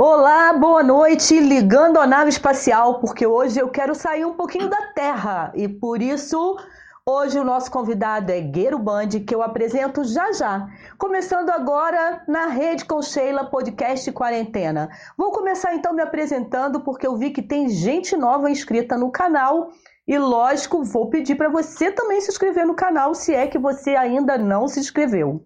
Olá, 0.00 0.52
boa 0.52 0.80
noite, 0.80 1.40
ligando 1.40 1.98
a 1.98 2.06
nave 2.06 2.30
espacial, 2.30 3.00
porque 3.00 3.26
hoje 3.26 3.58
eu 3.58 3.68
quero 3.68 3.96
sair 3.96 4.24
um 4.24 4.34
pouquinho 4.34 4.70
da 4.70 4.92
Terra 4.92 5.50
e 5.56 5.66
por 5.66 6.00
isso 6.00 6.56
hoje 7.04 7.36
o 7.36 7.42
nosso 7.42 7.68
convidado 7.68 8.30
é 8.30 8.40
Gueiro 8.40 8.78
Band, 8.78 9.08
que 9.26 9.34
eu 9.34 9.42
apresento 9.42 10.04
já 10.04 10.30
já. 10.30 10.68
Começando 10.96 11.50
agora 11.50 12.22
na 12.28 12.46
Rede 12.46 12.84
com 12.84 13.02
Sheila 13.02 13.46
Podcast 13.46 14.12
Quarentena. 14.12 14.88
Vou 15.16 15.32
começar 15.32 15.74
então 15.74 15.92
me 15.92 16.00
apresentando 16.00 16.78
porque 16.78 17.04
eu 17.04 17.16
vi 17.16 17.30
que 17.30 17.42
tem 17.42 17.68
gente 17.68 18.16
nova 18.16 18.48
inscrita 18.48 18.96
no 18.96 19.10
canal 19.10 19.72
e 20.08 20.18
lógico, 20.18 20.82
vou 20.82 21.10
pedir 21.10 21.34
para 21.34 21.50
você 21.50 21.92
também 21.92 22.22
se 22.22 22.30
inscrever 22.30 22.66
no 22.66 22.74
canal 22.74 23.14
se 23.14 23.34
é 23.34 23.46
que 23.46 23.58
você 23.58 23.94
ainda 23.94 24.38
não 24.38 24.66
se 24.66 24.80
inscreveu. 24.80 25.44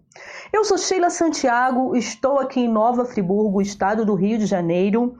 Eu 0.53 0.63
sou 0.63 0.77
Sheila 0.77 1.09
Santiago, 1.09 1.97
estou 1.97 2.39
aqui 2.39 2.61
em 2.61 2.69
Nova 2.69 3.03
Friburgo, 3.03 3.61
estado 3.61 4.05
do 4.05 4.15
Rio 4.15 4.37
de 4.37 4.45
Janeiro. 4.45 5.17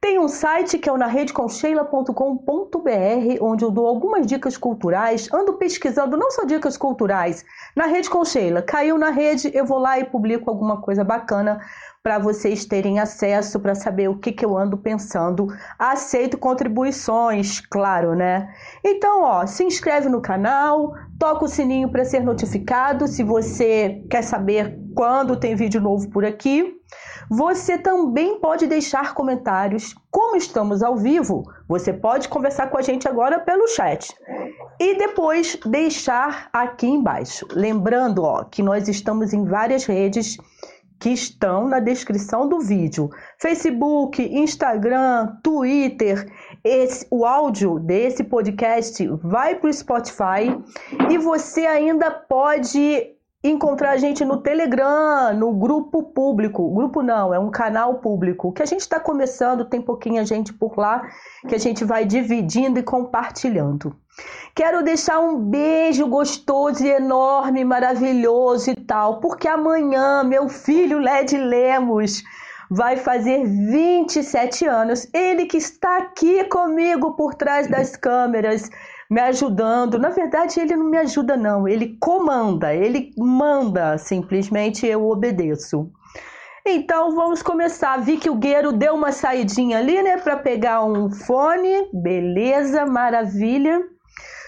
Tem 0.00 0.18
um 0.18 0.26
site 0.26 0.76
que 0.76 0.88
é 0.88 0.92
o 0.92 0.98
naredeconcheila.com.br, 0.98 3.38
onde 3.40 3.64
eu 3.64 3.70
dou 3.70 3.86
algumas 3.86 4.26
dicas 4.26 4.56
culturais. 4.56 5.32
Ando 5.32 5.52
pesquisando 5.52 6.16
não 6.16 6.32
só 6.32 6.44
dicas 6.44 6.76
culturais 6.76 7.44
na 7.76 7.86
Rede 7.86 8.10
com 8.10 8.24
Sheila. 8.24 8.60
Caiu 8.60 8.98
na 8.98 9.10
rede, 9.10 9.52
eu 9.54 9.64
vou 9.64 9.78
lá 9.78 10.00
e 10.00 10.04
publico 10.04 10.50
alguma 10.50 10.82
coisa 10.82 11.04
bacana 11.04 11.60
para 12.04 12.18
vocês 12.18 12.66
terem 12.66 13.00
acesso 13.00 13.58
para 13.58 13.74
saber 13.74 14.10
o 14.10 14.18
que, 14.18 14.30
que 14.30 14.44
eu 14.44 14.58
ando 14.58 14.76
pensando. 14.76 15.46
Aceito 15.78 16.36
contribuições, 16.36 17.62
claro, 17.62 18.14
né? 18.14 18.54
Então, 18.84 19.22
ó, 19.22 19.46
se 19.46 19.64
inscreve 19.64 20.10
no 20.10 20.20
canal, 20.20 20.92
toca 21.18 21.46
o 21.46 21.48
sininho 21.48 21.88
para 21.88 22.04
ser 22.04 22.20
notificado 22.20 23.08
se 23.08 23.24
você 23.24 24.04
quer 24.10 24.20
saber 24.20 24.78
quando 24.94 25.34
tem 25.34 25.56
vídeo 25.56 25.80
novo 25.80 26.10
por 26.10 26.26
aqui. 26.26 26.78
Você 27.30 27.78
também 27.78 28.38
pode 28.38 28.66
deixar 28.66 29.14
comentários. 29.14 29.94
Como 30.10 30.36
estamos 30.36 30.82
ao 30.82 30.98
vivo, 30.98 31.42
você 31.66 31.90
pode 31.90 32.28
conversar 32.28 32.68
com 32.68 32.76
a 32.76 32.82
gente 32.82 33.08
agora 33.08 33.40
pelo 33.40 33.66
chat. 33.66 34.14
E 34.78 34.98
depois 34.98 35.58
deixar 35.64 36.50
aqui 36.52 36.86
embaixo. 36.86 37.48
Lembrando, 37.50 38.24
ó, 38.24 38.44
que 38.44 38.62
nós 38.62 38.88
estamos 38.88 39.32
em 39.32 39.46
várias 39.46 39.86
redes 39.86 40.36
que 40.98 41.10
estão 41.10 41.68
na 41.68 41.80
descrição 41.80 42.48
do 42.48 42.60
vídeo. 42.60 43.10
Facebook, 43.38 44.22
Instagram, 44.22 45.36
Twitter. 45.42 46.26
Esse, 46.62 47.06
o 47.10 47.24
áudio 47.24 47.78
desse 47.78 48.24
podcast 48.24 49.06
vai 49.22 49.56
para 49.56 49.68
o 49.68 49.72
Spotify 49.72 50.56
e 51.10 51.18
você 51.18 51.66
ainda 51.66 52.10
pode 52.10 53.13
encontrar 53.44 53.90
a 53.90 53.96
gente 53.98 54.24
no 54.24 54.38
Telegram, 54.38 55.34
no 55.36 55.52
grupo 55.52 56.02
público. 56.02 56.70
Grupo 56.70 57.02
não, 57.02 57.34
é 57.34 57.38
um 57.38 57.50
canal 57.50 57.96
público 57.96 58.52
que 58.52 58.62
a 58.62 58.66
gente 58.66 58.80
está 58.80 58.98
começando, 58.98 59.66
tem 59.66 59.82
pouquinha 59.82 60.24
gente 60.24 60.52
por 60.52 60.78
lá 60.78 61.06
que 61.46 61.54
a 61.54 61.58
gente 61.58 61.84
vai 61.84 62.06
dividindo 62.06 62.78
e 62.78 62.82
compartilhando. 62.82 63.94
Quero 64.54 64.82
deixar 64.82 65.18
um 65.18 65.36
beijo 65.36 66.06
gostoso 66.06 66.84
e 66.84 66.90
enorme, 66.90 67.64
maravilhoso 67.64 68.70
e 68.70 68.74
tal, 68.74 69.20
porque 69.20 69.46
amanhã 69.46 70.24
meu 70.24 70.48
filho 70.48 70.98
Led 70.98 71.36
Lemos 71.36 72.22
vai 72.70 72.96
fazer 72.96 73.44
27 73.44 74.66
anos. 74.66 75.06
Ele 75.12 75.44
que 75.44 75.58
está 75.58 75.98
aqui 75.98 76.44
comigo 76.44 77.12
por 77.12 77.34
trás 77.34 77.68
das 77.68 77.94
câmeras 77.94 78.70
me 79.14 79.20
ajudando. 79.20 79.96
Na 79.96 80.08
verdade, 80.08 80.58
ele 80.58 80.74
não 80.74 80.90
me 80.90 80.98
ajuda, 80.98 81.36
não. 81.36 81.68
Ele 81.68 81.96
comanda, 82.00 82.74
ele 82.74 83.12
manda, 83.16 83.96
simplesmente 83.96 84.84
eu 84.84 85.08
obedeço. 85.08 85.88
Então 86.66 87.14
vamos 87.14 87.40
começar. 87.40 87.96
Vi 87.98 88.16
que 88.16 88.28
o 88.28 88.34
Gueiro 88.34 88.72
deu 88.72 88.94
uma 88.94 89.12
saidinha 89.12 89.78
ali, 89.78 90.02
né, 90.02 90.16
para 90.16 90.36
pegar 90.36 90.84
um 90.84 91.10
fone. 91.10 91.88
Beleza, 91.92 92.84
maravilha. 92.86 93.80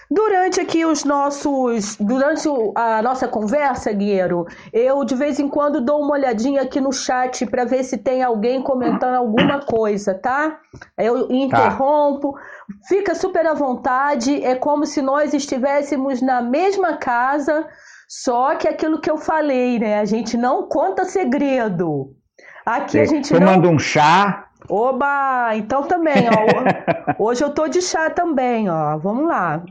Durante 0.09 0.61
aqui 0.61 0.85
os 0.85 1.03
nossos. 1.03 1.97
Durante 1.97 2.47
a 2.75 3.01
nossa 3.01 3.27
conversa, 3.27 3.91
Gueiro, 3.91 4.45
eu 4.71 5.03
de 5.03 5.15
vez 5.15 5.39
em 5.39 5.49
quando 5.49 5.81
dou 5.81 6.01
uma 6.01 6.13
olhadinha 6.13 6.61
aqui 6.61 6.79
no 6.79 6.93
chat 6.93 7.45
para 7.45 7.65
ver 7.65 7.83
se 7.83 7.97
tem 7.97 8.23
alguém 8.23 8.61
comentando 8.61 9.15
alguma 9.15 9.59
coisa, 9.59 10.13
tá? 10.13 10.59
Eu 10.97 11.29
interrompo. 11.29 12.33
Tá. 12.33 12.39
Fica 12.87 13.15
super 13.15 13.45
à 13.45 13.53
vontade. 13.53 14.43
É 14.43 14.55
como 14.55 14.85
se 14.85 15.01
nós 15.01 15.33
estivéssemos 15.33 16.21
na 16.21 16.41
mesma 16.41 16.95
casa, 16.95 17.67
só 18.07 18.55
que 18.55 18.67
aquilo 18.67 19.01
que 19.01 19.11
eu 19.11 19.17
falei, 19.17 19.77
né? 19.77 19.99
A 19.99 20.05
gente 20.05 20.37
não 20.37 20.69
conta 20.69 21.03
segredo. 21.03 22.15
Aqui 22.65 22.99
a 22.99 23.05
gente 23.05 23.33
Tomando 23.33 23.67
não. 23.67 23.75
um 23.75 23.79
chá. 23.79 24.47
Oba! 24.69 25.51
Então 25.55 25.83
também, 25.83 26.27
ó. 26.29 27.15
Hoje 27.23 27.43
eu 27.43 27.49
tô 27.49 27.67
de 27.67 27.81
chá 27.81 28.09
também, 28.09 28.69
ó. 28.69 28.97
Vamos 28.97 29.27
lá. 29.27 29.63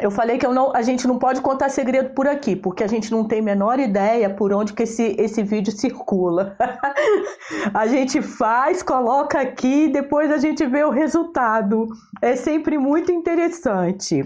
Eu 0.00 0.12
falei 0.12 0.38
que 0.38 0.46
eu 0.46 0.54
não, 0.54 0.74
a 0.74 0.80
gente 0.80 1.08
não 1.08 1.18
pode 1.18 1.40
contar 1.40 1.68
segredo 1.70 2.10
por 2.10 2.28
aqui, 2.28 2.54
porque 2.54 2.84
a 2.84 2.86
gente 2.86 3.10
não 3.10 3.26
tem 3.26 3.40
a 3.40 3.42
menor 3.42 3.80
ideia 3.80 4.30
por 4.30 4.52
onde 4.52 4.72
que 4.72 4.84
esse, 4.84 5.16
esse 5.18 5.42
vídeo 5.42 5.72
circula. 5.72 6.56
a 7.74 7.86
gente 7.88 8.22
faz, 8.22 8.80
coloca 8.80 9.40
aqui 9.40 9.86
e 9.86 9.92
depois 9.92 10.30
a 10.30 10.38
gente 10.38 10.64
vê 10.64 10.84
o 10.84 10.90
resultado. 10.90 11.88
É 12.22 12.36
sempre 12.36 12.78
muito 12.78 13.10
interessante. 13.10 14.22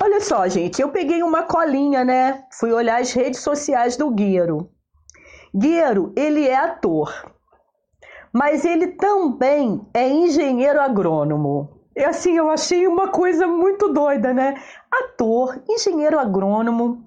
Olha 0.00 0.20
só, 0.20 0.48
gente, 0.48 0.80
eu 0.80 0.88
peguei 0.88 1.22
uma 1.22 1.42
colinha, 1.42 2.02
né? 2.02 2.44
Fui 2.58 2.72
olhar 2.72 3.00
as 3.00 3.12
redes 3.12 3.40
sociais 3.40 3.96
do 3.98 4.10
Guiro. 4.10 4.70
Guiro, 5.54 6.12
ele 6.16 6.46
é 6.46 6.56
ator, 6.56 7.32
mas 8.32 8.64
ele 8.64 8.88
também 8.88 9.86
é 9.94 10.08
engenheiro 10.08 10.80
agrônomo. 10.80 11.76
E 11.96 12.04
assim, 12.04 12.36
eu 12.36 12.50
achei 12.50 12.86
uma 12.86 13.08
coisa 13.08 13.46
muito 13.46 13.90
doida, 13.90 14.34
né? 14.34 14.54
Ator, 15.04 15.62
engenheiro 15.68 16.18
agrônomo. 16.18 17.04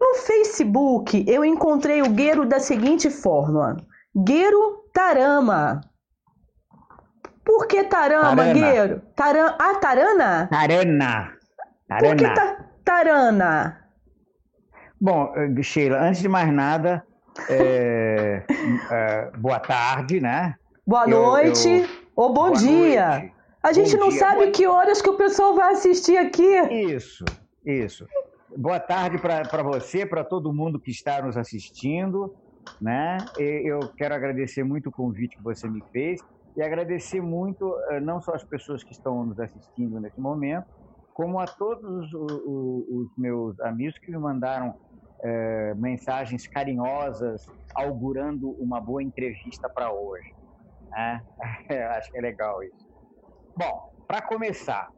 No 0.00 0.14
Facebook, 0.16 1.24
eu 1.28 1.44
encontrei 1.44 2.02
o 2.02 2.10
Gueiro 2.10 2.44
da 2.44 2.58
seguinte 2.58 3.08
forma: 3.10 3.76
Gueiro 4.14 4.84
Tarama. 4.92 5.80
Por 7.44 7.66
que 7.66 7.84
Tarama, 7.84 8.36
Tarana. 8.36 8.52
Gueiro? 8.52 9.02
Taran... 9.16 9.54
Ah, 9.58 9.74
Tarana? 9.74 10.48
Tarana. 10.48 11.32
Tarana. 11.88 12.00
Por 12.00 12.16
que 12.16 12.34
ta... 12.34 12.56
Tarana? 12.84 13.78
Bom, 15.00 15.32
eh, 15.34 15.62
Sheila, 15.62 16.00
antes 16.00 16.22
de 16.22 16.28
mais 16.28 16.52
nada, 16.52 17.04
é... 17.48 18.44
é... 18.90 19.30
boa 19.38 19.58
tarde, 19.58 20.20
né? 20.20 20.54
Boa 20.86 21.06
noite 21.06 21.68
eu, 21.68 21.84
eu... 21.84 21.88
ou 22.14 22.28
bom 22.32 22.50
boa 22.50 22.56
dia. 22.56 23.08
Noite. 23.08 23.32
A 23.62 23.72
gente 23.72 23.92
Bom 23.96 24.00
não 24.00 24.08
dia, 24.08 24.18
sabe 24.18 24.50
que 24.50 24.66
horas 24.66 25.00
que 25.00 25.08
o 25.08 25.16
pessoal 25.16 25.54
vai 25.54 25.72
assistir 25.72 26.16
aqui. 26.16 26.42
Isso, 26.70 27.24
isso. 27.64 28.04
Boa 28.56 28.80
tarde 28.80 29.18
para 29.18 29.62
você, 29.62 30.04
para 30.04 30.24
todo 30.24 30.52
mundo 30.52 30.80
que 30.80 30.90
está 30.90 31.22
nos 31.22 31.36
assistindo. 31.36 32.34
Né? 32.80 33.18
Eu 33.38 33.78
quero 33.96 34.14
agradecer 34.14 34.64
muito 34.64 34.88
o 34.88 34.92
convite 34.92 35.36
que 35.36 35.42
você 35.42 35.68
me 35.68 35.80
fez 35.92 36.20
e 36.56 36.62
agradecer 36.62 37.20
muito 37.20 37.72
eh, 37.90 38.00
não 38.00 38.20
só 38.20 38.34
as 38.34 38.44
pessoas 38.44 38.82
que 38.82 38.92
estão 38.92 39.24
nos 39.24 39.38
assistindo 39.38 40.00
nesse 40.00 40.20
momento, 40.20 40.66
como 41.14 41.38
a 41.38 41.46
todos 41.46 42.12
os 42.12 43.08
meus 43.16 43.58
amigos 43.60 43.96
que 43.98 44.10
me 44.10 44.18
mandaram 44.18 44.74
é, 45.22 45.74
mensagens 45.74 46.48
carinhosas 46.48 47.46
augurando 47.76 48.50
uma 48.60 48.80
boa 48.80 49.02
entrevista 49.02 49.68
para 49.68 49.92
hoje. 49.92 50.34
Né? 50.90 51.22
Acho 51.96 52.10
que 52.10 52.18
é 52.18 52.20
legal 52.20 52.62
isso. 52.62 52.91
Bom, 53.56 53.92
para 54.06 54.22
começar, 54.22 54.88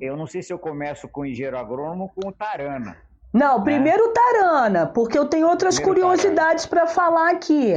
eu 0.00 0.16
não 0.16 0.26
sei 0.26 0.42
se 0.42 0.52
eu 0.52 0.58
começo 0.58 1.08
com 1.08 1.22
o 1.22 1.26
engenheiro 1.26 1.58
agrônomo 1.58 2.04
ou 2.04 2.08
com 2.08 2.28
o 2.28 2.32
Tarana. 2.32 2.96
Não, 3.32 3.58
né? 3.58 3.64
primeiro 3.64 4.12
Tarana, 4.12 4.86
porque 4.86 5.18
eu 5.18 5.28
tenho 5.28 5.46
outras 5.46 5.76
primeiro 5.76 6.00
curiosidades 6.00 6.66
para 6.66 6.86
falar 6.86 7.30
aqui. 7.30 7.74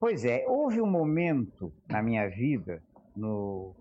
Pois 0.00 0.24
é, 0.24 0.44
houve 0.46 0.80
um 0.80 0.86
momento 0.86 1.72
na 1.88 2.02
minha 2.02 2.28
vida, 2.28 2.82
no, 3.16 3.74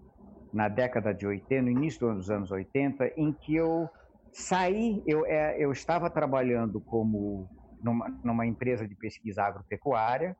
na 0.51 0.67
década 0.67 1.13
de 1.13 1.25
80, 1.27 1.61
no 1.63 1.69
início 1.69 2.13
dos 2.13 2.29
anos 2.29 2.51
80, 2.51 3.13
em 3.17 3.31
que 3.33 3.55
eu 3.55 3.87
saí, 4.31 5.03
eu, 5.05 5.25
é, 5.25 5.55
eu 5.59 5.71
estava 5.71 6.09
trabalhando 6.09 6.79
como 6.81 7.47
numa, 7.81 8.09
numa 8.23 8.45
empresa 8.45 8.87
de 8.87 8.95
pesquisa 8.95 9.43
agropecuária, 9.43 10.35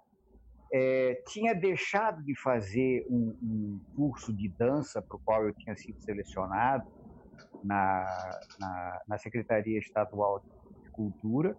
é, 0.73 1.21
tinha 1.27 1.53
deixado 1.53 2.23
de 2.23 2.39
fazer 2.39 3.05
um, 3.09 3.37
um 3.41 3.81
curso 3.95 4.33
de 4.33 4.49
dança 4.49 5.01
para 5.01 5.17
o 5.17 5.21
qual 5.23 5.45
eu 5.45 5.53
tinha 5.53 5.75
sido 5.75 5.99
selecionado 6.01 6.85
na, 7.63 8.05
na, 8.59 9.01
na 9.07 9.17
Secretaria 9.17 9.79
Estadual 9.79 10.41
de 10.83 10.91
Cultura 10.91 11.55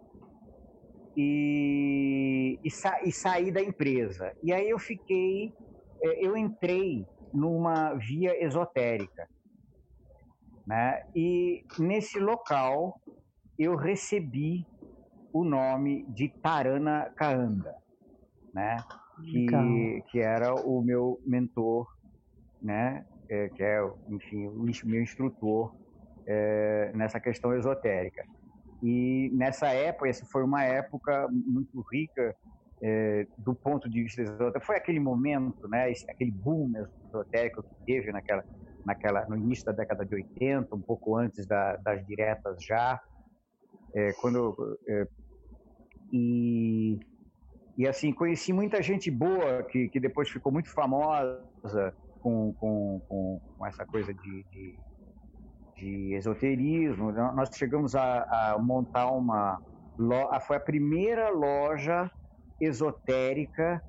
e, 1.17 2.59
e, 2.63 2.71
sa, 2.71 3.01
e 3.03 3.13
saí 3.13 3.51
da 3.51 3.63
empresa. 3.63 4.33
E 4.43 4.53
aí 4.53 4.69
eu 4.69 4.79
fiquei, 4.79 5.53
é, 6.03 6.27
eu 6.27 6.37
entrei 6.37 7.05
numa 7.33 7.95
via 7.95 8.43
esotérica. 8.45 9.29
Né? 10.67 11.03
E 11.15 11.65
nesse 11.79 12.19
local 12.19 13.01
eu 13.59 13.75
recebi 13.75 14.67
o 15.33 15.45
nome 15.45 16.05
de 16.09 16.29
Tarana 16.43 17.11
Kaanda. 17.17 17.75
Né? 18.59 18.85
Que, 19.25 20.03
que 20.11 20.19
era 20.19 20.55
o 20.55 20.83
meu 20.83 21.21
mentor, 21.25 21.87
né? 22.61 23.05
É, 23.31 23.49
que 23.51 23.63
é, 23.63 23.79
enfim, 24.09 24.47
o 24.47 24.65
meu 24.85 25.03
instrutor 25.03 25.73
é, 26.27 26.91
nessa 26.95 27.21
questão 27.21 27.55
esotérica. 27.55 28.25
E 28.83 29.31
nessa 29.35 29.69
época, 29.69 30.09
essa 30.09 30.25
foi 30.27 30.43
uma 30.43 30.65
época 30.65 31.29
muito 31.31 31.85
rica 31.93 32.35
é, 32.83 33.27
do 33.37 33.55
ponto 33.55 33.89
de 33.89 34.03
vista 34.03 34.23
esotérico. 34.23 34.67
Foi 34.67 34.77
aquele 34.77 35.01
momento, 35.01 35.69
né? 35.69 35.93
Aquele 36.09 36.31
boom 36.31 36.73
esotérico 37.13 37.63
que 37.63 37.75
teve 37.87 38.11
naquela, 38.13 38.45
naquela, 38.85 39.27
no 39.29 39.37
início 39.37 39.65
da 39.67 39.73
década 39.73 40.07
de 40.07 40.15
80, 40.15 40.75
um 40.75 40.83
pouco 40.83 41.17
antes 41.17 41.47
da, 41.47 41.77
das 41.77 42.05
diretas 42.07 42.57
já, 42.65 43.01
é, 43.95 44.13
quando 44.15 44.79
é, 44.89 45.07
e 46.13 46.99
e 47.79 47.87
assim 47.87 48.13
conheci 48.13 48.53
muita 48.53 48.83
gente 48.83 49.09
boa 49.09 49.63
que, 49.63 49.89
que 49.89 50.01
depois 50.01 50.29
ficou 50.29 50.51
muito 50.51 50.69
famosa 50.69 51.95
com, 52.21 52.53
com, 52.55 53.01
com, 53.09 53.41
com 53.57 53.67
essa 53.67 53.87
coisa 53.87 54.13
de, 54.13 54.45
de, 54.51 54.79
de, 55.77 56.15
esoterismo. 56.15 57.13
Nós 57.13 57.51
chegamos 57.55 57.95
a, 57.95 58.55
a 58.55 58.59
montar 58.59 59.13
uma 59.13 59.63
loja, 59.97 60.41
foi 60.41 60.57
a 60.57 60.61
primeira 60.61 61.31
loja 61.31 62.11
esotérica 62.61 63.81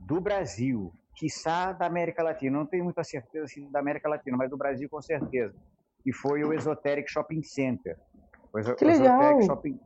do 0.00 0.20
Brasil 0.20 0.92
quiçá 1.14 1.72
da 1.72 1.86
América 1.86 2.22
Latina. 2.22 2.58
Não 2.58 2.66
tenho 2.66 2.84
muita 2.84 3.02
certeza 3.02 3.44
assim, 3.44 3.70
da 3.70 3.80
América 3.80 4.08
Latina, 4.08 4.36
mas 4.36 4.50
do 4.50 4.56
Brasil 4.56 4.88
com 4.88 5.00
certeza. 5.00 5.54
E 6.04 6.12
foi 6.12 6.44
o 6.44 6.52
Esoteric 6.52 7.10
Shopping 7.10 7.42
Center. 7.42 7.96
O 8.52 8.74
que 8.74 8.84
legal! 8.84 9.40
Shopping, 9.42 9.78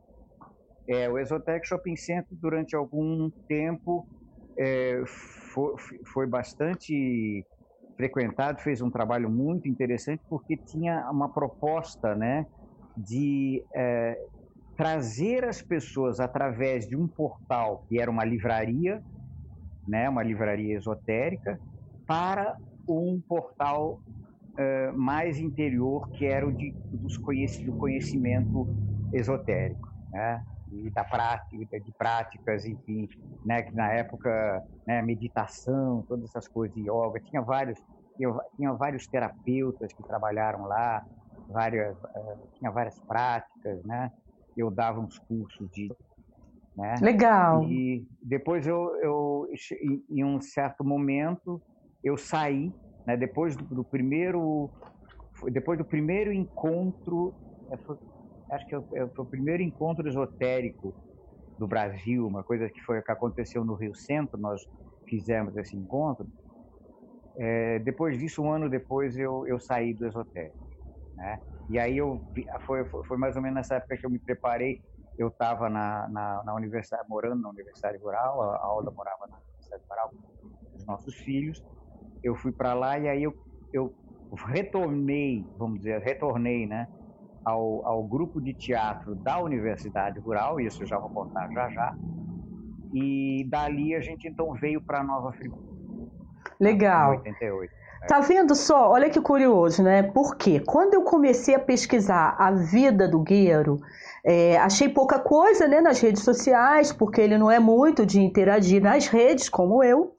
é, 0.89 1.07
o 1.07 1.19
Esoteric 1.19 1.67
Shopping 1.67 1.95
Center, 1.95 2.27
durante 2.31 2.75
algum 2.75 3.29
tempo, 3.47 4.07
é, 4.57 5.01
foi, 5.53 5.73
foi 6.11 6.27
bastante 6.27 7.45
frequentado, 7.95 8.59
fez 8.61 8.81
um 8.81 8.89
trabalho 8.89 9.29
muito 9.29 9.67
interessante, 9.67 10.23
porque 10.27 10.57
tinha 10.57 11.07
uma 11.11 11.31
proposta 11.31 12.15
né, 12.15 12.45
de 12.97 13.63
é, 13.75 14.17
trazer 14.75 15.43
as 15.43 15.61
pessoas 15.61 16.19
através 16.19 16.87
de 16.87 16.95
um 16.95 17.07
portal 17.07 17.83
que 17.87 18.01
era 18.01 18.09
uma 18.09 18.25
livraria, 18.25 18.99
né, 19.87 20.09
uma 20.09 20.23
livraria 20.23 20.75
esotérica, 20.75 21.59
para 22.07 22.55
um 22.87 23.21
portal 23.27 24.01
uh, 24.57 24.97
mais 24.97 25.37
interior, 25.37 26.09
que 26.13 26.25
era 26.25 26.47
o 26.47 26.51
de, 26.51 26.73
dos 26.91 27.17
conhec 27.17 27.63
do 27.65 27.77
conhecimento 27.77 28.67
esotérico, 29.13 29.87
né, 30.11 30.41
e 30.71 30.89
da 30.91 31.03
prática, 31.03 31.79
de 31.79 31.91
práticas, 31.97 32.65
enfim, 32.65 33.07
né, 33.43 33.63
que 33.63 33.75
na 33.75 33.91
época, 33.93 34.63
né, 34.85 35.01
meditação, 35.01 36.03
todas 36.07 36.25
essas 36.25 36.47
coisas 36.47 36.73
de 36.73 36.89
yoga, 36.89 37.19
tinha 37.25 37.41
vários, 37.41 37.79
tinha, 38.55 38.73
vários 38.73 39.07
terapeutas 39.07 39.93
que 39.93 40.03
trabalharam 40.03 40.65
lá, 40.65 41.03
várias, 41.47 41.97
uh, 41.97 42.49
tinha 42.55 42.71
várias 42.71 42.99
práticas, 43.07 43.83
né, 43.83 44.11
eu 44.55 44.69
dava 44.69 44.99
uns 44.99 45.17
cursos 45.19 45.69
de 45.71 45.89
né? 46.75 46.95
Legal. 47.01 47.63
E 47.63 48.07
depois 48.21 48.65
eu, 48.65 48.95
eu 49.01 49.47
em 50.09 50.23
um 50.23 50.39
certo 50.39 50.83
momento 50.83 51.61
eu 52.03 52.17
saí, 52.17 52.73
né? 53.05 53.17
Depois 53.17 53.55
do, 53.55 53.65
do 53.65 53.83
primeiro, 53.83 54.71
depois 55.51 55.77
do 55.77 55.83
primeiro 55.83 56.31
encontro, 56.31 57.35
foi, 57.85 57.97
acho 58.51 58.67
que 58.67 58.75
é, 58.75 58.79
foi 59.15 59.25
o 59.25 59.25
primeiro 59.25 59.63
encontro 59.63 60.07
esotérico 60.07 60.95
do 61.57 61.67
Brasil, 61.67 62.25
uma 62.25 62.43
coisa 62.43 62.69
que 62.69 62.81
foi 62.81 63.01
que 63.01 63.11
aconteceu 63.11 63.65
no 63.65 63.75
Rio 63.75 63.93
Centro, 63.95 64.39
nós 64.39 64.61
fizemos 65.07 65.55
esse 65.57 65.75
encontro. 65.75 66.27
É, 67.37 67.79
depois 67.79 68.17
disso, 68.17 68.41
um 68.41 68.51
ano 68.51 68.69
depois, 68.69 69.17
eu, 69.17 69.45
eu 69.47 69.59
saí 69.59 69.93
do 69.93 70.07
esotérico, 70.07 70.57
né? 71.15 71.39
E 71.67 71.77
aí 71.77 71.97
eu 71.97 72.25
foi, 72.65 72.83
foi 72.85 73.17
mais 73.17 73.35
ou 73.35 73.41
menos 73.41 73.55
nessa 73.55 73.75
época 73.75 73.97
que 73.97 74.05
eu 74.05 74.09
me 74.09 74.19
preparei 74.19 74.81
eu 75.19 75.27
estava 75.27 75.69
na, 75.69 76.07
na, 76.07 76.43
na, 76.45 76.55
universidade, 76.55 77.03
morando 77.09 77.41
na 77.41 77.49
Universidade 77.49 77.97
Rural, 77.97 78.41
a 78.41 78.63
Alda 78.63 78.89
morava 78.89 79.27
na 79.27 79.37
Universidade 79.37 79.83
Rural 79.89 80.13
com 80.41 80.77
os 80.77 80.85
nossos 80.85 81.13
filhos. 81.17 81.61
Eu 82.23 82.37
fui 82.37 82.53
para 82.53 82.73
lá 82.73 82.97
e 82.97 83.09
aí 83.09 83.23
eu, 83.23 83.37
eu 83.73 83.93
retornei, 84.47 85.45
vamos 85.57 85.79
dizer, 85.79 86.01
retornei, 86.01 86.65
né, 86.65 86.87
ao, 87.43 87.85
ao 87.85 88.03
grupo 88.03 88.41
de 88.41 88.53
teatro 88.53 89.15
da 89.15 89.39
Universidade 89.41 90.19
Rural, 90.19 90.59
isso 90.59 90.83
eu 90.83 90.87
já 90.87 90.97
vou 90.97 91.09
contar 91.09 91.49
já 91.51 91.69
já. 91.69 91.95
E 92.93 93.45
dali 93.49 93.95
a 93.95 94.01
gente 94.01 94.27
então 94.27 94.53
veio 94.53 94.81
para 94.81 95.03
Nova 95.03 95.31
Friburgo. 95.31 95.69
Legal. 96.59 97.13
Em 97.13 97.17
88. 97.17 97.79
Tá 98.07 98.21
vendo 98.21 98.55
só? 98.55 98.89
Olha 98.89 99.09
que 99.09 99.19
curioso, 99.19 99.83
né? 99.83 100.03
Porque 100.03 100.59
quando 100.61 100.93
eu 100.93 101.03
comecei 101.03 101.53
a 101.53 101.59
pesquisar 101.59 102.35
a 102.39 102.51
vida 102.51 103.07
do 103.07 103.19
Gueiro, 103.19 103.79
é, 104.25 104.57
achei 104.57 104.87
pouca 104.87 105.19
coisa 105.19 105.67
né, 105.67 105.81
nas 105.81 105.99
redes 105.99 106.23
sociais, 106.23 106.91
porque 106.91 107.19
ele 107.19 107.37
não 107.37 107.51
é 107.51 107.59
muito 107.59 108.05
de 108.05 108.21
interagir 108.21 108.81
nas 108.81 109.07
redes, 109.07 109.49
como 109.49 109.83
eu. 109.83 110.13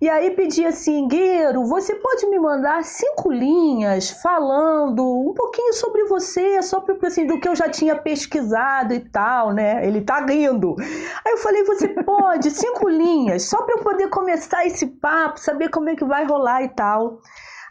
E 0.00 0.08
aí 0.08 0.30
pedi 0.30 0.64
assim, 0.64 1.08
Gueiro, 1.08 1.64
você 1.64 1.92
pode 1.96 2.24
me 2.28 2.38
mandar 2.38 2.84
cinco 2.84 3.32
linhas 3.32 4.10
falando 4.10 5.04
um 5.04 5.34
pouquinho 5.34 5.72
sobre 5.72 6.04
você, 6.04 6.62
só 6.62 6.80
para 6.80 6.96
assim, 7.08 7.26
do 7.26 7.40
que 7.40 7.48
eu 7.48 7.56
já 7.56 7.68
tinha 7.68 7.96
pesquisado 7.96 8.94
e 8.94 9.00
tal, 9.00 9.52
né? 9.52 9.84
Ele 9.84 10.00
tá 10.02 10.24
rindo. 10.24 10.76
Aí 10.78 11.32
eu 11.32 11.38
falei, 11.38 11.64
você 11.64 11.88
pode, 12.04 12.48
cinco 12.52 12.88
linhas, 12.88 13.42
só 13.48 13.60
para 13.62 13.74
eu 13.74 13.82
poder 13.82 14.08
começar 14.08 14.64
esse 14.64 14.86
papo, 14.86 15.40
saber 15.40 15.68
como 15.68 15.88
é 15.88 15.96
que 15.96 16.04
vai 16.04 16.24
rolar 16.24 16.62
e 16.62 16.68
tal. 16.68 17.20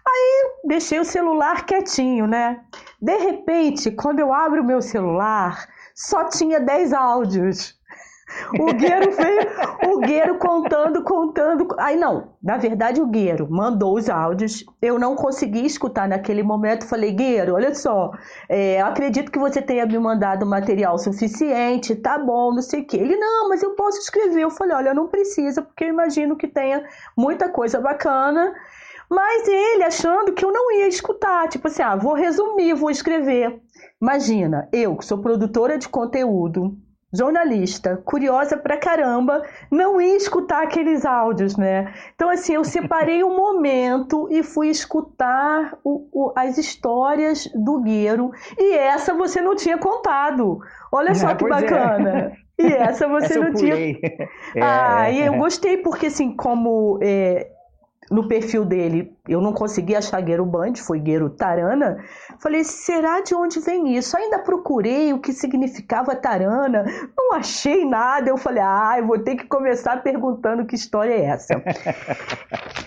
Aí 0.06 0.52
deixei 0.66 1.00
o 1.00 1.06
celular 1.06 1.66
quietinho, 1.66 2.28
né? 2.28 2.60
De 3.02 3.16
repente, 3.16 3.90
quando 3.92 4.20
eu 4.20 4.34
abro 4.34 4.62
o 4.62 4.66
meu 4.66 4.82
celular, 4.82 5.66
só 5.96 6.26
tinha 6.26 6.60
10 6.60 6.92
áudios. 6.92 7.77
O 8.60 8.74
Gueiro 8.74 9.12
veio, 9.12 9.94
o 9.94 10.00
Gueiro 10.00 10.38
contando, 10.38 11.02
contando. 11.04 11.68
Aí 11.80 11.96
não, 11.96 12.34
na 12.44 12.58
verdade 12.58 13.02
o 13.02 13.08
Gueiro 13.08 13.48
mandou 13.50 13.96
os 13.96 14.10
áudios. 14.10 14.66
Eu 14.82 15.00
não 15.00 15.16
consegui 15.16 15.66
escutar 15.66 16.10
naquele 16.10 16.44
momento. 16.44 16.86
Falei, 16.88 17.12
Gueiro, 17.12 17.56
olha 17.56 17.74
só, 17.74 18.12
é, 18.50 18.82
acredito 18.82 19.32
que 19.32 19.40
você 19.40 19.62
tenha 19.62 19.86
me 19.86 19.98
mandado 19.98 20.46
material 20.46 20.98
suficiente, 20.98 21.96
tá 21.96 22.18
bom, 22.18 22.54
não 22.54 22.62
sei 22.62 22.82
o 22.82 22.86
que. 22.86 22.98
Ele, 22.98 23.16
não, 23.16 23.50
mas 23.50 23.64
eu 23.64 23.72
posso 23.72 24.00
escrever. 24.00 24.42
Eu 24.42 24.52
falei, 24.52 24.76
olha, 24.76 24.94
não 24.94 25.08
precisa, 25.08 25.62
porque 25.62 25.86
eu 25.86 25.90
imagino 25.90 26.36
que 26.36 26.48
tenha 26.48 26.86
muita 27.16 27.50
coisa 27.50 27.80
bacana. 27.80 28.54
Mas 29.10 29.48
ele 29.48 29.84
achando 29.84 30.34
que 30.34 30.44
eu 30.44 30.52
não 30.52 30.70
ia 30.74 30.88
escutar, 30.88 31.48
tipo 31.48 31.68
assim, 31.70 31.82
ah, 31.82 31.96
vou 31.96 32.14
resumir, 32.14 32.74
vou 32.74 32.92
escrever. 32.92 33.62
Imagina, 34.02 34.68
eu 34.74 34.98
que 34.98 35.06
sou 35.06 35.20
produtora 35.20 35.78
de 35.78 35.88
conteúdo, 35.88 36.78
jornalista, 37.14 38.02
curiosa 38.04 38.58
pra 38.58 38.78
caramba, 38.78 39.42
não 39.72 40.00
ia 40.02 40.18
escutar 40.18 40.64
aqueles 40.64 41.06
áudios, 41.06 41.56
né? 41.56 41.94
Então, 42.16 42.30
assim, 42.30 42.54
eu 42.54 42.64
separei 42.64 43.24
um 43.24 43.36
momento 43.36 44.28
e 44.30 44.44
fui 44.44 44.68
escutar 44.70 45.78
o, 45.84 46.08
o, 46.12 46.34
as 46.36 46.58
histórias 46.58 47.50
do 47.56 47.82
Gueiro. 47.82 48.32
E 48.58 48.76
essa 48.76 49.14
você 49.14 49.42
não 49.42 49.56
tinha 49.56 49.78
contado. 49.78 50.60
Olha 50.92 51.16
só 51.16 51.34
que 51.34 51.46
é. 51.46 51.50
bacana. 51.50 52.34
É. 52.58 52.64
E 52.68 52.74
essa 52.74 53.08
você 53.10 53.26
essa 53.26 53.40
não 53.40 53.54
tinha. 53.54 53.76
É. 53.76 54.62
Ah, 54.62 55.10
e 55.10 55.22
eu 55.22 55.34
gostei 55.36 55.78
porque, 55.78 56.08
assim, 56.08 56.36
como 56.36 57.00
é, 57.02 57.50
no 58.10 58.28
perfil 58.28 58.64
dele, 58.64 59.14
eu 59.28 59.42
não 59.42 59.52
consegui 59.54 59.96
achar 59.96 60.22
Gueiro 60.22 60.46
Band, 60.46 60.76
foi 60.76 61.00
Gueiro 61.00 61.30
Tarana. 61.30 62.04
Falei, 62.42 62.64
será 62.64 63.22
de 63.22 63.36
onde 63.36 63.60
vem 63.60 63.98
isso? 63.98 64.16
Ainda 64.16 64.40
procurei 64.40 65.12
o 65.14 65.20
que 65.20 65.34
significava 65.34 66.16
Tarana, 66.16 66.86
não 67.18 67.34
achei 67.34 67.86
nada. 67.86 68.30
Eu 68.30 68.38
falei, 68.38 68.64
ah, 68.64 68.96
eu 68.98 69.08
vou 69.08 69.20
ter 69.20 69.36
que 69.36 69.46
começar 69.46 70.02
perguntando 70.02 70.66
que 70.66 70.76
história 70.76 71.14
é 71.14 71.26
essa. 71.26 71.62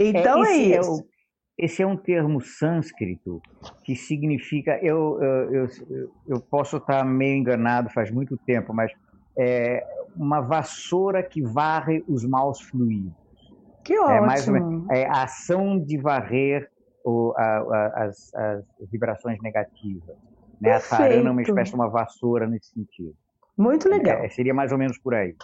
Então 0.02 0.42
é, 0.42 0.52
é 0.52 0.56
isso. 0.56 1.04
É 1.58 1.64
esse 1.64 1.82
é 1.82 1.86
um 1.86 1.96
termo 1.96 2.40
sânscrito 2.40 3.42
que 3.84 3.94
significa. 3.94 4.78
Eu, 4.82 5.20
eu, 5.20 5.52
eu, 5.52 5.68
eu 6.26 6.40
posso 6.40 6.78
estar 6.78 7.04
meio 7.04 7.36
enganado, 7.36 7.90
faz 7.90 8.10
muito 8.10 8.34
tempo, 8.38 8.72
mas 8.72 8.90
é 9.36 9.84
uma 10.16 10.40
vassoura 10.40 11.22
que 11.22 11.42
varre 11.42 12.02
os 12.08 12.24
maus 12.24 12.62
fluidos. 12.62 13.12
Que 13.84 13.98
ótimo. 13.98 14.12
É 14.12 14.20
mais 14.20 14.48
uma, 14.48 14.94
é 14.94 15.06
a 15.06 15.22
ação 15.24 15.78
de 15.78 15.98
varrer 15.98 16.70
o, 17.04 17.32
a, 17.36 17.42
a, 17.42 18.04
as, 18.04 18.34
as, 18.34 18.64
vibrações 18.90 19.40
negativas. 19.42 20.16
Né? 20.60 20.72
A 20.72 20.80
tarana 20.80 21.28
é 21.28 21.32
uma 21.32 21.42
espécie 21.42 21.70
de 21.70 21.76
uma 21.76 21.88
vassoura 21.88 22.46
nesse 22.46 22.72
sentido. 22.72 23.14
Muito 23.56 23.88
legal. 23.88 24.18
É, 24.18 24.28
seria 24.28 24.54
mais 24.54 24.72
ou 24.72 24.78
menos 24.78 24.98
por 24.98 25.14
aí. 25.14 25.34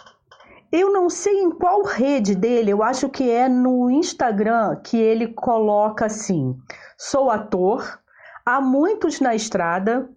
Eu 0.71 0.91
não 0.91 1.09
sei 1.09 1.41
em 1.41 1.49
qual 1.49 1.83
rede 1.83 2.35
dele, 2.35 2.71
eu 2.71 2.83
acho 2.83 3.09
que 3.09 3.29
é 3.29 3.47
no 3.47 3.89
Instagram 3.89 4.75
que 4.83 4.97
ele 4.97 5.29
coloca 5.29 6.05
assim: 6.05 6.55
sou 6.97 7.31
ator, 7.31 7.99
há 8.45 8.59
muitos 8.59 9.21
na 9.21 9.33
estrada, 9.33 10.09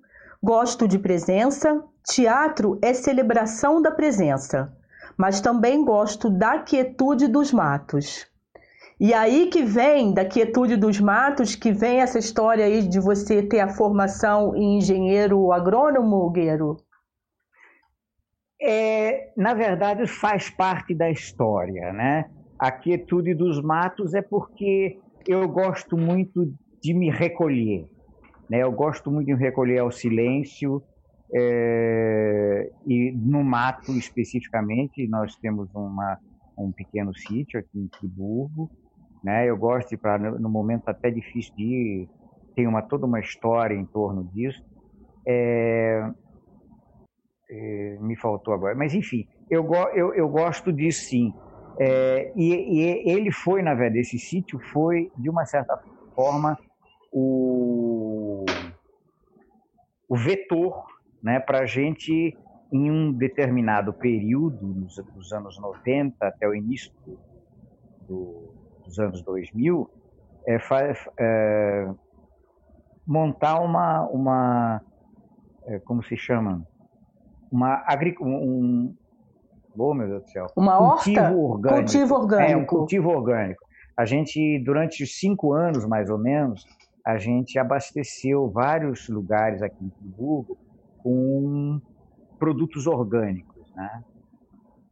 gosto 0.43 0.89
de 0.89 0.99
presença, 0.99 1.83
teatro 2.05 2.79
é 2.83 2.93
celebração 2.93 3.81
da 3.81 3.93
presença 3.93 4.77
mas 5.21 5.39
também 5.39 5.85
gosto 5.85 6.31
da 6.31 6.61
quietude 6.61 7.29
dos 7.29 7.53
matos. 7.53 8.27
E 8.99 9.12
aí 9.12 9.50
que 9.50 9.62
vem, 9.62 10.15
da 10.15 10.25
quietude 10.25 10.79
dos 10.79 10.99
matos, 10.99 11.55
que 11.55 11.73
vem 11.73 12.00
essa 12.00 12.19
história 12.19 12.65
aí 12.65 12.89
de 12.89 12.99
você 12.99 13.43
ter 13.43 13.61
a 13.61 13.69
formação 13.69 14.57
em 14.57 14.79
engenheiro 14.79 15.53
agrônomo, 15.53 16.31
Gueiro? 16.31 16.79
É, 18.62 19.31
na 19.37 19.53
verdade, 19.53 20.07
faz 20.07 20.49
parte 20.49 20.95
da 20.95 21.11
história, 21.11 21.93
né? 21.93 22.25
A 22.59 22.73
quietude 22.73 23.35
dos 23.35 23.62
matos 23.62 24.15
é 24.15 24.23
porque 24.23 24.99
eu 25.29 25.47
gosto 25.47 25.99
muito 25.99 26.50
de 26.83 26.95
me 26.95 27.11
recolher, 27.11 27.87
né? 28.49 28.62
Eu 28.62 28.73
gosto 28.73 29.11
muito 29.11 29.27
de 29.27 29.35
me 29.35 29.39
recolher 29.39 29.81
ao 29.81 29.91
silêncio 29.91 30.83
é, 31.35 32.71
e 32.87 33.13
no 33.13 33.43
mato 33.45 33.93
especificamente. 33.93 35.07
Nós 35.09 35.37
temos 35.37 35.69
uma, 35.75 36.19
um 36.59 36.73
pequeno 36.73 37.15
sítio 37.15 37.61
aqui 37.61 37.79
em 37.79 37.89
Friburgo, 37.99 38.71
né? 39.23 39.49
Eu 39.49 39.57
gosto 39.57 39.97
para 39.99 40.19
no 40.19 40.49
momento 40.49 40.89
até 40.89 41.11
difícil 41.11 41.55
de 41.55 41.63
ir, 41.63 42.09
tem 42.55 42.67
uma 42.67 42.83
toda 42.83 43.07
uma 43.07 43.21
história 43.21 43.75
em 43.75 43.85
torno 43.85 44.25
disso. 44.33 44.63
É, 45.27 46.11
é, 47.51 47.99
me 48.01 48.17
faltou 48.17 48.55
agora, 48.55 48.75
mas 48.75 48.95
enfim, 48.95 49.27
eu, 49.51 49.69
eu, 49.95 50.15
eu 50.15 50.29
gosto 50.29 50.73
disso 50.73 51.09
sim. 51.09 51.35
É, 51.79 52.33
e, 52.37 52.53
e, 52.53 53.11
ele 53.11 53.33
foi, 53.33 53.63
na 53.63 53.75
verdade, 53.75 54.01
esse 54.01 54.19
sítio 54.19 54.59
foi, 54.59 55.11
de 55.17 55.31
uma 55.31 55.47
certa 55.47 55.79
forma, 56.15 56.59
o, 57.13 58.45
o 60.09 60.17
vetor 60.17 60.90
né, 61.23 61.41
para 61.41 61.61
a 61.61 61.67
gente, 61.67 62.37
em 62.73 62.91
um 62.91 63.12
determinado 63.12 63.93
período, 63.93 64.67
nos, 64.67 64.97
dos 65.15 65.33
anos 65.33 65.59
90 65.59 66.15
até 66.27 66.49
o 66.49 66.55
início 66.55 66.93
do, 67.07 67.19
do, 68.07 68.55
dos 68.85 68.99
anos 68.99 69.23
2000, 69.23 69.91
é, 70.47 70.59
é, 71.19 71.91
montar 73.07 73.61
uma, 73.61 74.07
uma 74.09 74.81
é, 75.67 75.79
como 75.81 76.03
se 76.03 76.17
chama? 76.17 76.67
Uma 77.50 77.83
agri, 77.87 78.15
um, 78.21 78.95
oh, 79.77 79.95
meu 79.95 80.09
Deus 80.09 80.23
do 80.23 80.29
céu. 80.31 80.47
Uma 80.57 80.79
cultivo 80.79 81.21
horta? 81.21 81.37
Orgânico. 81.37 81.77
Cultivo 81.81 82.15
orgânico. 82.15 82.53
É, 82.53 82.57
um 82.57 82.67
cultivo 82.67 83.09
orgânico. 83.11 83.65
A 83.97 84.05
gente, 84.05 84.59
durante 84.65 85.07
cinco 85.07 85.53
anos, 85.53 85.85
mais 85.85 86.09
ou 86.09 86.19
menos, 86.19 86.65
a 87.05 87.19
gente 87.19 87.59
abasteceu 87.59 88.49
vários 88.49 89.09
lugares 89.09 89.62
aqui 89.62 89.85
em 89.85 89.91
Friburgo 89.91 90.57
com 91.02 91.80
produtos 92.38 92.87
orgânicos, 92.87 93.71
né? 93.75 94.04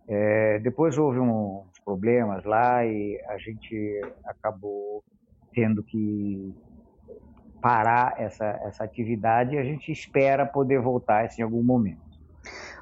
É, 0.07 0.59
depois 0.61 0.97
houve 0.97 1.19
uns 1.19 1.79
problemas 1.85 2.45
lá 2.45 2.85
e 2.85 3.21
a 3.29 3.37
gente 3.37 4.01
acabou 4.25 5.05
tendo 5.53 5.83
que 5.83 6.55
parar 7.61 8.15
essa, 8.19 8.47
essa 8.65 8.85
atividade 8.85 9.55
e 9.55 9.59
a 9.59 9.65
gente 9.65 9.91
espera 9.93 10.47
poder 10.47 10.81
voltar 10.81 11.27
isso 11.27 11.41
em 11.41 11.45
algum 11.45 11.63
momento. 11.63 12.09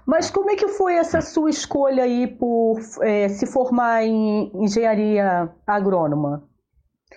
Mas 0.07 0.31
como 0.31 0.51
é 0.51 0.55
que 0.55 0.69
foi 0.69 0.95
essa 0.95 1.21
sua 1.21 1.51
escolha 1.51 2.05
aí 2.05 2.29
por 2.29 2.79
é, 3.03 3.29
se 3.29 3.45
formar 3.45 4.05
em 4.05 4.53
engenharia 4.55 5.51
agrônoma? 5.67 6.45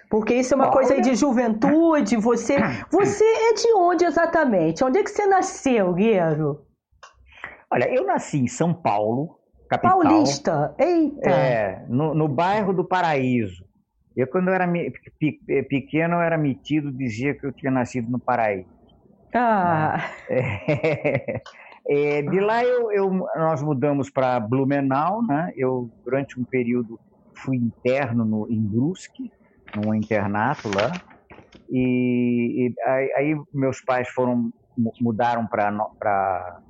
Porque 0.10 0.34
isso 0.34 0.54
é 0.54 0.56
uma 0.56 0.66
Olha... 0.66 0.74
coisa 0.74 1.00
de 1.00 1.14
juventude, 1.16 2.18
você, 2.18 2.58
você 2.92 3.24
é 3.24 3.54
de 3.54 3.74
onde 3.76 4.06
exatamente? 4.06 4.84
Onde 4.84 5.00
é 5.00 5.04
que 5.04 5.12
você 5.12 5.28
nasceu, 5.28 5.94
Guerreiro? 5.94 6.66
Olha, 7.72 7.88
eu 7.94 8.06
nasci 8.06 8.40
em 8.40 8.48
São 8.48 8.74
Paulo, 8.74 9.40
capital. 9.70 10.02
Paulista, 10.02 10.76
eita! 10.80 11.30
É, 11.30 11.86
no, 11.88 12.16
no 12.16 12.28
bairro 12.28 12.74
do 12.74 12.84
Paraíso. 12.84 13.64
Eu, 14.18 14.26
quando 14.28 14.48
eu 14.48 14.54
era 14.56 14.68
pequeno, 15.70 16.16
eu 16.16 16.22
era 16.22 16.38
metido, 16.38 16.92
dizia 16.92 17.36
que 17.36 17.46
eu 17.46 17.54
tinha 17.54 17.72
nascido 17.72 18.10
no 18.10 18.20
Paraíso. 18.20 18.68
Ah! 19.34 20.10
É, 20.28 21.42
é, 21.88 22.22
de 22.24 22.40
lá 22.40 22.64
eu, 22.64 22.92
eu 22.92 23.12
nós 23.36 23.62
mudamos 23.62 24.10
para 24.10 24.40
Blumenau, 24.40 25.22
né? 25.22 25.54
Eu, 25.56 25.92
durante 26.04 26.40
um 26.40 26.44
período, 26.44 27.00
fui 27.36 27.56
interno 27.56 28.26
no, 28.26 28.48
em 28.50 28.60
Brusque, 28.60 29.32
num 29.76 29.94
internato 29.94 30.70
lá. 30.70 30.92
E, 31.70 32.68
e 32.68 32.74
aí, 32.90 33.14
aí, 33.16 33.36
meus 33.54 33.82
pais 33.84 34.10
foram 34.10 34.50
mudaram 35.02 35.46
para 35.48 36.62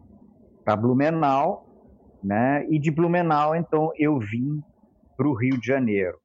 Blumenau, 0.78 1.64
né? 2.24 2.66
E 2.70 2.80
de 2.80 2.92
Blumenau, 2.92 3.56
então, 3.56 3.92
eu 3.98 4.20
vim 4.20 4.62
para 5.16 5.28
o 5.28 5.34
Rio 5.34 5.60
de 5.60 5.68
Janeiro, 5.68 6.18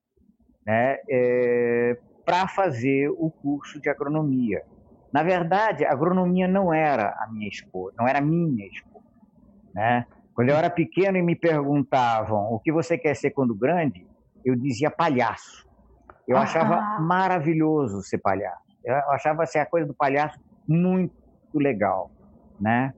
né? 0.67 0.97
É, 1.11 1.97
para 2.25 2.49
fazer 2.49 3.11
o 3.11 3.31
curso 3.43 3.81
de 3.81 3.89
agronomia. 3.89 4.63
Na 5.13 5.23
verdade, 5.23 5.85
a 5.85 5.93
agronomia 5.93 6.49
não 6.49 6.73
era 6.73 7.11
a 7.11 7.29
minha 7.31 7.49
escolha, 7.49 7.95
não 7.99 8.09
era 8.09 8.21
minha 8.21 8.67
escolha, 8.67 9.05
né? 9.75 10.07
Quando 10.35 10.49
eu 10.49 10.57
era 10.57 10.69
pequeno 10.69 11.17
e 11.17 11.23
me 11.23 11.37
perguntavam 11.37 12.53
o 12.53 12.59
que 12.59 12.73
você 12.73 12.99
quer 12.99 13.15
ser 13.15 13.31
quando 13.31 13.55
grande, 13.55 14.09
eu 14.45 14.57
dizia 14.57 14.91
palhaço. 14.91 15.65
Eu 16.27 16.37
ah. 16.37 16.43
achava 16.43 17.01
maravilhoso 17.01 18.03
ser 18.03 18.19
palhaço. 18.19 18.63
Eu 18.85 18.95
achava 19.11 19.43
assim, 19.43 19.59
a 19.59 19.67
coisa 19.67 19.87
do 19.87 19.95
palhaço 19.95 20.39
muito 20.67 21.15
legal, 21.55 22.11
né? 22.61 22.93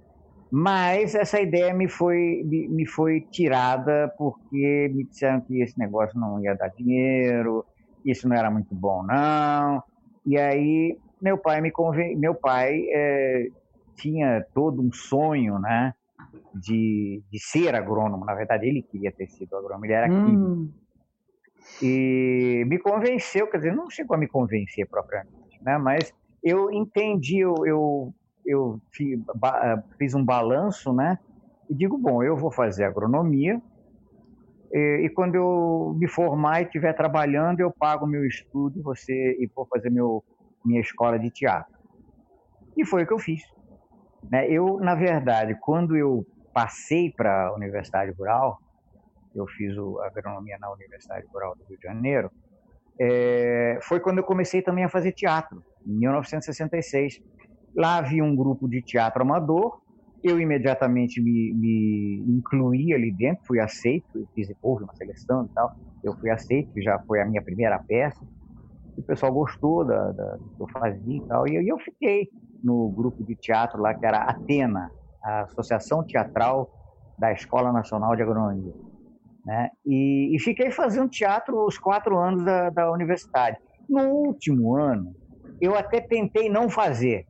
Mas 0.50 1.14
essa 1.14 1.40
ideia 1.40 1.74
me 1.74 1.88
foi, 1.88 2.42
me, 2.44 2.68
me 2.68 2.86
foi 2.86 3.20
tirada 3.20 4.12
porque 4.16 4.90
me 4.94 5.04
disseram 5.04 5.40
que 5.40 5.60
esse 5.60 5.78
negócio 5.78 6.18
não 6.18 6.40
ia 6.40 6.54
dar 6.54 6.68
dinheiro, 6.68 7.64
isso 8.04 8.28
não 8.28 8.36
era 8.36 8.50
muito 8.50 8.74
bom, 8.74 9.02
não. 9.02 9.82
E 10.24 10.38
aí 10.38 10.98
meu 11.20 11.36
pai 11.36 11.60
me 11.60 11.70
conven... 11.70 12.16
meu 12.16 12.34
pai 12.34 12.80
é, 12.92 13.48
tinha 13.96 14.44
todo 14.54 14.80
um 14.80 14.92
sonho, 14.92 15.58
né, 15.58 15.94
de, 16.54 17.22
de 17.30 17.38
ser 17.40 17.74
agrônomo. 17.74 18.24
Na 18.24 18.34
verdade, 18.34 18.66
ele 18.66 18.82
queria 18.82 19.10
ter 19.10 19.26
sido 19.28 19.56
agrônomo, 19.56 19.86
ele 19.86 19.92
era 19.92 20.12
hum. 20.12 20.26
químico. 20.26 20.85
E 21.82 22.64
me 22.66 22.78
convenceu, 22.78 23.46
quer 23.48 23.58
dizer, 23.58 23.74
não 23.74 23.90
chegou 23.90 24.16
a 24.16 24.18
me 24.18 24.28
convencer 24.28 24.86
propriamente, 24.88 25.62
né? 25.62 25.76
Mas 25.78 26.12
eu 26.42 26.70
entendi, 26.70 27.40
eu, 27.40 27.54
eu, 27.66 28.14
eu 28.44 28.80
fiz 29.98 30.14
um 30.14 30.24
balanço, 30.24 30.92
né? 30.92 31.18
E 31.68 31.74
digo, 31.74 31.98
bom, 31.98 32.22
eu 32.22 32.36
vou 32.36 32.50
fazer 32.50 32.84
agronomia 32.84 33.60
e, 34.72 35.06
e 35.06 35.10
quando 35.10 35.34
eu 35.34 35.94
me 35.98 36.08
formar 36.08 36.60
e 36.60 36.64
estiver 36.64 36.92
trabalhando, 36.92 37.60
eu 37.60 37.72
pago 37.78 38.06
meu 38.06 38.24
estudo 38.26 38.82
você 38.82 39.36
e 39.38 39.48
vou 39.54 39.66
fazer 39.66 39.90
meu, 39.90 40.22
minha 40.64 40.80
escola 40.80 41.18
de 41.18 41.30
teatro. 41.30 41.72
E 42.76 42.84
foi 42.84 43.04
o 43.04 43.06
que 43.06 43.12
eu 43.12 43.18
fiz. 43.18 43.42
Né? 44.30 44.50
Eu, 44.50 44.78
na 44.78 44.94
verdade, 44.94 45.56
quando 45.60 45.96
eu 45.96 46.24
passei 46.52 47.12
para 47.16 47.48
a 47.48 47.54
Universidade 47.54 48.12
Rural, 48.12 48.58
eu 49.36 49.46
fiz 49.48 49.76
o, 49.76 50.00
a 50.00 50.06
agronomia 50.06 50.56
na 50.58 50.72
Universidade 50.72 51.26
Rural 51.32 51.54
do 51.56 51.64
Rio 51.68 51.78
de 51.78 51.86
Janeiro, 51.86 52.30
é, 53.00 53.78
foi 53.82 54.00
quando 54.00 54.18
eu 54.18 54.24
comecei 54.24 54.62
também 54.62 54.84
a 54.84 54.88
fazer 54.88 55.12
teatro, 55.12 55.62
em 55.86 55.98
1966. 55.98 57.14
Lá 57.74 57.98
havia 57.98 58.24
um 58.24 58.34
grupo 58.34 58.68
de 58.68 58.82
teatro 58.82 59.22
amador, 59.22 59.78
eu 60.24 60.40
imediatamente 60.40 61.22
me, 61.22 61.52
me 61.54 62.24
incluí 62.38 62.92
ali 62.94 63.12
dentro, 63.14 63.42
fui 63.46 63.60
aceito, 63.60 64.26
fiz 64.34 64.48
houve 64.62 64.84
uma 64.84 64.94
seleção 64.94 65.44
e 65.44 65.48
tal, 65.54 65.70
eu 66.02 66.14
fui 66.14 66.30
aceito, 66.30 66.70
já 66.82 66.98
foi 67.06 67.20
a 67.20 67.26
minha 67.26 67.42
primeira 67.42 67.78
peça, 67.86 68.24
o 68.96 69.02
pessoal 69.02 69.32
gostou 69.32 69.84
da, 69.84 70.12
da, 70.12 70.36
do 70.36 70.50
que 70.56 70.62
eu 70.62 70.66
fazia 70.72 71.16
e 71.16 71.26
tal, 71.26 71.46
e 71.46 71.68
eu 71.68 71.78
fiquei 71.78 72.28
no 72.64 72.90
grupo 72.90 73.22
de 73.22 73.36
teatro 73.36 73.80
lá, 73.80 73.94
que 73.94 74.06
era 74.06 74.22
Atena, 74.22 74.90
a 75.22 75.42
Associação 75.42 76.02
Teatral 76.04 76.70
da 77.18 77.32
Escola 77.32 77.72
Nacional 77.72 78.16
de 78.16 78.22
Agronomia. 78.22 78.72
Né? 79.46 79.70
E, 79.86 80.34
e, 80.34 80.40
fiquei 80.40 80.72
fazendo 80.72 81.08
teatro 81.08 81.64
os 81.64 81.78
quatro 81.78 82.18
anos 82.18 82.44
da, 82.44 82.68
da 82.68 82.90
universidade. 82.90 83.56
No 83.88 84.08
último 84.08 84.74
ano, 84.74 85.14
eu 85.60 85.76
até 85.76 86.00
tentei 86.00 86.50
não 86.50 86.68
fazer. 86.68 87.24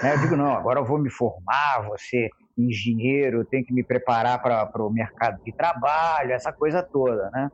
Né? 0.00 0.14
Eu 0.14 0.20
digo, 0.20 0.36
não, 0.36 0.54
agora 0.54 0.78
eu 0.78 0.84
vou 0.84 0.96
me 0.96 1.10
formar, 1.10 1.82
vou 1.84 1.98
ser 1.98 2.30
engenheiro, 2.56 3.44
tenho 3.44 3.64
que 3.64 3.74
me 3.74 3.82
preparar 3.82 4.40
para 4.40 4.86
o 4.86 4.92
mercado 4.92 5.42
de 5.44 5.52
trabalho, 5.52 6.30
essa 6.30 6.52
coisa 6.52 6.82
toda, 6.82 7.28
né? 7.30 7.48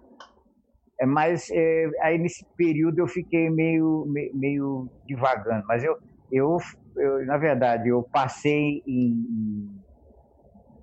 É, 1.00 1.06
mas 1.06 1.48
é, 1.50 1.88
aí 2.02 2.18
nesse 2.18 2.44
período 2.56 2.98
eu 2.98 3.06
fiquei 3.06 3.48
meio, 3.48 4.04
meio, 4.08 4.30
meio 4.34 4.90
divagando. 5.06 5.64
Mas 5.66 5.84
eu, 5.84 5.96
eu, 6.30 6.58
eu, 6.96 7.24
na 7.24 7.38
verdade, 7.38 7.88
eu 7.88 8.02
passei 8.12 8.82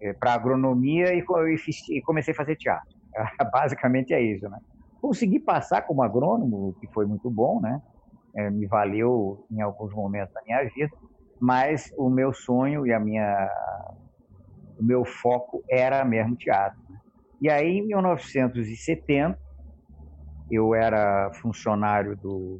é, 0.02 0.14
para 0.14 0.34
agronomia 0.34 1.14
e, 1.14 1.20
e, 1.20 1.98
e 1.98 2.02
comecei 2.02 2.34
a 2.34 2.38
fazer 2.38 2.56
teatro. 2.56 2.93
Basicamente 3.52 4.14
é 4.14 4.22
isso, 4.22 4.48
né? 4.50 4.58
Consegui 5.02 5.40
passar 5.40 5.82
como 5.82 6.02
agrônomo, 6.02 6.76
que 6.80 6.88
foi 6.88 7.06
muito 7.06 7.30
bom, 7.30 7.60
né? 7.60 7.82
É, 8.36 8.50
me 8.50 8.66
valeu 8.68 9.46
em 9.52 9.62
alguns 9.62 9.94
momentos 9.94 10.34
da 10.34 10.42
minha 10.44 10.64
vida, 10.70 10.90
mas 11.40 11.92
o 11.98 12.10
meu 12.10 12.34
sonho 12.34 12.88
e 12.88 12.94
a 12.94 13.00
minha, 13.00 13.50
o 14.80 14.84
meu 14.84 15.06
foco 15.06 15.64
era 15.70 16.04
mesmo 16.04 16.36
teatro. 16.36 16.80
Né? 16.90 16.98
E 17.42 17.50
aí, 17.50 17.78
em 17.78 17.88
1970, 17.88 19.38
eu 20.50 20.74
era 20.74 21.32
funcionário 21.42 22.16
do 22.18 22.60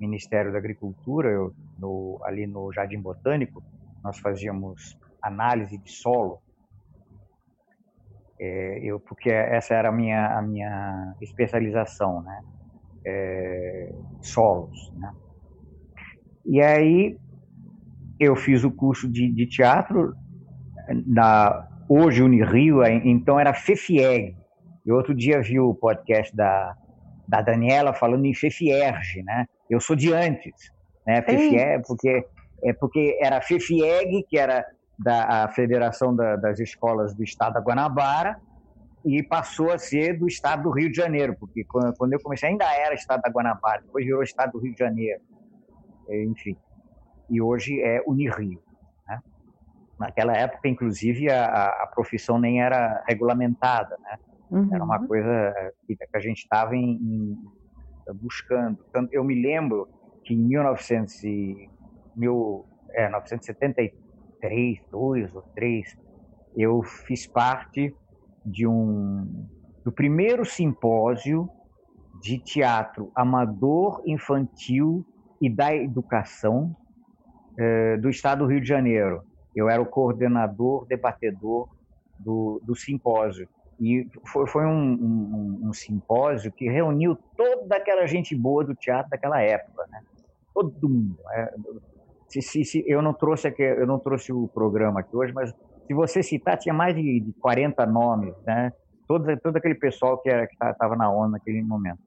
Ministério 0.00 0.52
da 0.52 0.58
Agricultura, 0.58 1.28
eu, 1.28 1.52
no, 1.78 2.18
ali 2.24 2.46
no 2.46 2.72
Jardim 2.72 3.00
Botânico, 3.00 3.62
nós 4.02 4.18
fazíamos 4.18 4.96
análise 5.22 5.76
de 5.76 5.90
solo, 5.90 6.40
é, 8.40 8.80
eu, 8.82 8.98
porque 8.98 9.28
essa 9.30 9.74
era 9.74 9.90
a 9.90 9.92
minha, 9.92 10.38
a 10.38 10.40
minha 10.40 11.14
especialização, 11.20 12.22
né? 12.22 12.40
É, 13.06 13.92
solos, 14.22 14.92
né? 14.96 15.12
E 16.46 16.60
aí 16.62 17.18
eu 18.18 18.34
fiz 18.34 18.64
o 18.64 18.70
curso 18.70 19.10
de, 19.10 19.30
de 19.30 19.46
teatro 19.46 20.14
na 21.06 21.66
hoje 21.88 22.22
Unirio, 22.22 22.82
então 23.04 23.38
era 23.38 23.52
FEFIEG. 23.52 24.36
E 24.86 24.92
outro 24.92 25.14
dia 25.14 25.42
vi 25.42 25.60
o 25.60 25.74
podcast 25.74 26.34
da, 26.34 26.74
da 27.28 27.42
Daniela 27.42 27.92
falando 27.92 28.24
em 28.24 28.34
FEFIERG, 28.34 29.22
né? 29.22 29.46
Eu 29.68 29.80
sou 29.80 29.94
de 29.94 30.12
antes, 30.12 30.72
né? 31.06 31.20
FEFIEG, 31.22 31.82
porque 31.86 32.24
é 32.62 32.72
porque 32.72 33.18
era 33.20 33.40
FEFIEG, 33.40 34.24
que 34.28 34.38
era 34.38 34.64
da 35.02 35.48
Federação 35.48 36.14
da, 36.14 36.36
das 36.36 36.60
Escolas 36.60 37.14
do 37.14 37.24
Estado 37.24 37.54
da 37.54 37.60
Guanabara, 37.60 38.38
e 39.04 39.22
passou 39.22 39.72
a 39.72 39.78
ser 39.78 40.18
do 40.18 40.26
Estado 40.26 40.64
do 40.64 40.70
Rio 40.70 40.90
de 40.90 40.96
Janeiro, 40.96 41.34
porque 41.38 41.64
quando, 41.64 41.96
quando 41.96 42.12
eu 42.12 42.20
comecei 42.20 42.50
ainda 42.50 42.66
era 42.66 42.94
Estado 42.94 43.22
da 43.22 43.30
Guanabara, 43.30 43.80
depois 43.82 44.04
virou 44.04 44.22
Estado 44.22 44.52
do 44.52 44.58
Rio 44.58 44.74
de 44.74 44.78
Janeiro, 44.78 45.22
enfim. 46.10 46.56
E 47.30 47.40
hoje 47.40 47.80
é 47.80 48.02
Unirio. 48.06 48.62
Né? 49.08 49.20
Naquela 49.98 50.36
época, 50.36 50.68
inclusive, 50.68 51.30
a, 51.30 51.66
a 51.82 51.86
profissão 51.86 52.38
nem 52.38 52.60
era 52.60 53.02
regulamentada, 53.08 53.96
né? 54.02 54.18
Uhum. 54.50 54.68
Era 54.72 54.82
uma 54.82 55.06
coisa 55.06 55.54
que, 55.86 55.94
que 55.94 56.06
a 56.12 56.18
gente 56.18 56.38
estava 56.38 56.72
buscando. 58.14 58.84
Tanto, 58.92 59.14
eu 59.14 59.22
me 59.22 59.40
lembro 59.40 59.88
que 60.24 60.34
em 60.34 60.38
1900 60.38 61.24
e, 61.24 61.70
mil, 62.16 62.66
é, 62.90 63.04
1973, 63.04 63.92
2 64.90 65.34
ou 65.34 65.42
3, 65.54 65.96
eu 66.56 66.82
fiz 66.82 67.26
parte 67.26 67.94
de 68.44 68.66
um 68.66 69.46
do 69.84 69.92
primeiro 69.92 70.44
simpósio 70.44 71.48
de 72.20 72.38
teatro 72.38 73.10
amador 73.14 74.02
infantil 74.06 75.04
e 75.40 75.48
da 75.48 75.74
educação 75.74 76.76
eh, 77.58 77.96
do 77.96 78.10
Estado 78.10 78.40
do 78.40 78.46
Rio 78.46 78.60
de 78.60 78.68
Janeiro. 78.68 79.22
Eu 79.56 79.68
era 79.68 79.80
o 79.80 79.86
coordenador, 79.86 80.86
debatedor 80.86 81.68
do, 82.18 82.60
do 82.62 82.74
simpósio. 82.74 83.48
E 83.80 84.06
foi, 84.26 84.46
foi 84.46 84.66
um, 84.66 84.92
um, 84.92 85.68
um, 85.68 85.72
simpósio 85.72 86.52
que 86.52 86.68
reuniu 86.68 87.16
toda 87.34 87.76
aquela 87.76 88.06
gente 88.06 88.36
boa 88.36 88.62
do 88.62 88.74
teatro 88.74 89.10
daquela 89.10 89.40
época, 89.40 89.86
né? 89.90 90.02
Todo 90.52 90.88
mundo. 90.88 91.16
É, 91.32 91.54
se, 92.30 92.40
se, 92.40 92.64
se, 92.64 92.84
eu 92.86 93.02
não 93.02 93.12
trouxe 93.12 93.48
aqui, 93.48 93.62
eu 93.62 93.86
não 93.86 93.98
trouxe 93.98 94.32
o 94.32 94.46
programa 94.48 95.00
aqui 95.00 95.14
hoje, 95.14 95.32
mas 95.32 95.52
se 95.86 95.92
você 95.92 96.22
citar, 96.22 96.56
tinha 96.56 96.72
mais 96.72 96.94
de, 96.94 97.20
de 97.20 97.32
40 97.40 97.84
nomes, 97.86 98.34
né? 98.46 98.72
Todo, 99.08 99.36
todo 99.38 99.56
aquele 99.56 99.74
pessoal 99.74 100.18
que 100.18 100.30
estava 100.30 100.94
na 100.94 101.10
ONU 101.10 101.32
naquele 101.32 101.60
momento. 101.62 101.98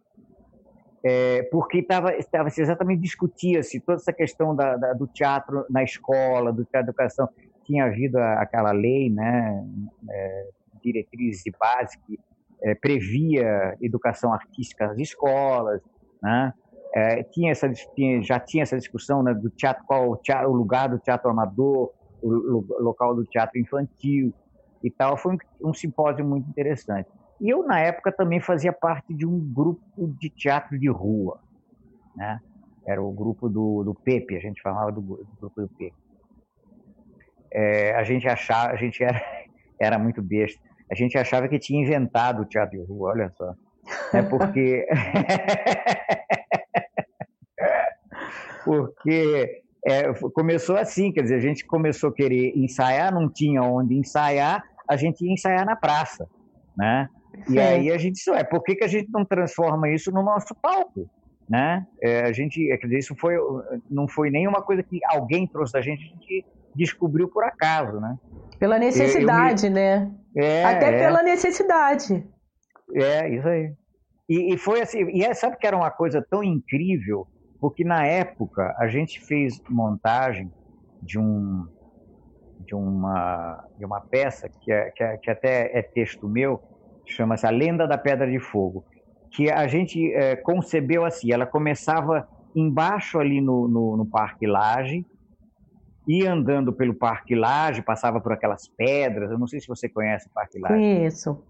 É, 1.05 1.43
porque 1.51 1.79
estava 1.79 2.13
exatamente 2.47 3.01
discutia-se 3.01 3.81
toda 3.81 3.97
essa 3.97 4.13
questão 4.13 4.55
da, 4.55 4.77
da, 4.77 4.93
do 4.93 5.05
teatro 5.05 5.65
na 5.69 5.83
escola, 5.83 6.53
do 6.53 6.63
teatro 6.63 6.91
educação. 6.91 7.27
Tinha 7.65 7.85
havido 7.85 8.17
aquela 8.17 8.71
lei, 8.71 9.09
né, 9.09 9.65
é, 10.09 10.47
diretrizes 10.81 11.43
de 11.43 11.51
base 11.59 11.97
que 12.05 12.17
é, 12.61 12.73
previa 12.75 13.75
educação 13.81 14.33
artística 14.33 14.87
nas 14.87 14.97
escolas, 14.97 15.81
né? 16.21 16.53
É, 16.95 17.23
tinha 17.23 17.51
essa, 17.51 17.67
tinha, 17.69 18.21
já 18.21 18.39
tinha 18.39 18.61
essa 18.61 18.77
discussão 18.77 19.23
né, 19.23 19.33
do 19.33 19.49
teatro, 19.49 19.83
qual 19.85 20.11
o, 20.11 20.17
teatro, 20.17 20.49
o 20.51 20.53
lugar 20.53 20.89
do 20.89 20.99
teatro 20.99 21.29
amador, 21.29 21.91
o, 22.21 22.65
local 22.79 23.15
do 23.15 23.25
teatro 23.25 23.59
infantil 23.59 24.31
e 24.83 24.91
tal. 24.91 25.17
Foi 25.17 25.33
um, 25.33 25.69
um 25.69 25.73
simpósio 25.73 26.23
muito 26.23 26.47
interessante. 26.49 27.09
E 27.41 27.49
eu, 27.49 27.63
na 27.63 27.79
época, 27.79 28.11
também 28.11 28.39
fazia 28.39 28.71
parte 28.71 29.13
de 29.13 29.25
um 29.25 29.39
grupo 29.39 29.81
de 30.19 30.29
teatro 30.29 30.77
de 30.77 30.89
rua, 30.89 31.39
né? 32.15 32.39
Era 32.85 33.01
o 33.01 33.11
grupo 33.11 33.49
do, 33.49 33.83
do 33.83 33.95
Pepe, 33.95 34.35
a 34.35 34.39
gente 34.39 34.61
falava 34.61 34.91
do, 34.91 35.01
do 35.01 35.27
grupo 35.39 35.61
do 35.61 35.69
Pepe. 35.69 35.95
É, 37.51 37.95
a 37.95 38.03
gente 38.03 38.27
achava, 38.27 38.71
a 38.71 38.75
gente 38.75 39.03
era, 39.03 39.21
era 39.79 39.97
muito 39.97 40.21
besta. 40.21 40.61
A 40.91 40.95
gente 40.95 41.17
achava 41.17 41.47
que 41.47 41.57
tinha 41.57 41.81
inventado 41.81 42.43
o 42.43 42.45
teatro 42.45 42.77
de 42.77 42.85
rua, 42.85 43.11
olha 43.11 43.31
só. 43.31 43.55
É 44.13 44.21
porque 44.21 44.85
porque 48.63 49.61
é, 49.85 50.13
começou 50.33 50.77
assim, 50.77 51.11
quer 51.11 51.23
dizer, 51.23 51.35
a 51.35 51.39
gente 51.39 51.65
começou 51.65 52.09
a 52.09 52.13
querer 52.13 52.53
ensaiar, 52.55 53.13
não 53.13 53.29
tinha 53.29 53.61
onde 53.61 53.95
ensaiar, 53.95 54.63
a 54.89 54.95
gente 54.95 55.25
ia 55.25 55.33
ensaiar 55.33 55.65
na 55.65 55.75
praça, 55.75 56.27
né? 56.77 57.07
E 57.49 57.59
aí 57.59 57.91
a 57.91 57.97
gente 57.97 58.13
disse, 58.13 58.29
ué, 58.29 58.43
por 58.43 58.63
que, 58.63 58.75
que 58.75 58.83
a 58.83 58.87
gente 58.87 59.09
não 59.11 59.25
transforma 59.25 59.89
isso 59.89 60.11
no 60.11 60.21
nosso 60.21 60.53
palco? 60.55 61.09
Né? 61.49 61.85
É, 62.01 62.21
a 62.21 62.31
gente, 62.31 62.71
é, 62.71 62.77
quer 62.77 62.87
dizer, 62.87 62.99
isso 62.99 63.15
foi, 63.19 63.35
não 63.89 64.07
foi 64.07 64.29
nenhuma 64.29 64.61
coisa 64.61 64.81
que 64.81 64.99
alguém 65.05 65.47
trouxe 65.47 65.73
da 65.73 65.81
gente, 65.81 66.03
a 66.03 66.07
gente 66.07 66.45
descobriu 66.75 67.27
por 67.27 67.43
acaso, 67.43 67.99
né? 67.99 68.17
Pela 68.59 68.79
necessidade, 68.79 69.67
me... 69.67 69.75
né? 69.75 70.11
É, 70.35 70.63
Até 70.63 70.95
é. 70.95 70.99
pela 70.99 71.21
necessidade. 71.21 72.25
É, 72.95 73.29
isso 73.29 73.47
aí. 73.47 73.73
E, 74.29 74.53
e 74.53 74.57
foi 74.57 74.81
assim, 74.81 75.05
e 75.09 75.23
é, 75.23 75.33
sabe 75.33 75.57
que 75.57 75.67
era 75.67 75.75
uma 75.75 75.91
coisa 75.91 76.25
tão 76.29 76.43
incrível 76.43 77.27
porque 77.63 77.85
na 77.85 78.05
época 78.05 78.75
a 78.77 78.89
gente 78.89 79.21
fez 79.21 79.63
montagem 79.69 80.51
de 81.01 81.17
um 81.17 81.65
de 82.59 82.75
uma 82.75 83.63
de 83.77 83.85
uma 83.85 84.01
peça 84.01 84.49
que, 84.49 84.69
é, 84.69 84.91
que, 84.91 85.01
é, 85.01 85.15
que 85.15 85.31
até 85.31 85.71
é 85.73 85.81
texto 85.81 86.27
meu 86.27 86.61
chama-se 87.05 87.47
a 87.47 87.49
lenda 87.49 87.87
da 87.87 87.97
pedra 87.97 88.29
de 88.29 88.37
fogo 88.37 88.83
que 89.31 89.49
a 89.49 89.65
gente 89.65 90.13
é, 90.13 90.35
concebeu 90.35 91.05
assim. 91.05 91.31
Ela 91.31 91.45
começava 91.45 92.27
embaixo 92.53 93.17
ali 93.17 93.39
no, 93.39 93.65
no, 93.69 93.95
no 93.95 94.05
Parque 94.05 94.45
Laje 94.45 95.05
ia 96.05 96.33
andando 96.33 96.73
pelo 96.73 96.93
Parque 96.93 97.33
Laje 97.33 97.81
passava 97.81 98.19
por 98.19 98.33
aquelas 98.33 98.67
pedras. 98.67 99.31
Eu 99.31 99.39
não 99.39 99.47
sei 99.47 99.61
se 99.61 99.69
você 99.69 99.87
conhece 99.87 100.27
o 100.27 100.33
Parque 100.33 100.59
Laje. 100.59 100.75
Conheço. 100.75 101.41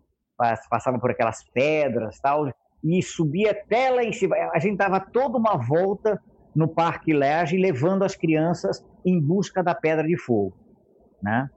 Passava 0.69 0.99
por 0.99 1.09
aquelas 1.09 1.43
pedras 1.43 2.19
tal 2.19 2.45
e 2.83 3.01
subia 3.01 3.51
até 3.51 3.89
lá 3.89 4.03
em 4.03 4.11
cima. 4.11 4.35
A 4.53 4.59
gente 4.59 4.77
dava 4.77 4.99
toda 4.99 5.37
uma 5.37 5.55
volta 5.55 6.21
no 6.53 6.67
Parque 6.67 7.13
Lege, 7.13 7.57
levando 7.57 8.03
as 8.03 8.15
crianças 8.15 8.85
em 9.05 9.19
busca 9.19 9.63
da 9.63 9.73
Pedra 9.73 10.05
de 10.05 10.17
Fogo. 10.17 10.53
Né? 11.21 11.49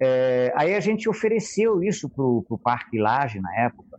É, 0.00 0.52
aí 0.56 0.74
a 0.74 0.80
gente 0.80 1.08
ofereceu 1.08 1.82
isso 1.82 2.08
para 2.08 2.24
o 2.24 2.60
Parque 2.62 2.98
Laje 2.98 3.40
na 3.40 3.54
época. 3.56 3.98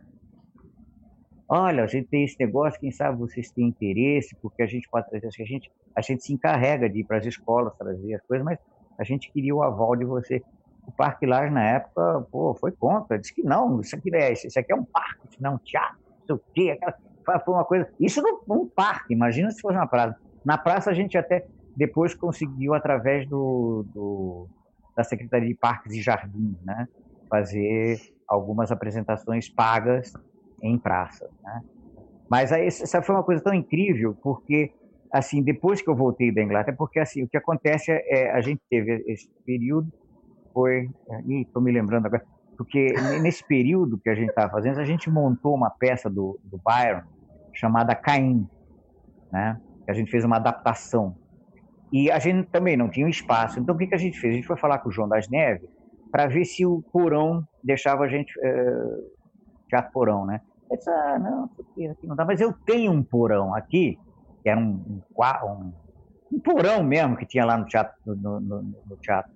Olha, 1.46 1.84
a 1.84 1.86
gente 1.86 2.08
tem 2.08 2.24
esse 2.24 2.36
negócio, 2.38 2.80
quem 2.80 2.90
sabe 2.90 3.18
vocês 3.18 3.50
têm 3.50 3.68
interesse, 3.68 4.36
porque 4.40 4.62
a 4.62 4.66
gente 4.66 4.88
pode 4.88 5.10
trazer, 5.10 5.26
a 5.26 5.44
gente, 5.44 5.70
a 5.94 6.00
gente 6.00 6.24
se 6.24 6.32
encarrega 6.32 6.88
de 6.88 7.00
ir 7.00 7.04
para 7.04 7.18
as 7.18 7.26
escolas 7.26 7.76
trazer 7.76 8.14
as 8.14 8.22
coisas, 8.22 8.44
mas 8.44 8.58
a 8.96 9.04
gente 9.04 9.30
queria 9.30 9.54
o 9.54 9.62
aval 9.62 9.96
de 9.96 10.04
você. 10.04 10.42
O 10.86 10.92
Parque 10.92 11.26
Laje 11.26 11.52
na 11.52 11.62
época, 11.62 12.26
pô, 12.30 12.54
foi 12.54 12.72
contra, 12.72 13.18
disse 13.18 13.34
que 13.34 13.42
não, 13.42 13.80
isso 13.80 13.94
aqui 13.94 14.14
é, 14.14 14.32
isso 14.32 14.58
aqui 14.58 14.72
é 14.72 14.76
um 14.76 14.84
parque, 14.84 15.40
não 15.40 15.52
é 15.52 15.54
um 15.54 15.58
teatro 15.58 16.09
sei 16.36 16.44
o 16.46 16.52
quê, 16.54 16.78
foi 17.44 17.54
uma 17.54 17.64
coisa. 17.64 17.88
Isso 17.98 18.22
num, 18.48 18.66
parque, 18.66 19.14
imagina 19.14 19.50
se 19.50 19.60
fosse 19.60 19.76
uma 19.76 19.86
praça. 19.86 20.16
Na 20.44 20.58
praça 20.58 20.90
a 20.90 20.94
gente 20.94 21.16
até 21.16 21.46
depois 21.76 22.14
conseguiu, 22.14 22.74
através 22.74 23.28
do, 23.28 23.84
do 23.94 24.48
da 24.96 25.04
Secretaria 25.04 25.48
de 25.48 25.54
Parques 25.54 25.94
e 25.94 26.02
Jardins, 26.02 26.60
né, 26.62 26.88
fazer 27.28 27.98
algumas 28.28 28.70
apresentações 28.72 29.48
pagas 29.48 30.12
em 30.62 30.78
praças. 30.78 31.30
Né? 31.42 31.60
Mas 32.28 32.52
aí, 32.52 32.66
essa 32.66 33.02
foi 33.02 33.14
uma 33.14 33.24
coisa 33.24 33.42
tão 33.42 33.54
incrível, 33.54 34.16
porque 34.22 34.72
assim 35.12 35.42
depois 35.42 35.82
que 35.82 35.90
eu 35.90 35.96
voltei 35.96 36.32
da 36.32 36.42
Inglaterra, 36.42 36.76
porque 36.76 37.00
assim 37.00 37.22
o 37.22 37.28
que 37.28 37.36
acontece 37.36 37.90
é, 37.90 38.26
é 38.26 38.30
a 38.32 38.40
gente 38.40 38.60
teve 38.70 39.02
esse 39.06 39.28
período 39.44 39.90
foi, 40.52 40.90
estou 41.28 41.62
me 41.62 41.72
lembrando 41.72 42.06
agora, 42.06 42.24
porque 42.60 42.92
nesse 43.22 43.42
período 43.42 43.96
que 43.96 44.10
a 44.10 44.14
gente 44.14 44.28
estava 44.28 44.52
fazendo, 44.52 44.78
a 44.80 44.84
gente 44.84 45.08
montou 45.08 45.54
uma 45.54 45.70
peça 45.70 46.10
do, 46.10 46.38
do 46.44 46.60
Byron 46.62 47.04
chamada 47.54 47.94
Caim, 47.94 48.46
né? 49.32 49.58
A 49.88 49.94
gente 49.94 50.10
fez 50.10 50.26
uma 50.26 50.36
adaptação. 50.36 51.16
E 51.90 52.10
a 52.10 52.18
gente 52.18 52.50
também 52.50 52.76
não 52.76 52.90
tinha 52.90 53.08
espaço. 53.08 53.58
Então, 53.58 53.74
o 53.74 53.78
que, 53.78 53.86
que 53.86 53.94
a 53.94 53.98
gente 53.98 54.20
fez? 54.20 54.34
A 54.34 54.36
gente 54.36 54.46
foi 54.46 54.58
falar 54.58 54.76
com 54.80 54.90
o 54.90 54.92
João 54.92 55.08
das 55.08 55.26
Neves 55.26 55.66
para 56.12 56.26
ver 56.26 56.44
se 56.44 56.66
o 56.66 56.82
porão 56.92 57.48
deixava 57.64 58.04
a 58.04 58.08
gente 58.08 58.30
uh, 58.38 59.10
teatro 59.66 59.90
porão, 59.90 60.26
né? 60.26 60.42
Ele 60.68 60.76
disse, 60.76 60.90
ah, 60.90 61.18
não, 61.18 61.44
aqui 61.58 62.06
não 62.06 62.14
dá. 62.14 62.26
Mas 62.26 62.42
eu 62.42 62.52
tenho 62.52 62.92
um 62.92 63.02
porão 63.02 63.54
aqui, 63.54 63.98
que 64.42 64.50
era 64.50 64.60
um, 64.60 65.02
um, 65.16 65.72
um 66.30 66.40
porão 66.40 66.82
mesmo 66.82 67.16
que 67.16 67.24
tinha 67.24 67.46
lá 67.46 67.56
no 67.56 67.64
teatro, 67.64 67.94
no, 68.04 68.38
no, 68.38 68.62
no 68.62 68.96
teatro, 68.98 69.32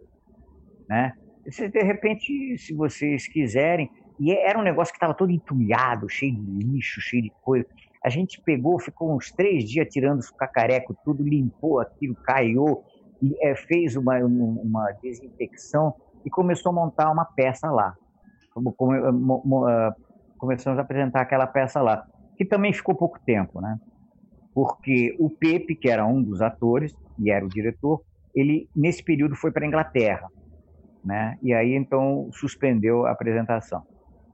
né? 0.87 1.15
De 1.47 1.83
repente, 1.83 2.57
se 2.59 2.75
vocês 2.75 3.27
quiserem, 3.29 3.91
E 4.19 4.33
era 4.33 4.59
um 4.59 4.63
negócio 4.63 4.93
que 4.93 4.97
estava 4.97 5.13
todo 5.13 5.33
entulhado, 5.33 6.09
cheio 6.09 6.35
de 6.35 6.65
lixo, 6.65 7.01
cheio 7.01 7.23
de 7.23 7.33
coisa. 7.43 7.67
A 8.05 8.09
gente 8.09 8.41
pegou, 8.41 8.79
ficou 8.79 9.15
uns 9.15 9.33
três 9.33 9.65
dias 9.65 9.89
tirando 9.91 10.21
os 10.21 10.31
cacarecos, 10.31 10.97
tudo, 11.05 11.27
limpou 11.27 11.81
aquilo, 11.81 12.15
caiu, 12.15 12.85
é, 13.41 13.55
fez 13.57 13.97
uma, 13.97 14.19
uma 14.19 14.93
desinfecção 15.03 15.95
e 16.25 16.31
começou 16.31 16.71
a 16.71 16.75
montar 16.75 17.11
uma 17.11 17.25
peça 17.25 17.71
lá. 17.71 17.95
Ah, 18.57 19.95
começamos 20.39 20.79
a 20.79 20.83
apresentar 20.83 21.23
aquela 21.23 21.47
peça 21.47 21.81
lá, 21.81 22.07
que 22.37 22.45
também 22.45 22.73
ficou 22.73 22.95
pouco 22.95 23.19
tempo, 23.25 23.61
né? 23.61 23.79
Porque 24.55 25.17
o 25.19 25.29
Pepe, 25.29 25.75
que 25.75 25.89
era 25.89 26.07
um 26.07 26.23
dos 26.23 26.41
atores 26.41 26.95
e 27.19 27.31
era 27.31 27.45
o 27.45 27.49
diretor, 27.49 28.03
ele 28.35 28.69
nesse 28.77 29.03
período 29.03 29.35
foi 29.35 29.51
para 29.51 29.65
a 29.65 29.69
Inglaterra, 29.69 30.29
né? 31.05 31.37
E 31.43 31.53
aí 31.53 31.75
então 31.75 32.29
suspendeu 32.33 33.07
a 33.07 33.13
apresentação. 33.13 33.83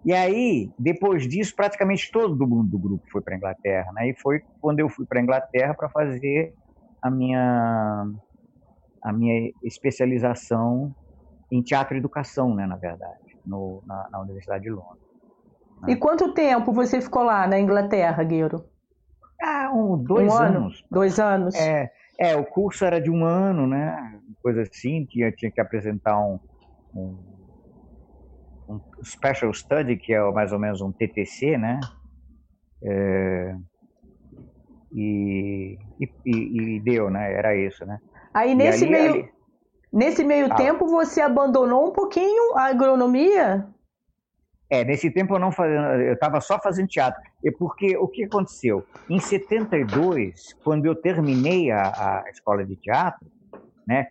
E 0.04 0.14
aí, 0.14 0.70
depois 0.78 1.28
disso, 1.28 1.54
praticamente 1.54 2.10
todo 2.10 2.46
mundo 2.46 2.70
do 2.70 2.78
grupo 2.78 3.04
foi 3.12 3.20
para 3.20 3.34
a 3.34 3.36
Inglaterra, 3.36 3.92
né? 3.92 4.08
E 4.08 4.14
foi 4.14 4.40
quando 4.60 4.80
eu 4.80 4.88
fui 4.88 5.04
para 5.04 5.20
a 5.20 5.22
Inglaterra 5.22 5.74
para 5.74 5.90
fazer 5.90 6.54
a 7.02 7.10
minha 7.10 8.06
a 9.02 9.12
minha 9.12 9.50
especialização 9.62 10.94
em 11.50 11.62
teatro 11.62 11.96
e 11.96 11.98
educação, 11.98 12.54
né, 12.54 12.66
na 12.66 12.76
verdade, 12.76 13.38
no, 13.44 13.82
na, 13.86 14.08
na 14.10 14.20
Universidade 14.20 14.64
de 14.64 14.70
Londres. 14.70 15.02
Né? 15.80 15.92
E 15.92 15.96
quanto 15.96 16.34
tempo 16.34 16.72
você 16.72 17.00
ficou 17.00 17.22
lá 17.22 17.46
na 17.46 17.58
Inglaterra, 17.58 18.22
Gueiro? 18.22 18.64
Ah, 19.42 19.70
um, 19.72 19.96
dois 19.96 20.32
um 20.32 20.36
anos. 20.36 20.78
Ano? 20.80 20.88
Dois 20.90 21.18
anos. 21.18 21.54
É, 21.54 21.90
é, 22.18 22.36
o 22.36 22.44
curso 22.44 22.84
era 22.84 23.00
de 23.00 23.10
um 23.10 23.24
ano, 23.24 23.66
né? 23.66 24.20
Coisa 24.42 24.62
assim, 24.62 25.06
tinha, 25.06 25.32
tinha 25.32 25.50
que 25.50 25.60
apresentar 25.60 26.18
um, 26.20 26.38
um, 26.94 27.18
um 28.68 28.80
special 29.04 29.52
study, 29.52 29.96
que 29.96 30.12
é 30.12 30.30
mais 30.32 30.52
ou 30.52 30.58
menos 30.58 30.80
um 30.80 30.92
TTC, 30.92 31.56
né? 31.56 31.80
É, 32.82 33.54
e, 34.92 35.78
e, 36.00 36.76
e, 36.76 36.80
deu, 36.80 37.10
né? 37.10 37.32
Era 37.32 37.56
isso, 37.56 37.84
né? 37.84 37.98
Aí 38.34 38.54
nesse 38.54 38.84
ali, 38.84 38.92
meio, 38.92 39.12
ali... 39.12 39.28
nesse 39.92 40.24
meio 40.24 40.46
ah, 40.50 40.54
tempo 40.54 40.86
você 40.86 41.20
abandonou 41.20 41.88
um 41.88 41.92
pouquinho 41.92 42.56
a 42.56 42.66
agronomia? 42.66 43.66
É, 44.70 44.84
nesse 44.84 45.10
tempo 45.10 45.34
eu 45.34 45.38
não 45.40 45.50
fazia, 45.50 45.76
eu 45.76 46.14
estava 46.14 46.40
só 46.40 46.58
fazendo 46.60 46.88
teatro. 46.88 47.20
E 47.42 47.50
porque 47.50 47.96
o 47.96 48.06
que 48.06 48.24
aconteceu? 48.24 48.86
Em 49.08 49.18
72, 49.18 50.54
quando 50.62 50.86
eu 50.86 50.94
terminei 50.94 51.72
a, 51.72 51.82
a 51.82 52.30
escola 52.30 52.64
de 52.64 52.76
teatro, 52.76 53.26
né, 53.86 54.06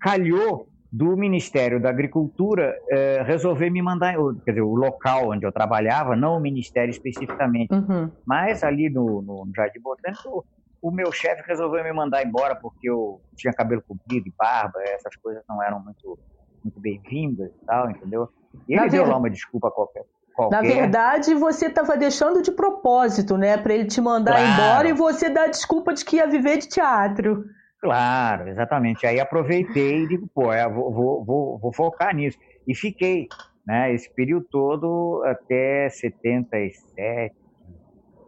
calhou 0.00 0.68
do 0.92 1.16
Ministério 1.16 1.80
da 1.80 1.90
Agricultura 1.90 2.74
eh, 2.90 3.22
resolver 3.24 3.70
me 3.70 3.82
mandar, 3.82 4.14
quer 4.44 4.52
dizer, 4.52 4.62
o 4.62 4.74
local 4.74 5.30
onde 5.30 5.44
eu 5.44 5.52
trabalhava, 5.52 6.16
não 6.16 6.36
o 6.36 6.40
Ministério 6.40 6.90
especificamente, 6.90 7.72
uhum. 7.72 8.10
mas 8.24 8.62
ali 8.62 8.88
no, 8.88 9.20
no 9.22 9.48
Jardim 9.54 9.80
Botânico, 9.80 10.44
o 10.80 10.90
meu 10.90 11.10
chefe 11.10 11.42
resolveu 11.46 11.82
me 11.82 11.92
mandar 11.92 12.24
embora 12.24 12.54
porque 12.54 12.88
eu 12.88 13.20
tinha 13.34 13.52
cabelo 13.52 13.82
comprido 13.82 14.28
e 14.28 14.32
barba, 14.38 14.78
essas 14.84 15.16
coisas 15.16 15.42
não 15.48 15.62
eram 15.62 15.80
muito, 15.80 16.18
muito 16.62 16.80
bem-vindas 16.80 17.50
e 17.50 17.66
tal, 17.66 17.90
entendeu? 17.90 18.28
E 18.68 18.74
ele 18.74 18.82
Na 18.82 18.86
deu 18.86 19.04
ver... 19.04 19.10
lá 19.10 19.16
uma 19.16 19.30
desculpa 19.30 19.70
qualquer. 19.70 20.04
Qualquer. 20.34 20.54
Na 20.54 20.62
verdade, 20.62 21.34
você 21.34 21.66
estava 21.66 21.96
deixando 21.96 22.42
de 22.42 22.52
propósito, 22.52 23.38
né? 23.38 23.56
Para 23.56 23.74
ele 23.74 23.86
te 23.86 24.00
mandar 24.00 24.36
claro. 24.36 24.52
embora 24.52 24.88
e 24.88 24.92
você 24.92 25.30
dar 25.30 25.44
a 25.44 25.48
desculpa 25.48 25.94
de 25.94 26.04
que 26.04 26.16
ia 26.16 26.26
viver 26.26 26.58
de 26.58 26.68
teatro. 26.68 27.44
Claro, 27.80 28.48
exatamente. 28.48 29.06
Aí 29.06 29.20
aproveitei 29.20 30.04
e 30.04 30.08
digo, 30.08 30.28
pô, 30.34 30.52
é, 30.52 30.68
vou, 30.68 30.92
vou, 31.24 31.58
vou, 31.58 31.72
focar 31.74 32.14
nisso. 32.14 32.38
E 32.66 32.74
fiquei, 32.74 33.26
né? 33.66 33.92
Esse 33.92 34.12
período 34.14 34.46
todo 34.50 35.22
até 35.24 35.88
77, 35.90 37.34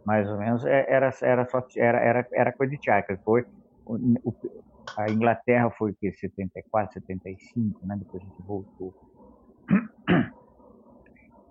mais 0.05 0.29
ou 0.29 0.37
menos, 0.37 0.65
é, 0.65 0.85
era, 0.87 1.11
era, 1.21 1.45
só, 1.47 1.63
era, 1.77 1.99
era, 1.99 2.27
era 2.33 2.53
coisa 2.53 2.71
de 2.71 2.79
teatro. 2.79 3.17
Foi, 3.23 3.43
o, 3.85 4.33
a 4.97 5.09
Inglaterra 5.11 5.69
foi 5.77 5.93
que 5.99 6.11
74, 6.13 6.93
75, 6.93 7.79
né? 7.85 7.95
Depois 7.97 8.21
a 8.21 8.25
gente 8.25 8.43
voltou. 8.45 8.93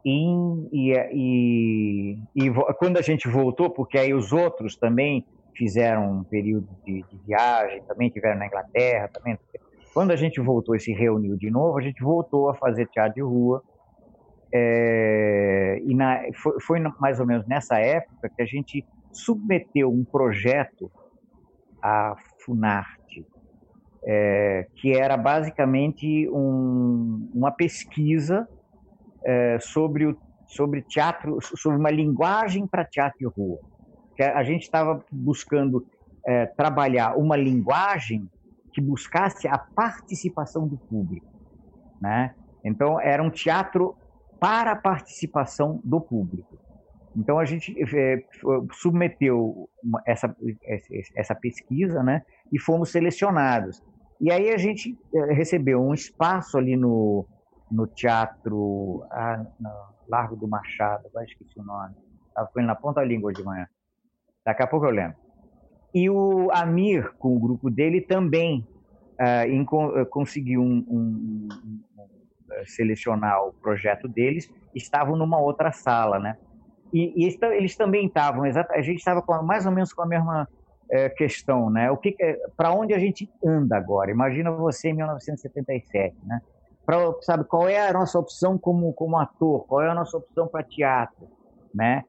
E, 0.05 0.25
e, 0.73 0.93
e, 1.13 2.19
e, 2.35 2.51
quando 2.79 2.97
a 2.97 3.03
gente 3.03 3.29
voltou, 3.29 3.69
porque 3.71 3.99
aí 3.99 4.15
os 4.15 4.33
outros 4.33 4.77
também 4.77 5.27
fizeram 5.59 6.21
um 6.21 6.25
período 6.25 6.69
de, 6.85 7.03
de 7.03 7.19
viagem, 7.27 7.83
também 7.83 8.09
tiveram 8.09 8.39
na 8.39 8.47
Inglaterra, 8.47 9.09
também. 9.09 9.37
Quando 9.93 10.13
a 10.13 10.17
gente 10.17 10.41
voltou 10.41 10.77
e 10.77 10.81
se 10.81 10.93
reuniu 10.93 11.37
de 11.37 11.51
novo, 11.51 11.77
a 11.77 11.83
gente 11.83 12.01
voltou 12.01 12.49
a 12.49 12.55
fazer 12.55 12.87
teatro 12.87 13.15
de 13.15 13.21
rua. 13.21 13.63
É, 14.55 15.83
e 15.85 15.95
na, 15.95 16.21
foi, 16.41 16.61
foi 16.61 16.81
mais 17.01 17.19
ou 17.19 17.27
menos 17.27 17.47
nessa 17.47 17.79
época 17.79 18.31
que 18.35 18.41
a 18.41 18.47
gente 18.47 18.87
submeteu 19.13 19.91
um 19.91 20.05
projeto 20.05 20.91
à 21.83 22.17
Funarte, 22.45 23.27
é, 24.05 24.67
que 24.77 24.97
era 24.97 25.17
basicamente 25.17 26.29
um, 26.31 27.29
uma 27.35 27.51
pesquisa 27.51 28.49
é, 29.25 29.59
sobre, 29.59 30.07
o, 30.07 30.17
sobre 30.47 30.83
teatro, 30.83 31.39
sobre 31.43 31.77
uma 31.77 31.91
linguagem 31.91 32.67
para 32.67 32.85
teatro 32.85 33.19
de 33.19 33.27
rua. 33.27 33.59
Que 34.19 34.25
a 34.25 34.43
gente 34.43 34.63
estava 34.63 35.01
buscando 35.13 35.87
é, 36.27 36.45
trabalhar 36.45 37.17
uma 37.17 37.37
linguagem 37.37 38.29
que 38.73 38.81
buscasse 38.81 39.47
a 39.47 39.57
participação 39.57 40.67
do 40.67 40.77
público, 40.77 41.33
né? 42.01 42.35
Então 42.65 43.01
era 43.01 43.23
um 43.23 43.31
teatro 43.31 43.95
para 44.41 44.73
a 44.73 44.77
participação 44.77 45.81
do 45.85 46.01
público. 46.01 46.59
Então 47.17 47.39
a 47.39 47.45
gente 47.45 47.77
é, 47.97 48.25
submeteu 48.73 49.71
essa, 50.05 50.37
essa 51.15 51.37
pesquisa, 51.37 52.03
né? 52.03 52.23
E 52.53 52.59
fomos 52.59 52.91
selecionados. 52.91 53.81
E 54.21 54.33
aí 54.33 54.51
a 54.51 54.59
gente 54.59 54.99
é, 55.15 55.33
recebeu 55.33 55.81
um 55.81 55.95
espaço 55.95 56.59
ali 56.59 56.77
no, 56.77 57.25
no 57.71 57.87
teatro 57.87 59.05
ah, 59.13 59.47
no 59.61 59.71
Largo 60.09 60.35
do 60.35 60.49
Machado, 60.49 61.07
agora 61.07 61.25
esqueci 61.25 61.57
o 61.61 61.63
nome. 61.63 61.95
Estava 62.27 62.49
com 62.49 62.59
ele 62.59 62.67
na 62.67 62.75
ponta 62.75 63.01
da 63.01 63.07
língua 63.07 63.33
de 63.33 63.45
manhã. 63.45 63.69
Daqui 64.49 64.63
a 64.63 64.67
pouco 64.67 64.87
eu 64.87 64.91
lembro. 64.91 65.15
E 65.95 66.09
o 66.09 66.49
Amir, 66.53 67.13
com 67.19 67.37
o 67.37 67.39
grupo 67.39 67.71
dele, 67.71 68.01
também 68.01 68.67
em, 69.47 69.61
eh, 69.61 70.05
conseguiu 70.09 70.63
um, 70.63 70.83
um, 70.89 71.49
um, 71.53 71.79
eh, 72.51 72.63
selecionar 72.65 73.47
o 73.47 73.53
projeto 73.61 74.09
deles. 74.09 74.49
Estavam 74.75 75.17
numa 75.17 75.39
outra 75.39 75.71
sala, 75.71 76.19
né? 76.19 76.35
E, 76.95 77.27
e 77.27 77.39
eles 77.59 77.77
também 77.77 78.07
estavam, 78.07 78.45
a 78.45 78.81
gente 78.81 78.97
estava 78.97 79.23
mais 79.43 79.67
ou 79.67 79.73
menos 79.73 79.93
com 79.93 80.01
a 80.01 80.07
mesma 80.07 80.49
é, 80.91 81.11
questão, 81.11 81.69
né? 81.69 81.91
O 81.91 81.99
que, 81.99 82.17
para 82.57 82.73
onde 82.73 82.95
a 82.95 82.99
gente 82.99 83.29
anda 83.45 83.77
agora? 83.77 84.11
Imagina 84.11 84.51
você 84.51 84.89
em 84.89 84.95
1977, 84.95 86.17
né? 86.25 86.41
pra, 86.87 86.97
sabe, 87.21 87.45
qual 87.45 87.69
é 87.69 87.87
a 87.87 87.93
nossa 87.93 88.19
opção 88.19 88.57
como, 88.57 88.95
como 88.95 89.19
ator, 89.19 89.67
qual 89.67 89.83
é 89.83 89.91
a 89.91 89.95
nossa 89.95 90.17
opção 90.17 90.49
para 90.49 90.65
teatro, 90.65 91.29
né? 91.75 92.03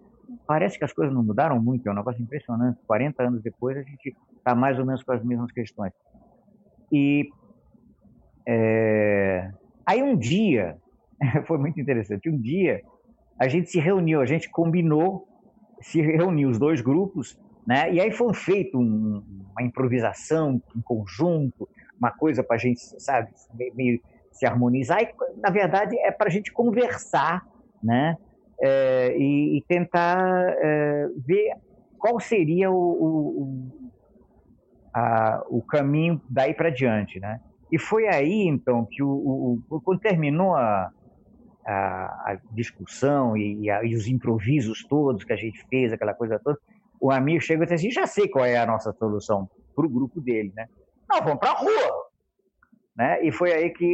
Parece 0.48 0.78
que 0.78 0.86
as 0.86 0.94
coisas 0.94 1.14
não 1.14 1.24
mudaram 1.24 1.62
muito, 1.62 1.88
é 1.88 1.92
um 1.92 1.96
negócio 1.96 2.22
impressionante. 2.22 2.80
40 2.88 3.24
anos 3.24 3.42
depois, 3.42 3.78
a 3.78 3.82
gente 3.82 4.16
está 4.38 4.56
mais 4.56 4.78
ou 4.80 4.86
menos 4.86 5.04
com 5.04 5.12
as 5.12 5.24
mesmas 5.24 5.52
questões. 5.52 5.92
E 6.92 7.30
é, 8.48 9.52
aí 9.86 10.02
um 10.02 10.18
dia, 10.18 10.78
foi 11.46 11.58
muito 11.58 11.80
interessante, 11.80 12.30
um 12.30 12.38
dia 12.38 12.82
a 13.40 13.48
gente 13.48 13.70
se 13.70 13.80
reuniu, 13.80 14.22
a 14.22 14.26
gente 14.26 14.50
combinou, 14.50 15.28
se 15.82 16.02
reuniu 16.02 16.50
os 16.50 16.60
dois 16.60 16.82
grupos, 16.82 17.40
né? 17.66 17.92
E 17.94 18.02
aí 18.02 18.12
foi 18.12 18.34
feito 18.34 18.78
um, 18.78 19.24
uma 19.52 19.64
improvisação 19.64 20.62
em 20.76 20.82
conjunto, 20.82 21.70
uma 21.98 22.12
coisa 22.12 22.44
para 22.44 22.56
a 22.56 22.60
gente, 22.60 22.80
sabe, 23.02 23.30
meio 23.76 24.02
se 24.32 24.46
harmonizar. 24.46 25.02
E, 25.02 25.14
na 25.38 25.50
verdade, 25.50 25.98
é 26.00 26.12
para 26.12 26.28
a 26.28 26.32
gente 26.32 26.52
conversar 26.52 27.46
né? 27.84 28.18
É, 28.62 29.16
e, 29.18 29.58
e, 29.58 29.62
tentar 29.68 30.20
é, 30.58 31.08
ver 31.26 31.54
qual 31.98 32.20
seria 32.20 32.70
o, 32.70 32.76
o, 32.76 33.70
a, 34.94 35.44
o 35.50 35.62
caminho 35.62 36.22
daí 36.30 36.54
para 36.54 36.70
diante. 36.70 37.20
Né? 37.20 37.40
E 37.72 37.80
foi 37.80 38.08
aí, 38.08 38.48
então, 38.48 38.86
que 38.86 39.02
o, 39.02 39.62
o 39.70 39.82
quando 39.82 40.00
terminou 40.00 40.56
a, 40.56 40.92
a, 41.66 42.32
a 42.32 42.40
discussão 42.52 43.38
e, 43.38 43.62
e, 43.62 43.70
a, 43.70 43.84
e, 43.84 43.96
os 43.96 44.08
improvisos 44.08 44.84
todos 44.86 45.24
que 45.24 45.34
a 45.34 45.38
gente 45.38 45.66
fez, 45.70 45.94
aquela 45.94 46.14
coisa 46.14 46.40
toda, 46.40 46.58
o 47.00 47.12
amigo 47.12 47.42
chegou 47.42 47.64
e 47.64 47.68
disse 47.68 47.76
assim, 47.76 47.92
já 47.92 48.06
sei 48.06 48.28
qual 48.28 48.44
é 48.44 48.58
a 48.58 48.66
nossa 48.66 48.92
solução 48.92 49.50
para 49.76 49.86
o 49.86 49.90
grupo 49.90 50.20
dele. 50.20 50.52
Né? 50.56 50.68
Nós 51.10 51.24
vamos 51.24 51.40
para 51.40 51.52
a 51.52 51.60
rua, 51.60 52.10
né? 52.96 53.26
E 53.26 53.32
foi 53.32 53.54
aí 53.54 53.70
que 53.70 53.86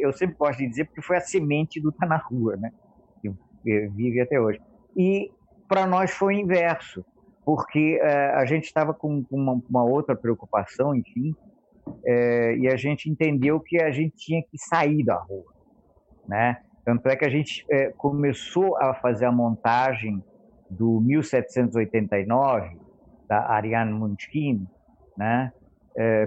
eu 0.00 0.12
sempre 0.12 0.36
gosto 0.36 0.58
de 0.58 0.68
dizer, 0.68 0.84
porque 0.84 1.02
foi 1.02 1.16
a 1.16 1.20
semente 1.20 1.80
do 1.80 1.90
Tá 1.90 2.06
na 2.06 2.16
Rua, 2.16 2.56
né? 2.56 2.72
Que 3.62 3.88
vive 3.88 4.20
até 4.20 4.40
hoje. 4.40 4.60
E 4.96 5.30
para 5.68 5.86
nós 5.86 6.10
foi 6.10 6.34
o 6.34 6.38
inverso, 6.38 7.04
porque 7.44 7.98
é, 8.02 8.30
a 8.34 8.44
gente 8.44 8.64
estava 8.64 8.92
com 8.92 9.24
uma, 9.30 9.60
uma, 9.68 9.84
outra 9.84 10.14
preocupação, 10.14 10.94
enfim, 10.94 11.34
é, 12.04 12.56
e 12.56 12.68
a 12.68 12.76
gente 12.76 13.10
entendeu 13.10 13.58
que 13.58 13.82
a 13.82 13.90
gente 13.90 14.16
tinha 14.16 14.42
que 14.42 14.58
sair 14.58 15.02
da 15.04 15.16
rua, 15.16 15.52
né? 16.28 16.58
Tanto 16.84 17.08
é 17.08 17.16
que 17.16 17.24
a 17.24 17.30
gente 17.30 17.64
começou 17.96 18.76
a 18.76 18.92
fazer 18.92 19.24
a 19.24 19.32
montagem 19.32 20.22
do 20.68 21.00
1789, 21.00 22.76
da 23.28 23.50
Ariane 23.50 23.92
Munchkin, 23.92 24.66
né, 25.16 25.52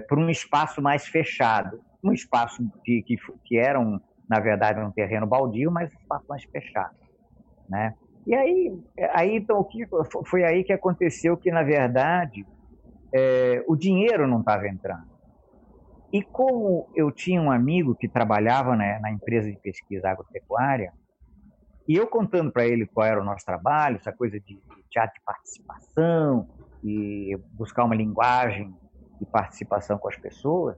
para 0.07 0.17
um 0.17 0.29
espaço 0.29 0.81
mais 0.81 1.05
fechado. 1.07 1.81
Um 2.01 2.13
espaço 2.13 2.63
que, 2.85 3.01
que, 3.01 3.17
que 3.43 3.57
era, 3.57 3.77
um, 3.77 3.99
na 4.29 4.39
verdade, 4.39 4.79
um 4.79 4.91
terreno 4.91 5.27
baldio, 5.27 5.69
mas 5.69 5.93
um 5.93 5.97
espaço 5.99 6.25
mais 6.29 6.43
fechado. 6.45 6.95
Né? 7.69 7.93
E 8.25 8.33
aí, 8.33 8.83
aí 9.13 9.35
então, 9.35 9.59
o 9.59 9.63
que, 9.63 9.85
foi 10.25 10.43
aí 10.43 10.63
que 10.63 10.73
aconteceu 10.73 11.37
que, 11.37 11.51
na 11.51 11.63
verdade, 11.63 12.45
é, 13.13 13.63
o 13.67 13.75
dinheiro 13.75 14.27
não 14.27 14.39
estava 14.39 14.67
entrando. 14.67 15.15
E 16.11 16.21
como 16.21 16.89
eu 16.95 17.11
tinha 17.11 17.41
um 17.41 17.51
amigo 17.51 17.95
que 17.95 18.07
trabalhava 18.07 18.75
né, 18.75 18.99
na 18.99 19.11
empresa 19.11 19.51
de 19.51 19.57
pesquisa 19.57 20.09
agropecuária, 20.09 20.93
e 21.87 21.95
eu 21.95 22.07
contando 22.07 22.51
para 22.51 22.65
ele 22.65 22.85
qual 22.87 23.05
era 23.05 23.21
o 23.21 23.23
nosso 23.23 23.45
trabalho, 23.45 23.97
essa 23.97 24.11
coisa 24.11 24.39
de 24.39 24.59
teatro 24.89 25.13
de 25.13 25.23
participação, 25.23 26.47
e 26.83 27.37
buscar 27.51 27.83
uma 27.83 27.95
linguagem 27.95 28.73
de 29.19 29.25
participação 29.25 29.97
com 29.97 30.07
as 30.07 30.17
pessoas, 30.17 30.77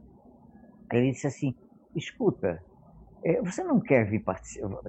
ele 0.91 1.11
disse 1.11 1.27
assim: 1.27 1.55
escuta, 1.95 2.61
você 3.43 3.63
não 3.63 3.79
quer 3.79 4.05
vir 4.05 4.23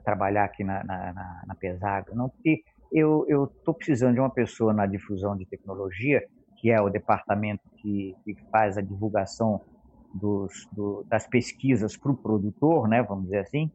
trabalhar 0.04 0.44
aqui 0.44 0.62
na, 0.62 0.84
na, 0.84 1.12
na, 1.12 1.42
na? 1.46 2.04
Não, 2.14 2.28
porque 2.28 2.62
eu 2.92 3.26
estou 3.58 3.74
precisando 3.74 4.14
de 4.14 4.20
uma 4.20 4.30
pessoa 4.30 4.72
na 4.72 4.86
difusão 4.86 5.36
de 5.36 5.44
tecnologia, 5.46 6.22
que 6.56 6.70
é 6.70 6.80
o 6.80 6.88
departamento 6.88 7.62
que, 7.76 8.14
que 8.24 8.34
faz 8.50 8.76
a 8.78 8.80
divulgação 8.80 9.60
dos, 10.14 10.68
do, 10.72 11.04
das 11.08 11.26
pesquisas 11.26 11.96
para 11.96 12.12
o 12.12 12.16
produtor, 12.16 12.88
né, 12.88 13.02
vamos 13.02 13.24
dizer 13.24 13.40
assim, 13.40 13.70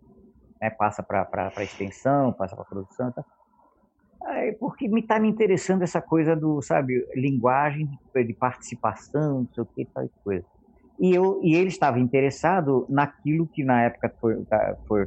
né, 0.62 0.69
passa 0.69 1.04
para 1.04 1.28
a 1.56 1.63
extensão, 1.63 2.34
passa 2.34 2.56
para 2.56 2.63
a 2.63 2.67
produção. 2.67 3.12
Tá? 3.12 3.23
Aí, 4.26 4.54
porque 4.54 4.88
me 4.88 5.02
está 5.02 5.19
me 5.19 5.30
interessando 5.30 5.84
essa 5.84 6.02
coisa 6.02 6.36
do, 6.36 6.62
sabe, 6.62 7.06
linguagem 7.15 7.89
de 8.15 8.34
participação, 8.34 9.41
não 9.41 9.49
sei 9.54 9.63
o 9.63 9.65
que, 9.65 9.86
tal 9.86 10.10
coisa. 10.23 10.45
E, 11.04 11.13
eu, 11.13 11.42
e 11.44 11.54
ele 11.54 11.68
estava 11.68 12.00
interessado 12.00 12.88
naquilo 12.89 13.46
que 13.52 13.62
na 13.62 13.84
época 13.84 14.10
foi, 14.22 14.36
foi 14.88 15.06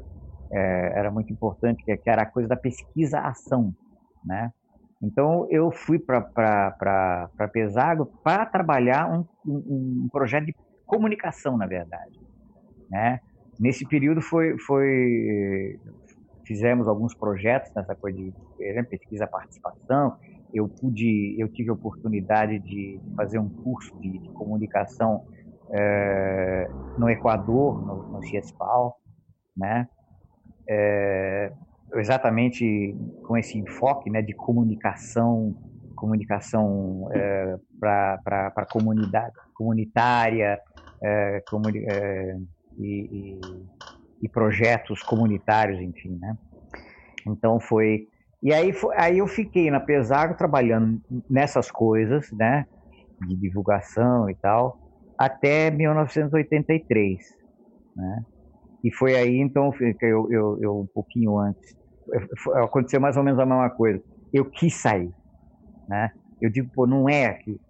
é, 0.53 0.99
era 0.99 1.11
muito 1.11 1.33
importante, 1.33 1.83
que 1.83 2.11
era 2.11 2.21
a 2.21 2.31
coisa 2.31 2.47
da 2.47 2.57
pesquisa-ação, 2.57 3.73
né? 4.23 4.51
Então 5.03 5.49
eu 5.51 5.73
fui 5.73 5.99
para 5.99 7.31
Pesago 7.51 8.13
para 8.23 8.45
trabalhar 8.45 9.11
um, 9.11 9.25
um, 9.47 10.05
um, 10.05 10.09
projeto 10.13 10.45
de 10.45 10.55
comunicação, 10.85 11.57
na 11.57 11.67
verdade, 11.67 12.13
né? 12.91 13.19
Nesse 13.59 13.89
período 13.89 14.21
foi, 14.21 14.55
foi 14.67 15.81
fizemos 16.47 16.87
alguns 16.89 17.17
projetos 17.17 17.71
nessa 17.75 17.97
coisa 17.97 18.19
de 18.19 18.35
pesquisa 18.91 19.27
participação. 19.27 20.15
Eu 20.53 20.69
pude, 20.69 21.37
eu 21.39 21.51
tive 21.51 21.71
a 21.71 21.73
oportunidade 21.73 22.59
de 22.59 23.01
fazer 23.17 23.39
um 23.39 23.49
curso 23.49 23.99
de, 23.99 24.19
de 24.19 24.29
comunicação 24.35 25.25
é, 25.71 26.69
no 26.99 27.09
Equador, 27.09 27.85
no, 27.85 28.13
no 28.13 28.23
CIESPAL, 28.23 28.97
né? 29.57 29.89
É, 30.69 31.53
exatamente 31.95 32.97
com 33.25 33.37
esse 33.37 33.59
enfoque 33.59 34.11
né, 34.11 34.21
de 34.21 34.35
comunicação, 34.35 35.55
comunicação 35.95 37.09
é, 37.13 37.57
para 37.79 38.53
a 38.57 38.67
comunidade 38.67 39.33
comunitária 39.55 40.61
é, 41.03 41.43
comuni 41.49 41.85
é, 41.89 42.37
e, 42.79 43.39
e, 43.41 43.41
e, 44.23 44.29
projetos 44.29 45.03
comunitários, 45.03 45.81
enfim, 45.81 46.19
né? 46.21 46.37
Então 47.27 47.59
foi 47.61 48.09
e 48.43 48.53
aí, 48.53 48.73
foi, 48.73 48.95
aí 48.97 49.19
eu 49.19 49.27
fiquei 49.27 49.71
na 49.71 49.81
Pesago 49.81 50.37
trabalhando 50.37 51.01
nessas 51.29 51.71
coisas, 51.71 52.31
né, 52.33 52.67
de 53.27 53.35
divulgação 53.35 54.29
e 54.29 54.35
tal, 54.35 54.79
até 55.19 55.71
1983, 55.71 57.19
né? 57.97 58.23
E 58.85 58.95
foi 58.95 59.17
aí 59.17 59.39
então 59.39 59.73
eu, 60.03 60.31
eu, 60.31 60.59
eu 60.63 60.81
um 60.81 60.89
pouquinho 60.95 61.39
antes 61.39 61.77
aconteceu 62.55 63.01
mais 63.01 63.17
ou 63.17 63.23
menos 63.23 63.41
a 63.41 63.47
mesma 63.47 63.71
coisa. 63.71 64.03
Eu 64.33 64.51
quis 64.51 64.75
sair, 64.75 65.11
né? 65.89 66.11
Eu 66.41 66.51
digo, 66.51 66.71
pô, 66.73 66.87
não 66.87 67.09
é 67.09 67.27
aqui. 67.27 67.61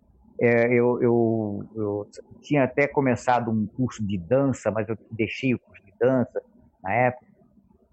É, 0.40 0.66
eu, 0.66 1.00
eu, 1.02 1.60
eu, 1.74 2.08
tinha 2.42 2.64
até 2.64 2.86
começado 2.86 3.50
um 3.50 3.66
curso 3.74 4.06
de 4.06 4.18
dança, 4.18 4.70
mas 4.70 4.88
eu 4.88 4.96
deixei 5.10 5.54
o 5.54 5.60
curso 5.60 5.82
de 5.84 5.94
dança 5.98 6.42
na 6.82 6.92
época. 6.92 7.24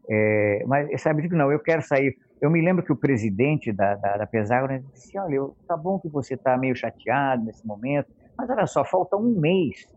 É, 0.10 0.64
mas 0.66 1.02
sabe, 1.02 1.20
eu 1.20 1.24
digo, 1.24 1.36
não, 1.36 1.52
eu 1.52 1.60
quero 1.60 1.82
sair. 1.82 2.16
Eu 2.42 2.50
me 2.50 2.62
lembro 2.62 2.84
que 2.84 2.92
o 2.92 2.98
presidente 2.98 3.72
da, 3.72 3.96
da, 3.96 4.18
da 4.18 4.28
Pesagra 4.28 4.84
disse: 4.94 5.18
Olha, 5.18 5.36
eu, 5.36 5.58
tá 5.68 5.78
bom 5.78 6.00
que 6.00 6.10
você 6.10 6.34
está 6.36 6.58
meio 6.58 6.76
chateado 6.76 7.46
nesse 7.46 7.66
momento, 7.66 8.08
mas 8.38 8.50
olha 8.50 8.68
só, 8.68 8.84
falta 8.84 9.16
um 9.16 9.40
mês 9.40 9.88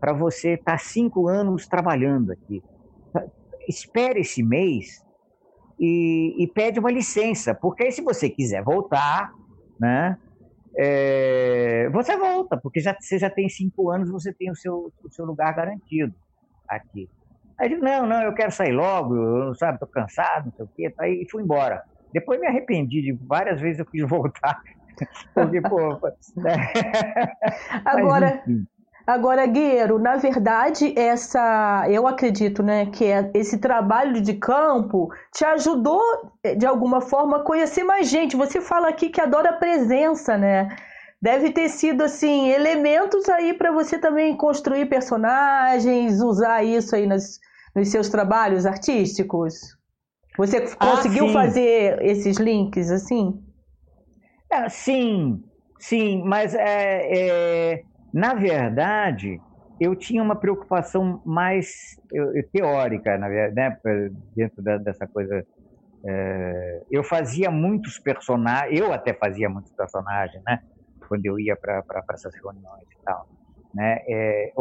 para 0.00 0.12
você 0.12 0.54
estar 0.54 0.72
tá 0.72 0.78
cinco 0.78 1.28
anos 1.28 1.66
trabalhando 1.66 2.32
aqui. 2.32 2.62
Espere 3.68 4.20
esse 4.20 4.42
mês 4.42 5.04
e, 5.78 6.42
e, 6.42 6.46
pede 6.48 6.80
uma 6.80 6.90
licença, 6.90 7.54
porque 7.54 7.84
aí 7.84 7.92
se 7.92 8.02
você 8.02 8.28
quiser 8.28 8.62
voltar, 8.62 9.30
né, 9.78 10.18
é, 10.76 11.88
você 11.90 12.16
volta, 12.16 12.58
porque 12.62 12.80
já, 12.80 12.96
você 12.98 13.18
já 13.18 13.30
tem 13.30 13.48
cinco 13.48 13.90
anos, 13.90 14.10
você 14.10 14.32
tem 14.32 14.50
o 14.50 14.54
seu, 14.54 14.92
o 15.04 15.10
seu 15.10 15.24
lugar 15.24 15.54
garantido 15.54 16.14
aqui. 16.68 17.08
Aí 17.58 17.66
eu 17.66 17.70
digo, 17.70 17.84
não, 17.84 18.06
não, 18.06 18.22
eu 18.22 18.34
quero 18.34 18.50
sair 18.50 18.72
logo, 18.72 19.14
eu, 19.14 19.54
sabe, 19.54 19.74
estou 19.74 19.88
cansado, 19.88 20.46
não 20.46 20.52
sei 20.52 20.64
o 20.64 20.68
quê, 20.74 20.90
tá, 20.96 21.08
e 21.08 21.26
fui 21.30 21.42
embora. 21.42 21.82
Depois 22.12 22.40
me 22.40 22.46
arrependi 22.46 23.02
de 23.02 23.12
várias 23.26 23.60
vezes 23.60 23.78
eu 23.78 23.86
quis 23.86 24.02
voltar, 24.08 24.58
porque, 25.34 25.60
pô... 25.60 25.98
Né? 26.36 26.72
Agora... 27.84 28.42
Mas, 28.46 28.64
Agora, 29.10 29.44
Guerreiro, 29.44 29.98
na 29.98 30.16
verdade, 30.16 30.94
essa, 30.96 31.84
eu 31.88 32.06
acredito, 32.06 32.62
né, 32.62 32.86
que 32.86 33.04
é 33.06 33.28
esse 33.34 33.58
trabalho 33.58 34.20
de 34.20 34.34
campo 34.34 35.08
te 35.34 35.44
ajudou 35.44 36.00
de 36.56 36.64
alguma 36.64 37.00
forma 37.00 37.38
a 37.38 37.42
conhecer 37.42 37.82
mais 37.82 38.08
gente. 38.08 38.36
Você 38.36 38.60
fala 38.60 38.88
aqui 38.88 39.08
que 39.08 39.20
adora 39.20 39.50
a 39.50 39.54
presença, 39.54 40.38
né? 40.38 40.68
Deve 41.20 41.50
ter 41.50 41.68
sido 41.68 42.04
assim 42.04 42.50
elementos 42.50 43.28
aí 43.28 43.52
para 43.52 43.72
você 43.72 43.98
também 43.98 44.36
construir 44.36 44.86
personagens, 44.86 46.20
usar 46.22 46.62
isso 46.62 46.94
aí 46.94 47.04
nos, 47.04 47.40
nos 47.74 47.88
seus 47.88 48.08
trabalhos 48.08 48.64
artísticos. 48.64 49.76
Você 50.38 50.68
ah, 50.78 50.86
conseguiu 50.86 51.30
fazer 51.30 52.00
esses 52.00 52.36
links 52.38 52.92
assim? 52.92 53.42
É, 54.52 54.68
sim, 54.68 55.44
sim, 55.78 56.22
mas 56.24 56.54
é, 56.54 57.72
é 57.74 57.84
na 58.12 58.34
verdade, 58.34 59.42
eu 59.78 59.94
tinha 59.96 60.22
uma 60.22 60.38
preocupação 60.38 61.22
mais 61.24 61.68
teórica, 62.52 63.16
na 63.18 63.28
verdade, 63.28 63.54
né, 63.84 64.10
dentro 64.34 64.62
da, 64.62 64.76
dessa 64.78 65.06
coisa. 65.08 65.44
É, 66.06 66.82
eu 66.90 67.04
fazia 67.04 67.50
muitos 67.50 67.98
personagens, 68.00 68.78
eu 68.80 68.92
até 68.92 69.14
fazia 69.14 69.48
muitos 69.50 69.72
personagens, 69.76 70.42
né, 70.46 70.58
quando 71.08 71.26
eu 71.26 71.38
ia 71.40 71.56
para 71.56 71.84
essas 72.12 72.32
reuniões 72.42 72.88
e 72.90 72.98
tal. 73.04 73.26
Né, 73.74 73.98
é, 74.08 74.52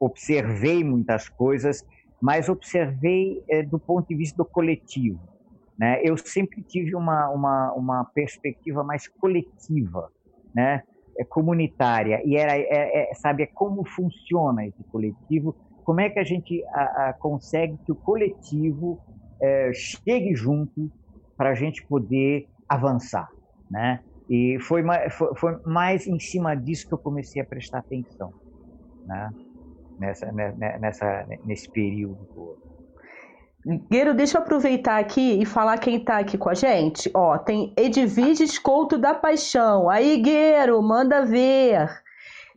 observei 0.00 0.84
muitas 0.84 1.28
coisas, 1.28 1.82
mas 2.20 2.48
observei 2.48 3.42
é, 3.50 3.62
do 3.62 3.80
ponto 3.80 4.06
de 4.08 4.16
vista 4.16 4.36
do 4.42 4.48
coletivo. 4.50 5.20
Né? 5.78 6.00
Eu 6.02 6.16
sempre 6.16 6.62
tive 6.62 6.96
uma, 6.96 7.28
uma, 7.30 7.72
uma 7.72 8.04
perspectiva 8.04 8.82
mais 8.82 9.06
coletiva, 9.06 10.10
né? 10.54 10.82
É, 11.16 11.24
comunitária. 11.24 12.20
E 12.24 12.36
era 12.36 12.56
é, 12.56 13.10
é, 13.10 13.14
sabe 13.14 13.46
como 13.46 13.84
funciona 13.84 14.66
esse 14.66 14.82
coletivo? 14.84 15.54
Como 15.84 16.00
é 16.00 16.10
que 16.10 16.18
a 16.18 16.24
gente 16.24 16.64
a, 16.68 17.08
a, 17.08 17.12
consegue 17.12 17.76
que 17.84 17.92
o 17.92 17.94
coletivo 17.94 19.00
é, 19.40 19.72
chegue 19.72 20.34
junto 20.34 20.90
para 21.36 21.50
a 21.50 21.54
gente 21.54 21.84
poder 21.86 22.48
avançar 22.68 23.28
né? 23.70 24.00
E 24.28 24.58
foi, 24.60 24.82
foi, 25.10 25.34
foi, 25.34 25.58
mais 25.64 26.06
em 26.06 26.18
cima 26.18 26.54
disso 26.54 26.86
que 26.86 26.94
eu 26.94 26.98
comecei 26.98 27.40
a 27.40 27.44
prestar 27.44 27.78
atenção 27.78 28.32
né? 29.06 29.30
Nessa, 29.98 30.30
né, 30.30 30.54
né, 30.56 30.78
nessa 30.78 31.26
nesse 31.44 31.68
período 31.70 32.24
todo 32.34 32.77
Gueiro, 33.90 34.14
deixa 34.14 34.38
eu 34.38 34.42
aproveitar 34.42 34.98
aqui 34.98 35.42
e 35.42 35.44
falar 35.44 35.76
quem 35.76 36.00
tá 36.00 36.18
aqui 36.18 36.38
com 36.38 36.48
a 36.48 36.54
gente. 36.54 37.10
Ó, 37.12 37.36
tem 37.36 37.74
Edviges 37.76 38.58
Couto 38.58 38.96
da 38.96 39.12
Paixão. 39.12 39.90
Aí, 39.90 40.16
Gueiro, 40.16 40.82
manda 40.82 41.26
ver. 41.26 41.86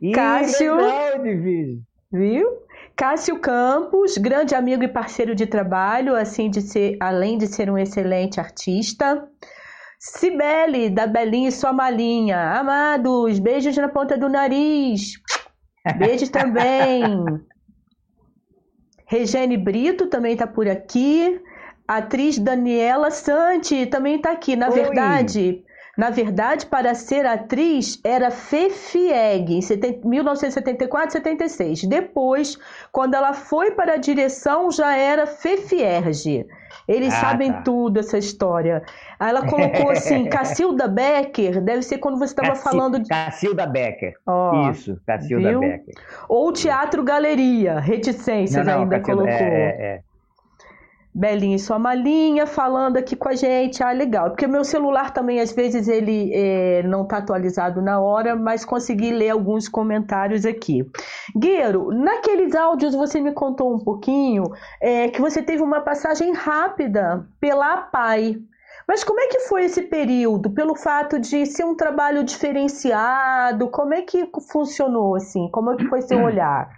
Ih, 0.00 0.12
Cássio. 0.12 0.74
Legal, 0.74 1.82
Viu? 2.10 2.48
Cássio 2.96 3.38
Campos, 3.40 4.16
grande 4.16 4.54
amigo 4.54 4.84
e 4.84 4.88
parceiro 4.88 5.34
de 5.34 5.46
trabalho, 5.46 6.16
assim 6.16 6.48
de 6.48 6.62
ser, 6.62 6.96
além 6.98 7.36
de 7.36 7.46
ser 7.46 7.70
um 7.70 7.76
excelente 7.76 8.40
artista. 8.40 9.28
Cibele, 9.98 10.88
da 10.88 11.06
Belinha 11.06 11.50
e 11.50 11.52
sua 11.52 11.74
malinha. 11.74 12.58
Amados, 12.58 13.38
beijos 13.38 13.76
na 13.76 13.88
ponta 13.88 14.16
do 14.16 14.30
nariz. 14.30 15.12
Beijos 15.98 16.30
também. 16.30 17.04
Regiane 19.12 19.58
Brito 19.58 20.06
também 20.06 20.32
está 20.32 20.46
por 20.46 20.66
aqui. 20.66 21.38
A 21.86 21.96
atriz 21.98 22.38
Daniela 22.38 23.10
Santi 23.10 23.84
também 23.84 24.16
está 24.16 24.32
aqui. 24.32 24.56
Na 24.56 24.70
Oi. 24.70 24.74
verdade, 24.74 25.62
na 25.98 26.08
verdade, 26.08 26.64
para 26.64 26.94
ser 26.94 27.26
atriz 27.26 28.00
era 28.02 28.30
Fefieg, 28.30 29.52
em 29.52 30.08
1974, 30.08 31.12
76. 31.12 31.84
Depois, 31.84 32.58
quando 32.90 33.12
ela 33.12 33.34
foi 33.34 33.72
para 33.72 33.94
a 33.94 33.98
direção, 33.98 34.70
já 34.70 34.96
era 34.96 35.26
Fefierge. 35.26 36.46
Eles 36.86 37.12
ah, 37.14 37.20
sabem 37.20 37.52
tá. 37.52 37.62
tudo 37.62 38.00
essa 38.00 38.18
história. 38.18 38.82
Aí 39.18 39.30
ela 39.30 39.46
colocou 39.46 39.90
assim, 39.90 40.26
Cacilda 40.30 40.88
Becker, 40.88 41.60
deve 41.60 41.82
ser 41.82 41.98
quando 41.98 42.18
você 42.18 42.32
estava 42.32 42.54
falando 42.54 42.98
de. 42.98 43.08
Cacilda 43.08 43.66
Becker. 43.66 44.14
Oh, 44.26 44.70
Isso, 44.70 44.98
Cacilda 45.06 45.48
viu? 45.48 45.60
Becker. 45.60 45.94
Ou 46.28 46.52
Teatro 46.52 47.02
Galeria, 47.02 47.78
Reticências 47.78 48.66
não, 48.66 48.74
não, 48.74 48.82
ainda 48.82 48.98
Cacilda, 48.98 49.22
colocou. 49.22 49.46
É, 49.46 49.54
é, 49.54 49.84
é. 49.84 50.00
Belinha 51.14 51.56
e 51.56 51.58
sua 51.58 51.78
malinha 51.78 52.46
falando 52.46 52.96
aqui 52.96 53.14
com 53.14 53.28
a 53.28 53.34
gente. 53.34 53.82
Ah, 53.82 53.92
legal. 53.92 54.30
Porque 54.30 54.46
meu 54.46 54.64
celular 54.64 55.12
também, 55.12 55.40
às 55.40 55.52
vezes, 55.52 55.86
ele 55.86 56.32
é, 56.34 56.82
não 56.84 57.02
está 57.02 57.18
atualizado 57.18 57.82
na 57.82 58.00
hora, 58.00 58.34
mas 58.34 58.64
consegui 58.64 59.10
ler 59.10 59.28
alguns 59.28 59.68
comentários 59.68 60.46
aqui. 60.46 60.90
Gueiro, 61.36 61.90
naqueles 61.92 62.54
áudios 62.54 62.94
você 62.94 63.20
me 63.20 63.32
contou 63.32 63.74
um 63.74 63.78
pouquinho 63.78 64.44
é, 64.80 65.08
que 65.08 65.20
você 65.20 65.42
teve 65.42 65.62
uma 65.62 65.82
passagem 65.82 66.32
rápida 66.32 67.26
pela 67.38 67.74
APAI. 67.74 68.36
Mas 68.88 69.04
como 69.04 69.20
é 69.20 69.26
que 69.26 69.40
foi 69.40 69.64
esse 69.64 69.82
período? 69.82 70.50
Pelo 70.50 70.74
fato 70.74 71.18
de 71.18 71.44
ser 71.44 71.64
um 71.64 71.76
trabalho 71.76 72.24
diferenciado, 72.24 73.70
como 73.70 73.94
é 73.94 74.02
que 74.02 74.28
funcionou 74.50 75.14
assim? 75.14 75.48
Como 75.50 75.72
é 75.72 75.76
que 75.76 75.86
foi 75.88 76.00
seu 76.00 76.20
olhar? 76.24 76.68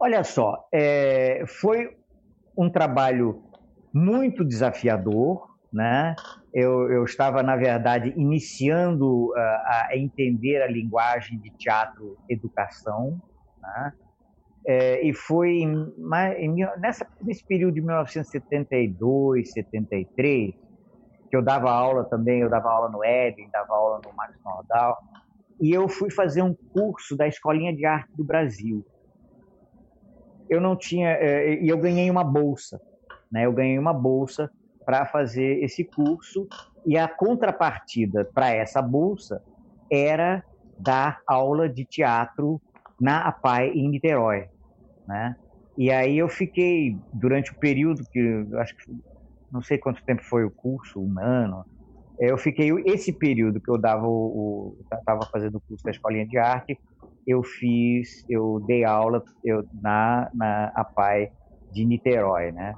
Olha 0.00 0.22
só, 0.22 0.68
é, 0.72 1.44
foi 1.46 1.90
um 2.56 2.70
trabalho 2.70 3.42
muito 3.92 4.44
desafiador, 4.44 5.46
né? 5.72 6.14
Eu, 6.52 6.90
eu 6.90 7.04
estava, 7.04 7.42
na 7.42 7.56
verdade, 7.56 8.14
iniciando 8.16 9.26
uh, 9.26 9.34
a 9.36 9.90
entender 9.94 10.62
a 10.62 10.66
linguagem 10.66 11.38
de 11.38 11.50
teatro 11.50 12.16
educação, 12.28 13.20
né? 13.60 13.92
É, 14.68 15.06
e 15.06 15.14
foi 15.14 15.58
em, 15.58 15.94
em, 16.38 16.56
nessa, 16.80 17.06
nesse 17.22 17.46
período 17.46 17.74
de 17.74 17.80
1972, 17.82 19.52
73, 19.52 20.54
que 21.30 21.36
eu 21.36 21.42
dava 21.42 21.70
aula 21.70 22.04
também, 22.04 22.40
eu 22.40 22.50
dava 22.50 22.68
aula 22.68 22.88
no 22.88 23.04
Eden, 23.04 23.48
dava 23.52 23.72
aula 23.74 24.00
no 24.04 24.12
Max 24.12 24.34
Nordal, 24.44 24.98
e 25.60 25.70
eu 25.70 25.88
fui 25.88 26.10
fazer 26.10 26.42
um 26.42 26.52
curso 26.72 27.16
da 27.16 27.28
Escolinha 27.28 27.72
de 27.74 27.86
Arte 27.86 28.10
do 28.16 28.24
Brasil 28.24 28.84
eu 30.48 30.60
não 30.60 30.76
tinha 30.76 31.10
é, 31.10 31.54
e 31.62 31.68
eu 31.68 31.78
ganhei 31.78 32.10
uma 32.10 32.24
bolsa, 32.24 32.80
né? 33.30 33.46
Eu 33.46 33.52
ganhei 33.52 33.78
uma 33.78 33.92
bolsa 33.92 34.50
para 34.84 35.04
fazer 35.06 35.62
esse 35.62 35.84
curso 35.84 36.46
e 36.86 36.96
a 36.96 37.08
contrapartida 37.08 38.28
para 38.32 38.50
essa 38.50 38.80
bolsa 38.80 39.42
era 39.90 40.42
dar 40.78 41.20
aula 41.26 41.68
de 41.68 41.84
teatro 41.84 42.60
na 43.00 43.26
APAI 43.28 43.70
em 43.70 43.88
Niterói, 43.88 44.46
né? 45.06 45.34
E 45.76 45.90
aí 45.90 46.16
eu 46.16 46.28
fiquei 46.28 46.98
durante 47.12 47.52
o 47.52 47.56
período 47.58 48.02
que 48.10 48.46
acho 48.54 48.74
que 48.76 48.92
não 49.50 49.62
sei 49.62 49.78
quanto 49.78 50.02
tempo 50.04 50.22
foi 50.22 50.44
o 50.44 50.50
curso, 50.50 51.00
um 51.00 51.18
ano. 51.20 51.64
Eu 52.18 52.38
fiquei 52.38 52.70
esse 52.86 53.12
período 53.12 53.60
que 53.60 53.70
eu 53.70 53.78
dava 53.78 54.06
o 54.06 54.78
estava 54.92 55.20
fazendo 55.30 55.56
o 55.56 55.60
curso 55.68 55.84
da 55.84 55.90
escolinha 55.90 56.26
de 56.26 56.38
arte, 56.38 56.78
eu 57.26 57.42
fiz, 57.42 58.08
eu 58.28 58.60
dei 58.66 58.84
aula 58.84 59.22
eu, 59.42 59.64
na, 59.72 60.30
na 60.34 60.72
APAI 60.74 61.28
de 61.70 61.84
Niterói, 61.84 62.52
né? 62.52 62.74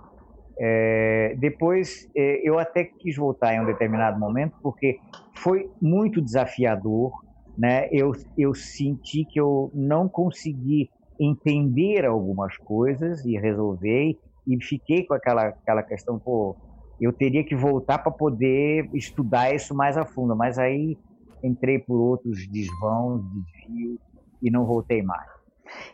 É, 0.60 1.36
depois 1.38 2.08
é, 2.16 2.40
eu 2.48 2.58
até 2.58 2.84
quis 2.98 3.16
voltar 3.16 3.54
em 3.54 3.60
um 3.60 3.66
determinado 3.66 4.18
momento 4.18 4.54
porque 4.62 4.98
foi 5.36 5.66
muito 5.80 6.20
desafiador, 6.20 7.12
né? 7.56 7.88
Eu, 7.92 8.12
eu 8.36 8.54
senti 8.54 9.24
que 9.30 9.38
eu 9.40 9.70
não 9.74 10.08
consegui 10.08 10.90
entender 11.20 12.04
algumas 12.04 12.56
coisas 12.64 13.24
e 13.24 13.38
resolver 13.38 14.16
e 14.46 14.64
fiquei 14.64 15.04
com 15.06 15.14
aquela 15.14 15.48
aquela 15.48 15.82
questão, 15.82 16.18
pô, 16.18 16.56
eu 17.00 17.12
teria 17.12 17.44
que 17.44 17.54
voltar 17.54 17.98
para 17.98 18.10
poder 18.12 18.88
estudar 18.94 19.54
isso 19.54 19.74
mais 19.74 19.96
a 19.96 20.06
fundo, 20.06 20.34
mas 20.36 20.58
aí 20.58 20.98
entrei 21.42 21.78
por 21.78 22.00
outros 22.00 22.48
desvãos, 22.50 23.22
desvios 23.22 23.98
e 24.42 24.50
não 24.50 24.64
voltei 24.64 25.02
mais. 25.02 25.28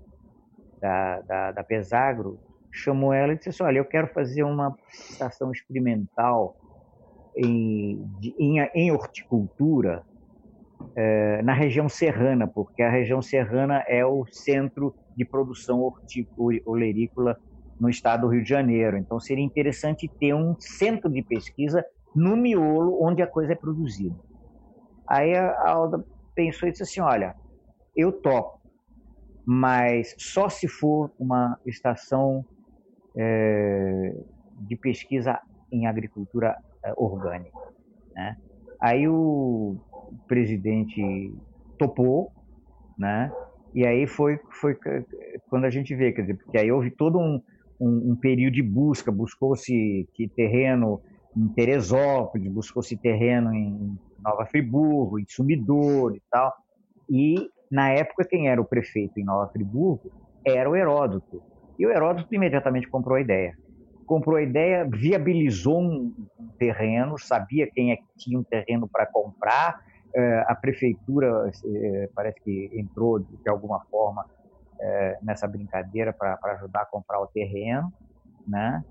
da, 0.81 1.21
da, 1.21 1.51
da 1.51 1.63
Pesagro 1.63 2.39
chamou 2.71 3.13
ela 3.13 3.33
e 3.33 3.37
disse 3.37 3.49
assim, 3.49 3.63
olha, 3.63 3.77
eu 3.77 3.85
quero 3.85 4.07
fazer 4.07 4.43
uma 4.43 4.75
estação 4.89 5.51
experimental 5.51 6.55
em, 7.35 8.03
em, 8.39 8.59
em 8.73 8.91
horticultura 8.91 10.03
é, 10.95 11.41
na 11.43 11.53
região 11.53 11.87
serrana, 11.87 12.47
porque 12.47 12.81
a 12.81 12.89
região 12.89 13.21
serrana 13.21 13.83
é 13.87 14.05
o 14.05 14.25
centro 14.31 14.95
de 15.15 15.25
produção 15.25 15.81
hortícola 15.81 17.37
no 17.79 17.89
estado 17.89 18.21
do 18.21 18.27
Rio 18.27 18.43
de 18.43 18.49
Janeiro. 18.49 18.97
Então, 18.97 19.19
seria 19.19 19.43
interessante 19.43 20.09
ter 20.19 20.33
um 20.33 20.55
centro 20.59 21.09
de 21.09 21.21
pesquisa 21.23 21.83
no 22.15 22.35
miolo 22.35 23.03
onde 23.03 23.21
a 23.21 23.27
coisa 23.27 23.53
é 23.53 23.55
produzida. 23.55 24.15
Aí 25.07 25.35
a 25.35 25.69
Alda 25.69 26.03
pensou 26.35 26.67
e 26.67 26.71
disse 26.71 26.83
assim: 26.83 26.99
olha, 26.99 27.35
eu 27.95 28.11
topo, 28.11 28.59
mas 29.45 30.15
só 30.17 30.49
se 30.49 30.67
for 30.67 31.11
uma 31.19 31.57
estação 31.65 32.45
é, 33.15 34.15
de 34.59 34.75
pesquisa 34.75 35.39
em 35.71 35.87
agricultura 35.87 36.57
é, 36.83 36.93
orgânica. 36.97 37.57
Né? 38.13 38.35
Aí 38.81 39.07
o 39.07 39.77
presidente 40.27 41.33
topou, 41.77 42.31
né? 42.97 43.31
E 43.73 43.85
aí 43.85 44.07
foi, 44.07 44.39
foi 44.59 44.75
quando 45.49 45.65
a 45.65 45.69
gente 45.69 45.93
vê, 45.95 46.11
quer 46.11 46.21
dizer, 46.21 46.37
porque 46.37 46.57
aí 46.57 46.71
houve 46.71 46.89
todo 46.89 47.19
um, 47.19 47.41
um, 47.79 48.11
um 48.11 48.15
período 48.15 48.53
de 48.53 48.63
busca, 48.63 49.11
buscou-se 49.11 50.07
terreno 50.35 51.01
em 51.35 51.47
Teresópolis, 51.49 52.51
buscou-se 52.51 52.97
terreno 52.97 53.53
em 53.53 53.97
Nova 54.23 54.45
Friburgo, 54.45 55.19
em 55.19 55.25
Sumidor 55.27 56.15
e 56.15 56.21
tal. 56.31 56.51
E, 57.09 57.35
na 57.71 57.89
época, 57.89 58.25
quem 58.27 58.49
era 58.49 58.59
o 58.59 58.65
prefeito 58.65 59.19
em 59.19 59.23
Nova 59.23 59.51
Friburgo 59.51 60.11
era 60.45 60.69
o 60.69 60.75
Heródoto. 60.75 61.41
E 61.77 61.85
o 61.85 61.91
Heródoto 61.91 62.33
imediatamente 62.33 62.89
comprou 62.89 63.17
a 63.17 63.21
ideia. 63.21 63.55
Comprou 64.05 64.37
a 64.37 64.41
ideia, 64.41 64.87
viabilizou 64.89 65.81
um 65.81 66.13
terreno, 66.57 67.19
sabia 67.19 67.69
quem 67.71 67.91
é 67.91 67.97
que 67.97 68.05
tinha 68.17 68.39
um 68.39 68.43
terreno 68.43 68.87
para 68.91 69.05
comprar, 69.05 69.79
a 70.47 70.55
prefeitura 70.55 71.51
é, 71.65 72.09
parece 72.15 72.41
que 72.41 72.71
entrou 72.73 73.19
de 73.19 73.49
alguma 73.49 73.79
forma 73.91 74.25
é, 74.79 75.17
nessa 75.21 75.47
brincadeira 75.47 76.13
para 76.13 76.39
ajudar 76.53 76.81
a 76.81 76.85
comprar 76.85 77.19
o 77.19 77.27
terreno, 77.27 77.91
né? 78.47 78.83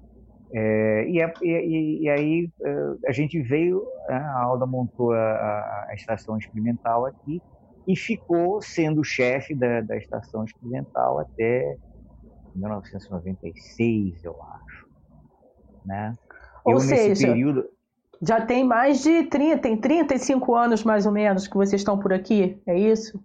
E, 0.52 1.20
e, 1.42 2.02
e, 2.02 2.08
aí 2.08 2.48
a 3.06 3.12
gente 3.12 3.40
veio, 3.42 3.84
a 4.08 4.42
Alda 4.42 4.64
montou 4.64 5.12
a, 5.12 5.86
a 5.88 5.94
estação 5.94 6.38
experimental 6.38 7.04
aqui 7.04 7.42
e 7.86 7.96
ficou 7.96 8.60
sendo 8.62 9.02
chefe 9.04 9.54
da, 9.54 9.80
da 9.80 9.96
estação 9.96 10.44
experimental 10.44 11.18
até 11.18 11.76
1996, 12.54 14.24
eu 14.24 14.36
acho, 14.42 14.88
né? 15.84 16.14
Ou 16.64 16.74
eu, 16.74 16.80
seja, 16.80 17.28
período... 17.28 17.64
Já 18.22 18.40
tem 18.40 18.64
mais 18.64 19.02
de 19.02 19.24
30, 19.24 19.58
tem 19.60 19.76
35 19.76 20.54
anos 20.54 20.84
mais 20.84 21.06
ou 21.06 21.12
menos 21.12 21.46
que 21.46 21.54
vocês 21.54 21.80
estão 21.80 21.98
por 21.98 22.12
aqui, 22.12 22.60
é 22.66 22.78
isso? 22.78 23.22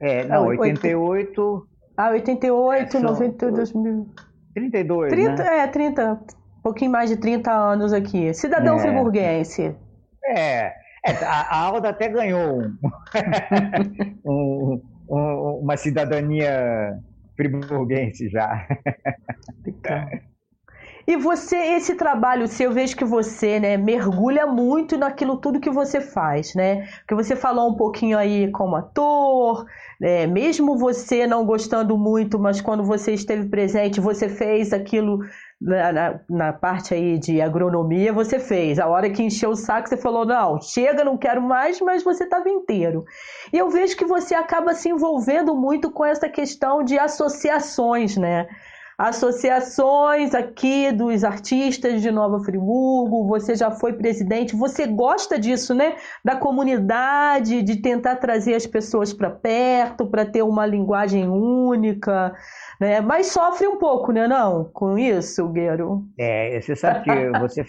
É, 0.00 0.24
não, 0.24 0.46
88. 0.46 1.68
Ah, 1.96 2.10
88, 2.10 2.96
é, 2.96 3.00
90, 3.00 3.52
2000. 3.52 4.06
32, 4.54 5.10
30, 5.10 5.42
né? 5.42 5.58
É, 5.58 5.66
30, 5.66 6.12
um 6.12 6.62
pouquinho 6.62 6.90
mais 6.90 7.10
de 7.10 7.16
30 7.16 7.50
anos 7.52 7.92
aqui. 7.92 8.32
Cidadão 8.32 8.76
é. 8.76 8.78
friburguense. 8.78 9.76
É, 10.24 10.72
É, 11.04 11.10
a, 11.24 11.56
a 11.56 11.60
Alda 11.60 11.90
até 11.90 12.08
ganhou 12.08 12.60
um, 12.60 12.78
um, 14.24 14.82
um, 15.08 15.60
uma 15.62 15.76
cidadania 15.76 16.98
friburguense 17.36 18.28
já. 18.28 18.66
E 21.08 21.16
você, 21.16 21.56
esse 21.56 21.94
trabalho 21.94 22.46
seu, 22.46 22.68
eu 22.68 22.74
vejo 22.74 22.94
que 22.94 23.04
você, 23.04 23.58
né, 23.58 23.78
mergulha 23.78 24.46
muito 24.46 24.98
naquilo 24.98 25.38
tudo 25.38 25.58
que 25.58 25.70
você 25.70 26.02
faz, 26.02 26.54
né? 26.54 26.86
Porque 26.98 27.14
você 27.14 27.34
falou 27.34 27.70
um 27.70 27.76
pouquinho 27.76 28.18
aí 28.18 28.50
como 28.50 28.76
ator, 28.76 29.64
né? 29.98 30.26
mesmo 30.26 30.76
você 30.76 31.26
não 31.26 31.46
gostando 31.46 31.96
muito, 31.96 32.38
mas 32.38 32.60
quando 32.60 32.84
você 32.84 33.14
esteve 33.14 33.48
presente, 33.48 34.02
você 34.02 34.28
fez 34.28 34.70
aquilo 34.70 35.20
na, 35.58 35.92
na, 35.94 36.20
na, 36.28 36.52
parte 36.52 36.92
aí 36.92 37.18
de 37.18 37.40
agronomia, 37.40 38.12
você 38.12 38.38
fez. 38.38 38.78
A 38.78 38.86
hora 38.86 39.08
que 39.08 39.22
encheu 39.22 39.48
o 39.48 39.56
saco, 39.56 39.88
você 39.88 39.96
falou: 39.96 40.26
não, 40.26 40.60
chega, 40.60 41.02
não 41.04 41.16
quero 41.16 41.40
mais, 41.40 41.80
mas 41.80 42.04
você 42.04 42.24
estava 42.24 42.50
inteiro. 42.50 43.06
E 43.50 43.56
eu 43.56 43.70
vejo 43.70 43.96
que 43.96 44.04
você 44.04 44.34
acaba 44.34 44.74
se 44.74 44.90
envolvendo 44.90 45.56
muito 45.56 45.90
com 45.90 46.04
essa 46.04 46.28
questão 46.28 46.84
de 46.84 46.98
associações, 46.98 48.14
né? 48.18 48.46
Associações 48.98 50.34
aqui 50.34 50.90
dos 50.90 51.22
artistas 51.22 52.02
de 52.02 52.10
Nova 52.10 52.40
Friburgo, 52.40 53.28
você 53.28 53.54
já 53.54 53.70
foi 53.70 53.92
presidente, 53.92 54.56
você 54.56 54.88
gosta 54.88 55.38
disso, 55.38 55.72
né? 55.72 55.94
Da 56.24 56.34
comunidade, 56.34 57.62
de 57.62 57.76
tentar 57.76 58.16
trazer 58.16 58.54
as 58.54 58.66
pessoas 58.66 59.12
para 59.12 59.30
perto, 59.30 60.10
para 60.10 60.26
ter 60.26 60.42
uma 60.42 60.66
linguagem 60.66 61.28
única, 61.28 62.34
né? 62.80 63.00
Mas 63.00 63.28
sofre 63.28 63.68
um 63.68 63.78
pouco, 63.78 64.10
né, 64.10 64.26
não? 64.26 64.64
Com 64.64 64.98
isso, 64.98 65.48
Gueiro? 65.48 66.04
É, 66.18 66.60
você 66.60 66.74
sabe 66.74 67.04
que 67.04 67.30
você, 67.38 67.64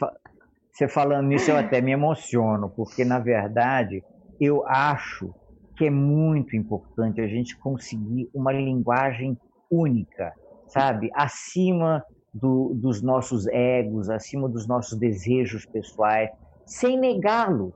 você 0.71 0.87
falando 0.87 1.27
nisso 1.27 1.51
eu 1.51 1.57
até 1.57 1.79
me 1.79 1.91
emociono, 1.91 2.71
porque 2.75 3.05
na 3.05 3.19
verdade 3.19 4.03
eu 4.41 4.65
acho 4.65 5.31
que 5.77 5.85
é 5.85 5.91
muito 5.91 6.55
importante 6.55 7.21
a 7.21 7.27
gente 7.27 7.55
conseguir 7.59 8.27
uma 8.33 8.51
linguagem 8.51 9.37
única 9.71 10.33
sabe? 10.69 11.09
Acima 11.13 12.03
do, 12.33 12.73
dos 12.75 13.01
nossos 13.01 13.47
egos, 13.47 14.09
acima 14.09 14.47
dos 14.47 14.67
nossos 14.67 14.97
desejos 14.97 15.65
pessoais, 15.65 16.29
sem 16.65 16.97
negá-los, 16.97 17.73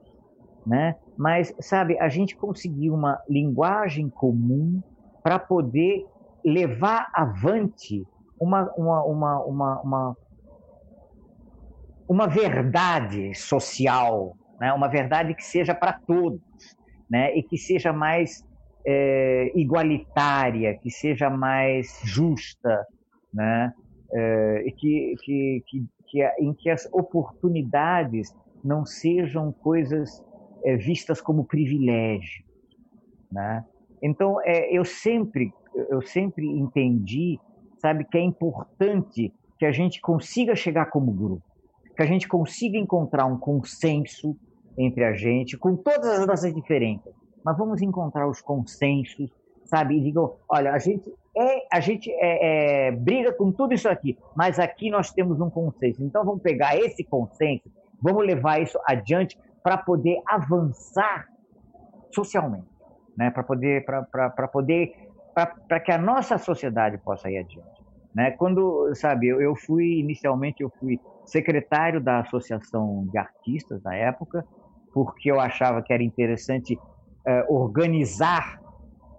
né? 0.66 0.96
Mas, 1.16 1.52
sabe, 1.60 1.98
a 2.00 2.08
gente 2.08 2.36
conseguir 2.36 2.90
uma 2.90 3.20
linguagem 3.28 4.08
comum 4.08 4.80
para 5.22 5.38
poder 5.38 6.04
levar 6.44 7.08
avante 7.14 8.04
uma, 8.38 8.70
uma, 8.76 9.04
uma, 9.04 9.44
uma, 9.44 9.80
uma, 9.80 10.16
uma 12.08 12.26
verdade 12.26 13.34
social, 13.34 14.36
né? 14.60 14.72
uma 14.72 14.88
verdade 14.88 15.34
que 15.34 15.44
seja 15.44 15.74
para 15.74 15.92
todos, 15.92 16.40
né? 17.08 17.34
e 17.36 17.42
que 17.42 17.56
seja 17.56 17.92
mais 17.92 18.44
é, 18.86 19.52
igualitária, 19.54 20.74
que 20.78 20.90
seja 20.90 21.30
mais 21.30 22.00
justa, 22.04 22.86
né? 23.32 23.72
É, 24.12 24.64
que, 24.76 25.14
que, 25.22 25.64
que, 25.66 25.86
que, 26.06 26.22
em 26.38 26.52
que 26.54 26.70
as 26.70 26.86
oportunidades 26.92 28.34
não 28.62 28.84
sejam 28.84 29.50
coisas 29.52 30.24
é, 30.64 30.76
vistas 30.76 31.20
como 31.20 31.44
privilégio, 31.44 32.44
né? 33.32 33.64
Então, 34.02 34.40
é, 34.42 34.70
eu 34.76 34.84
sempre 34.84 35.52
eu 35.74 36.02
sempre 36.02 36.46
entendi, 36.46 37.38
sabe, 37.78 38.04
que 38.04 38.16
é 38.16 38.22
importante 38.22 39.32
que 39.58 39.66
a 39.66 39.72
gente 39.72 40.00
consiga 40.00 40.54
chegar 40.54 40.86
como 40.86 41.12
grupo, 41.12 41.42
que 41.96 42.02
a 42.02 42.06
gente 42.06 42.28
consiga 42.28 42.78
encontrar 42.78 43.26
um 43.26 43.38
consenso 43.38 44.36
entre 44.76 45.04
a 45.04 45.12
gente, 45.12 45.56
com 45.56 45.76
todas 45.76 46.18
as 46.18 46.26
nossas 46.26 46.54
diferenças, 46.54 47.14
mas 47.44 47.56
vamos 47.58 47.82
encontrar 47.82 48.26
os 48.26 48.40
consensos, 48.40 49.30
sabe? 49.64 49.96
E 49.96 50.00
digam, 50.00 50.36
olha, 50.48 50.72
a 50.72 50.78
gente 50.78 51.12
é, 51.36 51.66
a 51.72 51.80
gente 51.80 52.10
é, 52.10 52.88
é, 52.88 52.90
briga 52.92 53.32
com 53.32 53.50
tudo 53.50 53.74
isso 53.74 53.88
aqui, 53.88 54.16
mas 54.36 54.58
aqui 54.58 54.88
nós 54.88 55.10
temos 55.10 55.40
um 55.40 55.50
consenso. 55.50 56.02
Então 56.02 56.24
vamos 56.24 56.42
pegar 56.42 56.76
esse 56.76 57.02
consenso, 57.02 57.68
vamos 58.00 58.24
levar 58.24 58.62
isso 58.62 58.78
adiante 58.86 59.36
para 59.62 59.76
poder 59.76 60.20
avançar 60.26 61.26
socialmente, 62.12 62.68
né? 63.16 63.30
Para 63.30 63.42
poder, 63.42 63.84
para 63.84 64.48
poder, 64.48 64.94
para 65.34 65.80
que 65.80 65.90
a 65.90 65.98
nossa 65.98 66.38
sociedade 66.38 66.98
possa 66.98 67.28
ir 67.30 67.38
adiante, 67.38 67.82
né? 68.14 68.30
Quando, 68.32 68.94
sabe, 68.94 69.26
eu, 69.26 69.40
eu 69.40 69.56
fui 69.56 69.98
inicialmente 69.98 70.62
eu 70.62 70.70
fui 70.78 71.00
secretário 71.26 72.00
da 72.00 72.20
associação 72.20 73.08
de 73.10 73.18
artistas 73.18 73.82
na 73.82 73.96
época, 73.96 74.44
porque 74.92 75.32
eu 75.32 75.40
achava 75.40 75.82
que 75.82 75.92
era 75.92 76.02
interessante 76.02 76.78
eh, 77.26 77.46
organizar 77.48 78.60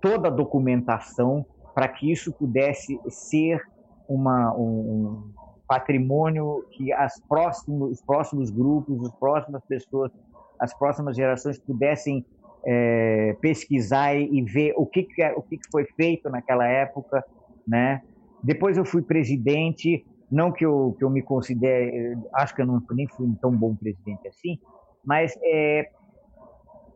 toda 0.01 0.27
a 0.27 0.31
documentação 0.31 1.45
para 1.73 1.87
que 1.87 2.11
isso 2.11 2.31
pudesse 2.31 2.99
ser 3.09 3.61
uma, 4.07 4.53
um 4.55 5.31
patrimônio 5.67 6.63
que 6.71 6.93
as 6.93 7.19
próximos, 7.27 7.91
os 7.91 8.01
próximos 8.01 8.49
grupos, 8.49 9.05
as 9.05 9.15
próximas 9.19 9.63
pessoas, 9.65 10.11
as 10.59 10.73
próximas 10.77 11.15
gerações 11.15 11.59
pudessem 11.59 12.25
é, 12.65 13.35
pesquisar 13.41 14.15
e, 14.15 14.41
ver 14.41 14.73
o 14.77 14.85
que, 14.85 15.03
que, 15.03 15.21
é, 15.21 15.33
o 15.33 15.41
que, 15.41 15.57
que 15.57 15.67
foi 15.71 15.85
feito 15.95 16.29
naquela 16.29 16.67
época, 16.67 17.23
né? 17.67 18.01
Depois 18.43 18.77
eu 18.77 18.85
fui 18.85 19.01
presidente, 19.01 20.05
não 20.31 20.51
que 20.51 20.65
eu, 20.65 20.95
que 20.97 21.03
eu 21.03 21.09
me 21.09 21.21
considere, 21.21 22.17
acho 22.33 22.55
que 22.55 22.61
eu 22.61 22.65
não, 22.65 22.81
nem 22.91 23.07
fui 23.07 23.27
um 23.27 23.35
tão 23.35 23.51
bom 23.51 23.75
presidente 23.75 24.27
assim, 24.27 24.59
mas 25.03 25.37
é, 25.43 25.89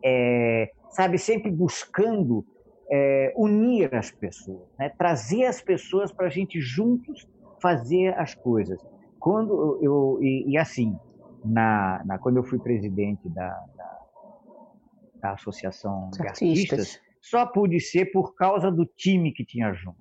é, 0.03 0.72
sabe, 0.90 1.18
sempre 1.18 1.52
buscando 1.52 2.46
é, 2.92 3.34
unir 3.36 3.94
as 3.94 4.12
pessoas, 4.12 4.68
né? 4.78 4.90
trazer 4.98 5.46
as 5.46 5.62
pessoas 5.62 6.12
para 6.12 6.28
a 6.28 6.30
gente 6.30 6.60
juntos 6.60 7.28
fazer 7.62 8.18
as 8.18 8.34
coisas. 8.34 8.80
Quando 9.20 9.80
eu 9.82 10.20
e, 10.22 10.52
e 10.52 10.58
assim, 10.58 10.98
na, 11.44 12.02
na, 12.06 12.18
quando 12.18 12.38
eu 12.38 12.44
fui 12.44 12.58
presidente 12.58 13.28
da, 13.30 13.50
da, 13.76 14.00
da 15.22 15.32
associação 15.34 16.10
de 16.12 16.26
artistas. 16.26 16.80
artistas, 16.80 17.02
só 17.22 17.46
pude 17.46 17.80
ser 17.80 18.12
por 18.12 18.34
causa 18.34 18.72
do 18.72 18.86
time 18.86 19.32
que 19.34 19.44
tinha 19.44 19.74
junto. 19.74 19.98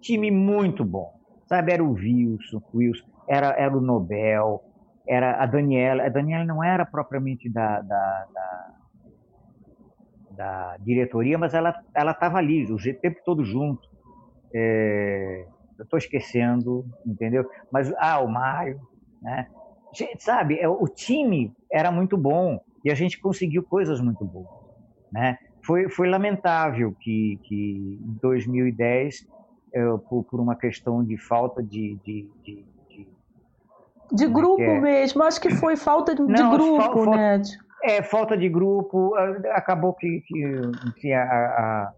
Time 0.00 0.30
muito 0.30 0.84
bom, 0.84 1.20
sabe? 1.46 1.72
Era 1.72 1.84
o 1.84 1.92
Wilson, 1.92 2.62
Wilson 2.74 3.12
era, 3.28 3.50
era 3.58 3.76
o 3.76 3.80
Nobel, 3.80 4.62
era 5.06 5.42
a 5.42 5.46
Daniela. 5.46 6.04
A 6.04 6.08
Daniela 6.08 6.44
não 6.44 6.62
era 6.62 6.84
propriamente 6.84 7.48
da, 7.48 7.80
da, 7.80 8.26
da 8.32 8.74
da 10.36 10.76
diretoria, 10.80 11.38
mas 11.38 11.54
ela 11.54 11.74
ela 11.94 12.12
estava 12.12 12.38
ali 12.38 12.70
o 12.70 12.76
tempo 13.00 13.20
todo 13.24 13.44
junto. 13.44 13.88
É, 14.54 15.46
eu 15.78 15.84
estou 15.84 15.98
esquecendo, 15.98 16.84
entendeu? 17.06 17.48
Mas 17.70 17.92
ah, 17.98 18.20
o 18.20 18.28
Mário, 18.28 18.80
né? 19.20 19.48
Gente, 19.94 20.22
sabe, 20.22 20.58
é, 20.58 20.68
o 20.68 20.86
time 20.86 21.52
era 21.70 21.90
muito 21.90 22.16
bom 22.16 22.60
e 22.84 22.90
a 22.90 22.94
gente 22.94 23.20
conseguiu 23.20 23.62
coisas 23.62 24.00
muito 24.00 24.24
boas, 24.24 24.48
né? 25.12 25.38
Foi 25.64 25.88
foi 25.88 26.08
lamentável 26.08 26.94
que 27.00 27.38
que 27.44 27.98
em 28.02 28.18
2010 28.20 29.26
eu, 29.72 29.98
por, 29.98 30.24
por 30.24 30.40
uma 30.40 30.54
questão 30.54 31.02
de 31.02 31.16
falta 31.16 31.62
de, 31.62 31.98
de, 32.04 32.28
de 32.44 32.72
de 34.12 34.24
é 34.24 34.28
grupo 34.28 34.62
é? 34.62 34.80
mesmo, 34.80 35.22
acho 35.22 35.40
que 35.40 35.50
foi 35.50 35.74
falta 35.74 36.14
de, 36.14 36.22
Não, 36.22 36.54
grupo, 36.54 36.82
fal, 36.82 37.16
né? 37.16 37.42
É, 37.82 38.02
falta 38.02 38.36
de 38.36 38.48
grupo, 38.48 39.14
acabou 39.50 39.92
que, 39.94 40.22
que, 40.26 40.60
que 41.00 41.12
a, 41.12 41.22
a, 41.22 41.92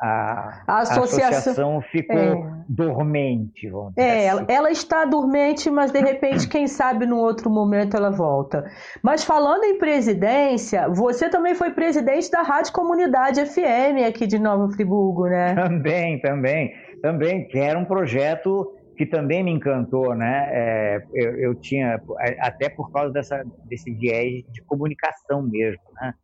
a, 0.00 0.62
a, 0.66 0.78
associação, 0.80 1.28
associação 1.28 1.80
ficou 1.80 2.16
é. 2.16 2.64
dormente, 2.68 3.68
vamos 3.68 3.94
dizer 3.94 4.08
é, 4.08 4.28
assim. 4.30 4.44
ela 4.48 4.70
está 4.70 5.04
dormente, 5.04 5.70
mas 5.70 5.90
de 5.90 6.00
repente, 6.00 6.48
quem 6.48 6.66
sabe 6.66 7.06
num 7.06 7.18
outro 7.18 7.50
momento 7.50 7.96
ela 7.96 8.10
volta. 8.10 8.64
Mas 9.02 9.24
falando 9.24 9.64
em 9.64 9.78
presidência, 9.78 10.88
você 10.88 11.28
também 11.28 11.54
foi 11.54 11.70
presidente 11.70 12.30
da 12.30 12.42
Rádio 12.42 12.72
Comunidade 12.72 13.44
FM 13.44 14.06
aqui 14.08 14.26
de 14.26 14.38
Nova 14.38 14.68
Friburgo, 14.72 15.26
né? 15.26 15.54
Também, 15.54 16.20
também, 16.20 16.72
também, 17.00 17.46
que 17.46 17.58
era 17.58 17.78
um 17.78 17.84
projeto 17.84 18.74
que 18.96 19.04
também 19.04 19.42
me 19.42 19.50
encantou, 19.50 20.14
né? 20.14 20.48
É, 20.50 21.06
eu, 21.12 21.38
eu, 21.38 21.54
tinha, 21.54 22.00
até 22.38 22.68
por 22.68 22.92
causa 22.92 23.12
dessa, 23.12 23.44
desse 23.64 23.92
viés 23.92 24.44
de 24.52 24.62
comunicação 24.62 25.42
mesmo, 25.42 25.82
né? 26.00 26.14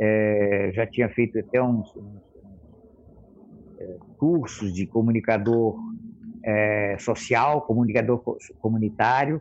É, 0.00 0.70
já 0.74 0.86
tinha 0.86 1.08
feito 1.08 1.38
até 1.38 1.62
uns, 1.62 1.94
uns 1.96 2.22
é, 3.78 3.96
cursos 4.16 4.72
de 4.72 4.86
comunicador 4.86 5.76
é, 6.44 6.96
social, 6.98 7.62
comunicador 7.62 8.22
comunitário, 8.60 9.40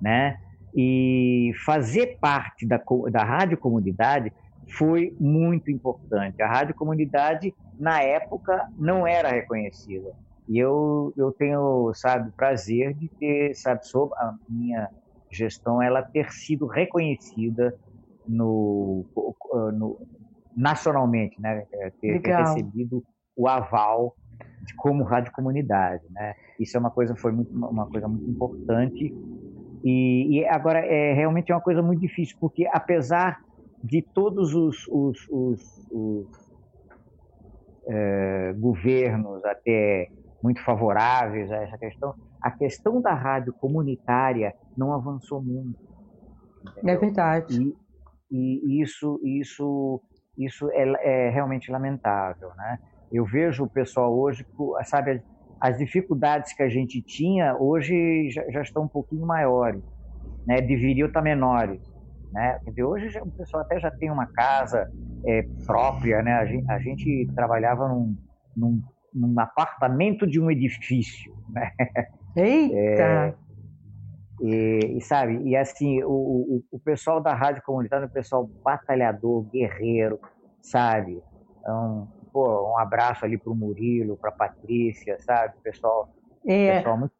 né? 0.00 0.38
E 0.74 1.52
fazer 1.64 2.18
parte 2.20 2.66
da, 2.66 2.80
da 3.10 3.24
rádio 3.24 3.56
comunidade 3.56 4.32
foi 4.76 5.16
muito 5.18 5.70
importante. 5.70 6.42
A 6.42 6.46
rádio 6.46 6.74
comunidade, 6.74 7.54
na 7.78 8.02
época, 8.02 8.68
não 8.76 9.06
era 9.06 9.30
reconhecida 9.30 10.14
e 10.48 10.58
eu, 10.58 11.12
eu 11.16 11.30
tenho, 11.32 11.92
sabe, 11.94 12.30
prazer 12.32 12.94
de 12.94 13.08
ter, 13.08 13.54
sabe, 13.54 13.86
sob 13.86 14.14
a 14.14 14.34
minha 14.48 14.88
gestão, 15.30 15.82
ela 15.82 16.02
ter 16.02 16.32
sido 16.32 16.66
reconhecida 16.66 17.74
no, 18.26 19.04
no 19.74 20.00
nacionalmente, 20.56 21.40
né? 21.40 21.66
É, 21.72 21.90
ter, 22.00 22.20
ter, 22.22 22.34
recebido 22.34 23.04
o 23.36 23.46
aval 23.46 24.16
de 24.64 24.74
como 24.74 25.04
rádio 25.04 25.32
comunidade, 25.32 26.04
né? 26.10 26.34
Isso 26.58 26.76
é 26.76 26.80
uma 26.80 26.90
coisa 26.90 27.14
foi 27.14 27.30
muito 27.30 27.52
uma 27.52 27.86
coisa 27.86 28.08
muito 28.08 28.28
importante 28.28 29.14
e, 29.84 30.38
e 30.38 30.46
agora 30.46 30.80
é 30.80 31.12
realmente 31.12 31.52
é 31.52 31.54
uma 31.54 31.60
coisa 31.60 31.82
muito 31.82 32.00
difícil 32.00 32.36
porque 32.40 32.66
apesar 32.72 33.40
de 33.84 34.02
todos 34.02 34.54
os, 34.54 34.88
os, 34.88 35.28
os, 35.30 35.88
os 35.92 36.50
é, 37.86 38.52
governos 38.58 39.44
até 39.44 40.10
muito 40.42 40.62
favoráveis 40.64 41.50
a 41.50 41.56
essa 41.56 41.78
questão, 41.78 42.14
a 42.42 42.50
questão 42.50 43.00
da 43.00 43.14
rádio 43.14 43.52
comunitária 43.54 44.54
não 44.76 44.92
avançou 44.92 45.42
muito. 45.42 45.78
Entendeu? 46.62 46.94
É 46.94 46.96
verdade. 46.96 47.76
E, 48.30 48.78
e 48.78 48.82
isso, 48.82 49.20
isso, 49.24 50.00
isso 50.36 50.70
é, 50.72 50.84
é, 51.00 51.30
realmente 51.30 51.70
lamentável, 51.70 52.50
né? 52.56 52.78
Eu 53.10 53.24
vejo 53.24 53.64
o 53.64 53.70
pessoal 53.70 54.16
hoje, 54.16 54.46
sabe, 54.84 55.22
as 55.60 55.78
dificuldades 55.78 56.52
que 56.54 56.62
a 56.62 56.68
gente 56.68 57.02
tinha 57.02 57.56
hoje 57.56 58.28
já, 58.30 58.48
já 58.50 58.62
estão 58.62 58.84
um 58.84 58.88
pouquinho 58.88 59.26
maiores, 59.26 59.82
né? 60.46 60.60
Deveriam 60.60 61.08
estar 61.08 61.22
menores, 61.22 61.82
né? 62.30 62.58
Dizer, 62.66 62.84
hoje 62.84 63.08
já, 63.08 63.22
o 63.22 63.32
pessoal 63.32 63.62
até 63.62 63.80
já 63.80 63.90
tem 63.90 64.10
uma 64.10 64.26
casa 64.26 64.86
é, 65.26 65.48
própria, 65.66 66.22
né? 66.22 66.34
A 66.34 66.44
gente, 66.44 66.70
a 66.70 66.78
gente 66.78 67.32
trabalhava 67.34 67.88
num, 67.88 68.14
num, 68.56 68.82
num, 69.12 69.38
apartamento 69.40 70.26
de 70.26 70.40
um 70.40 70.50
edifício, 70.50 71.36
né? 71.48 71.72
Eita! 72.36 73.02
É, 73.02 73.34
e, 74.40 74.96
e, 74.98 75.00
sabe, 75.00 75.42
e 75.42 75.56
assim, 75.56 76.02
o, 76.04 76.10
o, 76.10 76.64
o, 76.72 76.78
pessoal 76.78 77.20
da 77.20 77.34
rádio 77.34 77.62
comunitária 77.64 78.06
um 78.06 78.10
pessoal 78.10 78.46
batalhador, 78.62 79.42
guerreiro, 79.50 80.20
sabe? 80.62 81.20
Então, 81.60 82.08
pô, 82.32 82.70
um 82.70 82.78
abraço 82.78 83.24
ali 83.24 83.36
pro 83.36 83.54
Murilo, 83.54 84.16
pra 84.16 84.30
Patrícia, 84.30 85.18
sabe? 85.20 85.54
Pessoal, 85.62 86.08
é. 86.46 86.78
pessoal 86.78 86.96
muito, 86.96 87.14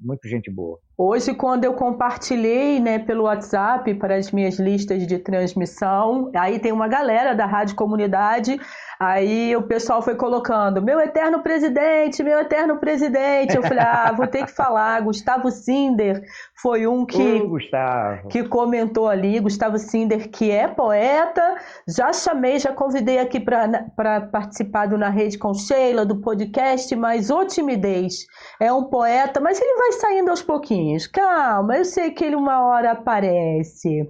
muito 0.00 0.28
gente 0.28 0.50
boa. 0.50 0.78
Hoje, 1.04 1.34
quando 1.34 1.64
eu 1.64 1.74
compartilhei 1.74 2.78
né, 2.78 2.96
pelo 2.96 3.24
WhatsApp 3.24 3.92
para 3.94 4.14
as 4.14 4.30
minhas 4.30 4.60
listas 4.60 5.04
de 5.04 5.18
transmissão, 5.18 6.30
aí 6.32 6.60
tem 6.60 6.70
uma 6.70 6.86
galera 6.86 7.34
da 7.34 7.44
Rádio 7.44 7.74
Comunidade 7.74 8.56
Aí 9.02 9.56
o 9.56 9.62
pessoal 9.62 10.00
foi 10.00 10.14
colocando, 10.14 10.80
meu 10.80 11.00
eterno 11.00 11.42
presidente, 11.42 12.22
meu 12.22 12.38
eterno 12.38 12.78
presidente. 12.78 13.56
Eu 13.56 13.62
falei, 13.64 13.82
ah, 13.82 14.12
vou 14.16 14.28
ter 14.28 14.44
que 14.44 14.52
falar. 14.52 15.02
Gustavo 15.02 15.50
Sinder 15.50 16.22
foi 16.62 16.86
um 16.86 17.04
que, 17.04 17.18
uh, 17.18 18.28
que 18.28 18.44
comentou 18.44 19.08
ali. 19.08 19.40
Gustavo 19.40 19.76
Sinder, 19.76 20.30
que 20.30 20.52
é 20.52 20.68
poeta. 20.68 21.42
Já 21.88 22.12
chamei, 22.12 22.60
já 22.60 22.72
convidei 22.72 23.18
aqui 23.18 23.40
para 23.40 24.20
participar 24.30 24.86
do 24.86 24.96
Na 24.96 25.08
Rede 25.08 25.36
com 25.36 25.52
Sheila, 25.52 26.06
do 26.06 26.20
podcast, 26.20 26.94
mas 26.94 27.28
ô 27.28 27.44
timidez. 27.44 28.24
É 28.60 28.72
um 28.72 28.84
poeta, 28.84 29.40
mas 29.40 29.60
ele 29.60 29.74
vai 29.78 29.92
saindo 29.94 30.30
aos 30.30 30.42
pouquinhos. 30.42 30.91
Calma, 31.12 31.76
eu 31.76 31.84
sei 31.84 32.10
que 32.10 32.24
ele 32.24 32.36
uma 32.36 32.64
hora 32.64 32.92
aparece. 32.92 34.08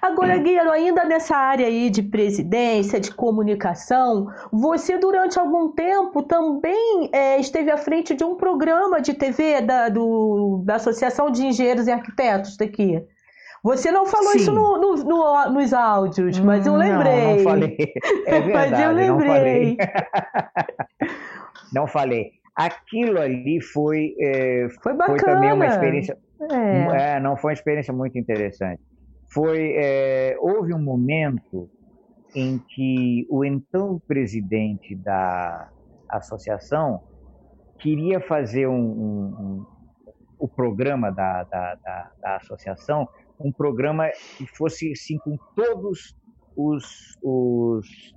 Agora, 0.00 0.36
Guilherme, 0.38 0.70
ainda 0.70 1.04
nessa 1.04 1.36
área 1.36 1.66
aí 1.66 1.90
de 1.90 2.02
presidência, 2.02 3.00
de 3.00 3.12
comunicação, 3.12 4.26
você 4.52 4.98
durante 4.98 5.38
algum 5.38 5.72
tempo 5.72 6.22
também 6.22 7.08
é, 7.12 7.38
esteve 7.38 7.70
à 7.70 7.76
frente 7.76 8.14
de 8.14 8.24
um 8.24 8.36
programa 8.36 9.00
de 9.00 9.14
TV 9.14 9.60
da, 9.60 9.88
do, 9.88 10.62
da 10.64 10.76
Associação 10.76 11.30
de 11.30 11.46
Engenheiros 11.46 11.86
e 11.86 11.90
Arquitetos 11.90 12.56
daqui. 12.56 13.02
Você 13.62 13.92
não 13.92 14.06
falou 14.06 14.32
Sim. 14.32 14.38
isso 14.38 14.52
no, 14.52 14.76
no, 14.76 14.96
no, 14.96 15.50
nos 15.50 15.72
áudios, 15.72 16.38
mas 16.40 16.66
eu 16.66 16.74
lembrei. 16.74 17.12
Não, 17.12 17.36
não 17.36 17.44
falei. 17.44 17.76
É 18.26 18.40
verdade, 18.40 18.70
mas 18.72 18.80
eu 18.80 18.92
lembrei. 18.92 19.08
Não 19.12 19.26
falei. 19.26 19.76
não 21.72 21.86
falei. 21.86 22.41
Aquilo 22.54 23.18
ali 23.18 23.60
foi, 23.62 24.14
é, 24.20 24.68
foi, 24.82 24.94
foi, 24.94 25.16
também 25.18 25.52
uma 25.52 25.66
experiência. 25.66 26.18
É. 26.50 27.14
é. 27.14 27.20
não 27.20 27.36
foi 27.36 27.50
uma 27.50 27.54
experiência 27.54 27.94
muito 27.94 28.18
interessante. 28.18 28.82
Foi, 29.32 29.74
é, 29.76 30.36
houve 30.38 30.74
um 30.74 30.82
momento 30.82 31.70
em 32.34 32.58
que 32.58 33.26
o 33.30 33.44
então 33.44 34.00
presidente 34.06 34.94
da 34.94 35.70
associação 36.08 37.02
queria 37.78 38.20
fazer 38.20 38.66
um, 38.66 38.74
um, 38.74 39.24
um 39.40 39.66
o 40.38 40.48
programa 40.48 41.10
da, 41.12 41.44
da, 41.44 41.74
da, 41.76 42.10
da, 42.20 42.36
associação, 42.36 43.08
um 43.38 43.52
programa 43.52 44.08
que 44.36 44.44
fosse 44.44 44.90
assim 44.90 45.16
com 45.18 45.36
todos 45.54 46.16
os, 46.56 47.16
os 47.22 48.12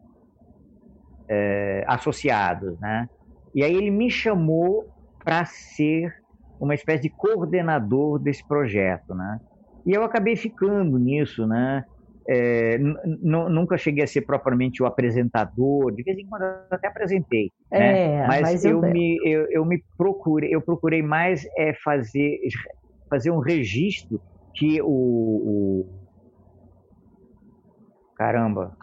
é, 1.30 1.84
associados, 1.88 2.80
né? 2.80 3.08
E 3.56 3.64
aí 3.64 3.74
ele 3.74 3.90
me 3.90 4.12
chamou 4.12 4.84
para 5.24 5.46
ser 5.46 6.14
uma 6.60 6.76
espécie 6.76 7.04
de 7.04 7.10
coordenador 7.10 8.20
desse 8.20 8.46
projeto, 8.46 9.16
né? 9.16 9.40
E 9.86 9.94
eu 9.94 10.04
acabei 10.04 10.36
ficando 10.36 11.00
nisso, 11.00 11.48
né? 11.48 11.84
É, 12.28 12.78
nunca 13.22 13.78
cheguei 13.78 14.04
a 14.04 14.08
ser 14.08 14.22
propriamente 14.22 14.82
o 14.82 14.86
apresentador, 14.88 15.94
de 15.94 16.02
vez 16.04 16.18
em 16.18 16.28
quando 16.28 16.42
eu 16.42 16.50
até 16.72 16.88
apresentei, 16.88 17.52
né? 17.72 18.24
é, 18.24 18.28
mas, 18.28 18.42
mas, 18.42 18.66
eu, 18.66 18.84
eu 18.84 18.92
me 18.92 19.20
eu, 19.24 19.48
eu, 19.52 19.64
me 19.66 19.84
procurei 19.96 20.50
eu 20.54 20.60
procurei 20.60 21.04
mais 21.04 21.46
é 21.56 21.72
fazer 21.84 22.40
fazer 23.08 23.30
um 23.30 23.38
registro 23.38 24.20
que 24.56 24.82
o, 24.82 24.88
o... 24.88 25.86
caramba 28.16 28.76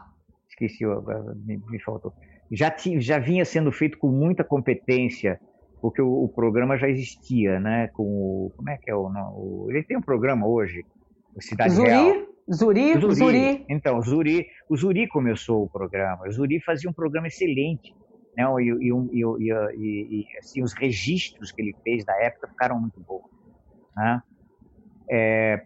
esqueci 0.48 0.86
me, 1.44 1.60
me 1.68 1.82
faltou 1.82 2.14
já 2.52 2.70
tinha, 2.70 3.00
já 3.00 3.18
vinha 3.18 3.44
sendo 3.44 3.72
feito 3.72 3.98
com 3.98 4.08
muita 4.08 4.44
competência 4.44 5.40
porque 5.82 6.00
o, 6.00 6.24
o 6.24 6.28
programa 6.28 6.78
já 6.78 6.88
existia, 6.88 7.58
né? 7.58 7.88
Com 7.88 8.04
o, 8.04 8.52
como 8.56 8.70
é 8.70 8.78
que 8.78 8.88
é 8.88 8.94
o, 8.94 9.08
o 9.08 9.66
ele 9.68 9.82
tem 9.82 9.96
um 9.96 10.02
programa 10.02 10.46
hoje, 10.46 10.86
o 11.34 11.42
Cidade 11.42 11.74
Zuri? 11.74 11.88
Real. 11.90 12.32
Zuri, 12.52 13.00
Zuri, 13.00 13.14
Zuri. 13.14 13.66
Então, 13.68 14.00
Zuri, 14.00 14.46
o 14.68 14.76
Zuri 14.76 15.08
começou 15.08 15.64
o 15.64 15.68
programa. 15.68 16.26
O 16.26 16.30
Zuri 16.30 16.60
fazia 16.60 16.88
um 16.88 16.92
programa 16.92 17.26
excelente. 17.26 17.94
Né? 18.36 18.44
E, 18.60 18.88
e, 18.88 19.22
e, 19.22 20.24
e 20.24 20.26
assim, 20.38 20.62
os 20.62 20.72
registros 20.72 21.50
que 21.52 21.62
ele 21.62 21.74
fez 21.82 22.04
da 22.04 22.14
época 22.20 22.48
ficaram 22.48 22.80
muito 22.80 23.00
bons. 23.00 23.30
Né? 23.96 24.22
É, 25.10 25.62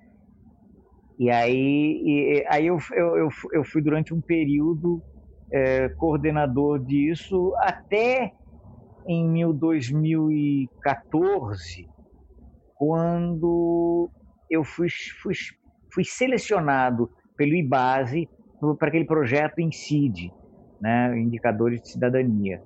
e 1.18 1.30
aí, 1.30 2.44
aí 2.48 2.66
eu, 2.66 2.78
eu, 2.92 3.30
eu, 3.52 3.64
fui 3.64 3.80
durante 3.80 4.12
um 4.12 4.20
período 4.20 5.02
é, 5.52 5.90
coordenador 5.90 6.78
disso 6.78 7.52
até 7.58 8.32
em 9.06 9.52
2014, 9.52 11.86
quando 12.74 14.08
eu 14.50 14.64
fui, 14.64 14.88
fui 15.22 15.34
fui 15.96 16.04
selecionado 16.04 17.10
pelo 17.36 17.54
IBASE 17.54 18.28
para 18.78 18.88
aquele 18.88 19.06
projeto 19.06 19.60
INCID, 19.60 20.30
né, 20.78 21.18
Indicadores 21.18 21.80
de 21.80 21.88
Cidadania. 21.88 22.62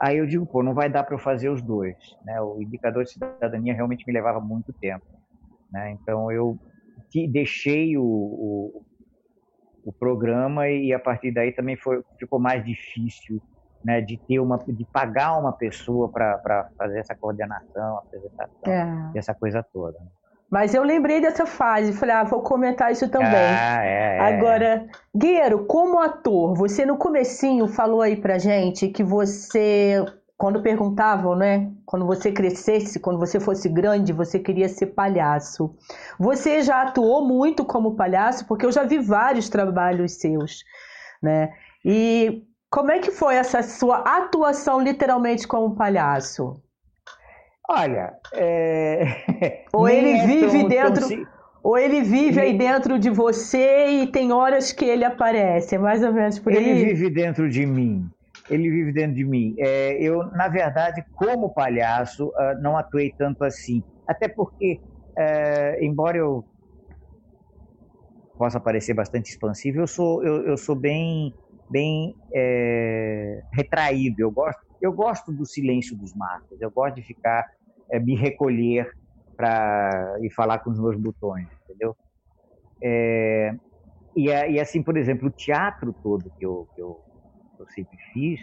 Aí 0.00 0.16
eu 0.16 0.26
digo, 0.26 0.46
pô, 0.46 0.62
não 0.62 0.72
vai 0.72 0.88
dar 0.88 1.04
para 1.04 1.14
eu 1.14 1.18
fazer 1.18 1.50
os 1.50 1.60
dois. 1.60 1.94
Né? 2.24 2.40
O 2.40 2.62
indicador 2.62 3.04
de 3.04 3.12
cidadania 3.12 3.74
realmente 3.74 4.06
me 4.06 4.14
levava 4.14 4.40
muito 4.40 4.72
tempo. 4.72 5.04
Né? 5.70 5.92
Então 5.92 6.32
eu 6.32 6.58
deixei 7.30 7.98
o, 7.98 8.02
o, 8.02 8.82
o, 9.84 9.92
programa 9.92 10.68
e 10.68 10.92
a 10.92 10.98
partir 10.98 11.32
daí 11.32 11.52
também 11.52 11.76
foi, 11.76 12.02
ficou 12.18 12.38
mais 12.38 12.64
difícil 12.64 13.40
né, 13.84 14.00
de 14.00 14.16
ter 14.16 14.38
uma, 14.38 14.58
de 14.58 14.84
pagar 14.84 15.38
uma 15.38 15.52
pessoa 15.52 16.08
para 16.08 16.68
fazer 16.76 16.98
essa 16.98 17.14
coordenação, 17.14 17.98
apresentação, 17.98 18.72
é. 18.72 19.18
essa 19.18 19.34
coisa 19.34 19.62
toda. 19.62 19.98
Mas 20.50 20.74
eu 20.74 20.82
lembrei 20.82 21.20
dessa 21.20 21.46
fase, 21.46 21.92
falei, 21.92 22.14
ah, 22.16 22.24
vou 22.24 22.42
comentar 22.42 22.90
isso 22.90 23.08
também. 23.08 23.28
Ah, 23.28 23.84
é, 23.84 24.16
é. 24.16 24.20
Agora, 24.20 24.84
Guerreiro, 25.16 25.64
como 25.64 26.00
ator, 26.00 26.54
você 26.56 26.84
no 26.84 26.96
comecinho 26.96 27.68
falou 27.68 28.02
aí 28.02 28.16
pra 28.16 28.36
gente 28.36 28.88
que 28.88 29.04
você, 29.04 30.04
quando 30.40 30.62
perguntavam, 30.62 31.36
né, 31.36 31.70
quando 31.84 32.06
você 32.06 32.32
crescesse, 32.32 32.98
quando 32.98 33.18
você 33.18 33.38
fosse 33.38 33.68
grande, 33.68 34.10
você 34.10 34.38
queria 34.38 34.70
ser 34.70 34.86
palhaço. 34.86 35.76
Você 36.18 36.62
já 36.62 36.80
atuou 36.80 37.22
muito 37.28 37.62
como 37.62 37.94
palhaço, 37.94 38.46
porque 38.46 38.64
eu 38.64 38.72
já 38.72 38.82
vi 38.82 38.98
vários 38.98 39.50
trabalhos 39.50 40.12
seus, 40.12 40.64
né? 41.22 41.52
E 41.84 42.42
como 42.70 42.90
é 42.90 43.00
que 43.00 43.10
foi 43.10 43.34
essa 43.34 43.62
sua 43.62 43.98
atuação 43.98 44.80
literalmente 44.80 45.46
como 45.46 45.76
palhaço? 45.76 46.58
Olha, 47.68 48.14
é... 48.32 49.04
ou 49.74 49.90
ele 49.90 50.12
é 50.12 50.26
vive 50.26 50.60
tão, 50.60 50.68
dentro, 50.70 51.06
tão... 51.06 51.26
ou 51.62 51.76
ele 51.76 52.00
vive 52.00 52.40
aí 52.40 52.56
dentro 52.56 52.98
de 52.98 53.10
você 53.10 53.88
e 53.88 54.06
tem 54.06 54.32
horas 54.32 54.72
que 54.72 54.86
ele 54.86 55.04
aparece, 55.04 55.74
é 55.74 55.78
mais 55.78 56.02
ou 56.02 56.14
menos 56.14 56.38
por 56.38 56.50
ele 56.50 56.64
aí. 56.64 56.70
Ele 56.70 56.94
vive 56.94 57.10
dentro 57.10 57.46
de 57.46 57.66
mim. 57.66 58.10
Ele 58.50 58.68
vive 58.70 58.92
dentro 58.92 59.14
de 59.14 59.24
mim. 59.24 59.54
É, 59.58 60.02
eu, 60.02 60.24
na 60.32 60.48
verdade, 60.48 61.02
como 61.14 61.54
palhaço, 61.54 62.26
uh, 62.28 62.60
não 62.60 62.76
atuei 62.76 63.12
tanto 63.16 63.44
assim. 63.44 63.82
Até 64.06 64.28
porque, 64.28 64.80
uh, 65.18 65.84
embora 65.84 66.18
eu 66.18 66.44
possa 68.36 68.58
parecer 68.58 68.94
bastante 68.94 69.30
expansivo, 69.30 69.80
eu 69.80 69.86
sou, 69.86 70.24
eu, 70.24 70.46
eu 70.46 70.56
sou 70.56 70.74
bem, 70.74 71.34
bem 71.68 72.16
é, 72.34 73.42
retraído. 73.52 74.22
Eu 74.22 74.30
gosto, 74.30 74.58
eu 74.80 74.92
gosto 74.94 75.30
do 75.30 75.44
silêncio 75.44 75.94
dos 75.94 76.14
matos. 76.14 76.58
Eu 76.58 76.70
gosto 76.70 76.94
de 76.96 77.02
ficar, 77.02 77.46
é, 77.92 78.00
me 78.00 78.16
recolher 78.16 78.90
para 79.36 80.18
e 80.22 80.32
falar 80.32 80.58
com 80.60 80.70
os 80.70 80.80
meus 80.80 80.96
botões, 80.96 81.48
entendeu? 81.64 81.94
É, 82.82 83.52
e, 84.16 84.28
e, 84.28 84.58
assim, 84.60 84.82
por 84.82 84.96
exemplo, 84.96 85.28
o 85.28 85.32
teatro 85.32 85.94
todo 86.02 86.32
que 86.38 86.46
eu, 86.46 86.66
que 86.74 86.82
eu, 86.82 86.98
eu 87.60 87.68
sempre 87.68 87.96
fiz 88.12 88.40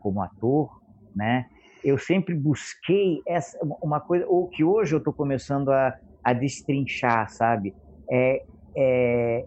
como 0.00 0.22
ator, 0.22 0.70
né? 1.14 1.46
Eu 1.82 1.98
sempre 1.98 2.34
busquei 2.34 3.22
essa 3.26 3.58
uma 3.82 4.00
coisa, 4.00 4.26
ou 4.26 4.48
que 4.48 4.64
hoje 4.64 4.94
eu 4.94 4.98
estou 4.98 5.12
começando 5.12 5.70
a, 5.70 5.94
a 6.22 6.32
destrinchar, 6.32 7.28
sabe? 7.30 7.74
É, 8.10 8.42
é, 8.76 9.46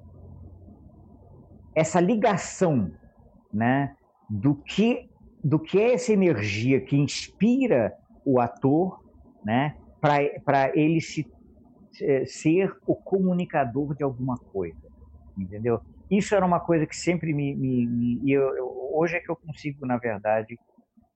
essa 1.75 1.99
ligação, 1.99 2.91
né? 3.51 3.95
Do 4.29 4.55
que 4.55 5.07
do 5.43 5.59
que 5.59 5.79
é 5.79 5.93
essa 5.93 6.11
energia 6.11 6.81
que 6.81 6.97
inspira 6.97 7.93
o 8.25 8.39
ator, 8.39 8.99
né? 9.43 9.75
Para 10.01 10.71
ele 10.75 10.99
se 10.99 11.25
é, 12.01 12.25
ser 12.25 12.71
o 12.85 12.95
comunicador 12.95 13.95
de 13.95 14.03
alguma 14.03 14.37
coisa, 14.51 14.89
entendeu? 15.37 15.79
Isso 16.09 16.35
era 16.35 16.45
uma 16.45 16.59
coisa 16.59 16.85
que 16.85 16.95
sempre 16.95 17.33
me, 17.33 17.55
me, 17.55 17.85
me 17.87 18.31
eu, 18.31 18.55
eu, 18.55 18.86
hoje 18.97 19.15
é 19.15 19.19
que 19.19 19.29
eu 19.29 19.35
consigo, 19.35 19.85
na 19.85 19.97
verdade, 19.97 20.59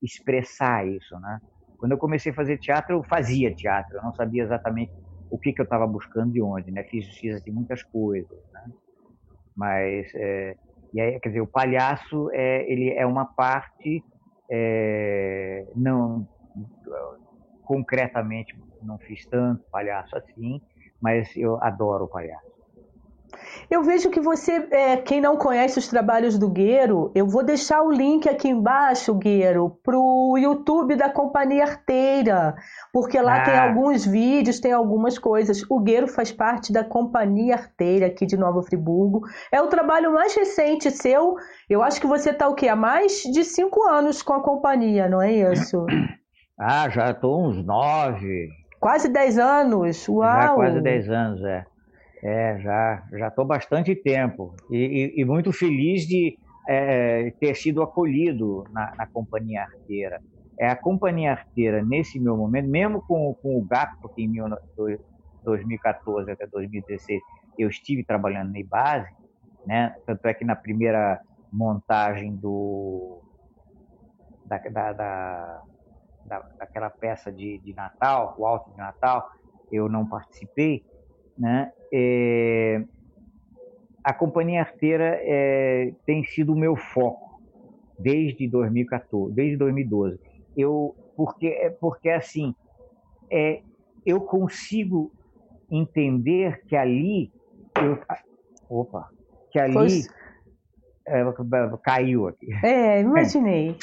expressar 0.01 0.88
isso, 0.88 1.19
né? 1.19 1.39
Quando 1.77 1.93
eu 1.93 1.97
comecei 1.97 2.32
a 2.32 2.36
fazer 2.36 2.57
teatro, 2.57 2.95
eu 2.95 3.03
fazia 3.03 3.53
teatro, 3.53 3.97
eu 3.97 4.03
não 4.03 4.13
sabia 4.13 4.43
exatamente 4.43 4.91
o 5.29 5.39
que, 5.39 5.53
que 5.53 5.61
eu 5.61 5.63
estava 5.63 5.88
buscando 5.88 6.36
e 6.36 6.41
onde, 6.41 6.71
né? 6.71 6.84
Fiz, 6.84 7.07
fiz 7.17 7.36
assim, 7.36 7.51
muitas 7.51 7.84
coisas, 7.84 8.39
né? 8.53 8.61
Mas, 9.55 10.07
é, 10.15 10.55
e 10.93 11.01
aí, 11.01 11.19
quer 11.19 11.29
dizer, 11.29 11.41
o 11.41 11.47
palhaço 11.47 12.29
é, 12.34 12.71
ele 12.71 12.91
é 12.91 13.05
uma 13.05 13.25
parte, 13.25 14.03
é, 14.49 15.65
não 15.75 16.27
concretamente 17.63 18.53
não 18.82 18.97
fiz 18.99 19.25
tanto 19.27 19.63
palhaço 19.71 20.17
assim, 20.17 20.61
mas 21.01 21.34
eu 21.38 21.61
adoro 21.63 22.05
o 22.05 22.09
palhaço. 22.09 22.51
Eu 23.69 23.83
vejo 23.83 24.09
que 24.09 24.19
você, 24.19 24.67
é, 24.71 24.97
quem 24.97 25.21
não 25.21 25.37
conhece 25.37 25.79
os 25.79 25.87
trabalhos 25.87 26.37
do 26.37 26.49
Gueiro, 26.49 27.11
eu 27.15 27.25
vou 27.25 27.43
deixar 27.43 27.81
o 27.81 27.91
link 27.91 28.27
aqui 28.27 28.49
embaixo, 28.49 29.13
Gueiro, 29.13 29.77
para 29.83 29.97
o 29.97 30.37
YouTube 30.37 30.95
da 30.95 31.09
Companhia 31.09 31.63
Arteira, 31.63 32.55
porque 32.91 33.19
lá 33.19 33.37
ah. 33.37 33.43
tem 33.43 33.57
alguns 33.57 34.05
vídeos, 34.05 34.59
tem 34.59 34.73
algumas 34.73 35.17
coisas. 35.17 35.63
O 35.69 35.79
Gueiro 35.79 36.07
faz 36.07 36.31
parte 36.31 36.73
da 36.73 36.83
Companhia 36.83 37.55
Arteira 37.55 38.07
aqui 38.07 38.25
de 38.25 38.35
Nova 38.35 38.61
Friburgo. 38.61 39.21
É 39.51 39.61
o 39.61 39.67
trabalho 39.67 40.13
mais 40.13 40.35
recente 40.35 40.91
seu. 40.91 41.35
Eu 41.69 41.81
acho 41.81 42.01
que 42.01 42.07
você 42.07 42.31
está 42.31 42.47
o 42.47 42.55
quê? 42.55 42.67
Há 42.67 42.75
mais 42.75 43.23
de 43.23 43.43
cinco 43.43 43.87
anos 43.87 44.21
com 44.21 44.33
a 44.33 44.43
companhia, 44.43 45.07
não 45.07 45.21
é 45.21 45.31
isso? 45.31 45.85
Ah, 46.59 46.89
já 46.89 47.09
estou 47.09 47.47
uns 47.47 47.65
nove. 47.65 48.49
Quase 48.79 49.09
dez 49.09 49.37
anos, 49.37 50.07
uau! 50.09 50.41
Já 50.41 50.53
quase 50.53 50.81
dez 50.81 51.09
anos, 51.09 51.43
é. 51.43 51.65
É, 52.24 52.59
já 52.59 53.03
já 53.13 53.28
estou 53.30 53.43
bastante 53.43 53.95
tempo 53.95 54.55
e, 54.69 54.78
e, 54.78 55.22
e, 55.22 55.26
muito 55.26 55.51
feliz 55.51 56.05
de 56.05 56.38
é, 56.69 57.32
ter 57.39 57.55
sido 57.55 57.82
acolhido 57.82 58.63
na, 58.72 58.93
na, 58.95 59.07
companhia 59.07 59.63
arteira. 59.63 60.22
É 60.59 60.67
a 60.67 60.76
companhia 60.76 61.32
arteira 61.32 61.84
nesse 61.84 62.19
meu 62.19 62.38
momento, 62.38 62.69
mesmo 62.69 63.01
com, 63.01 63.34
com 63.41 63.57
o 63.57 63.65
GAP, 63.65 63.99
porque 63.99 64.22
em 64.22 64.34
2014 65.43 66.30
até 66.30 66.45
2016 66.45 67.19
eu 67.57 67.67
estive 67.67 68.03
trabalhando 68.03 68.53
na 68.53 68.63
base, 68.63 69.11
né? 69.65 69.95
Tanto 70.05 70.28
é 70.28 70.34
que 70.36 70.45
na 70.45 70.55
primeira 70.55 71.19
montagem 71.51 72.36
do 72.36 73.19
da, 74.45 74.57
da, 74.93 75.63
da, 76.26 76.39
daquela 76.59 76.89
peça 76.89 77.32
de, 77.32 77.57
de 77.59 77.74
Natal, 77.74 78.36
o 78.38 78.45
Alto 78.45 78.69
de 78.72 78.78
Natal, 78.78 79.30
eu 79.72 79.89
não 79.89 80.05
participei, 80.05 80.86
né? 81.38 81.71
É, 81.93 82.84
a 84.03 84.13
companhia 84.13 84.61
arteira 84.61 85.19
é, 85.21 85.93
tem 86.05 86.23
sido 86.23 86.53
o 86.53 86.59
meu 86.59 86.75
foco 86.75 87.41
desde 87.99 88.47
2014, 88.47 89.34
desde 89.34 89.57
2012. 89.57 90.19
Eu 90.57 90.95
porque 91.15 91.47
é 91.47 91.69
porque 91.69 92.09
assim 92.09 92.55
é, 93.32 93.61
eu 94.05 94.21
consigo 94.21 95.11
entender 95.69 96.63
que 96.65 96.75
ali 96.75 97.32
eu, 97.77 97.99
opa 98.69 99.09
que 99.51 99.59
ali 99.59 100.03
é, 101.05 101.23
caiu 101.84 102.27
aqui. 102.27 102.47
É, 102.63 103.01
imaginei. 103.01 103.75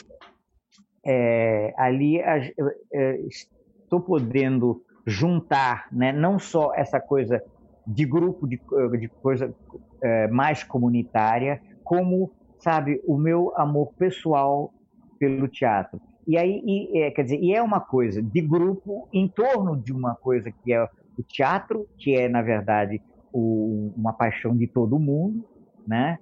É, 1.07 1.73
ali 1.77 2.19
é, 2.19 3.21
estou 3.29 4.01
podendo 4.01 4.83
juntar, 5.09 5.89
né, 5.91 6.13
não 6.13 6.39
só 6.39 6.73
essa 6.75 7.01
coisa 7.01 7.43
de 7.87 8.05
grupo, 8.05 8.47
de, 8.47 8.61
de 9.01 9.09
coisa 9.09 9.55
é, 10.03 10.29
mais 10.29 10.63
comunitária, 10.63 11.61
como, 11.83 12.31
sabe, 12.59 13.01
o 13.07 13.17
meu 13.17 13.53
amor 13.57 13.95
pessoal 13.95 14.73
pelo 15.19 15.49
teatro. 15.49 15.99
E 16.27 16.37
aí, 16.37 16.63
e, 16.67 17.01
é, 17.01 17.11
quer 17.11 17.23
dizer, 17.23 17.41
e 17.41 17.55
é 17.55 17.63
uma 17.63 17.81
coisa 17.81 18.23
de 18.23 18.41
grupo 18.43 19.09
em 19.11 19.27
torno 19.27 19.75
de 19.75 19.93
uma 19.93 20.15
coisa 20.15 20.53
que 20.53 20.73
é 20.73 20.85
o 20.85 21.23
teatro, 21.23 21.89
que 21.97 22.15
é, 22.15 22.29
na 22.29 22.43
verdade, 22.43 23.01
o, 23.33 23.91
uma 23.97 24.13
paixão 24.13 24.55
de 24.55 24.67
todo 24.67 24.99
mundo, 24.99 25.43
né? 25.87 26.19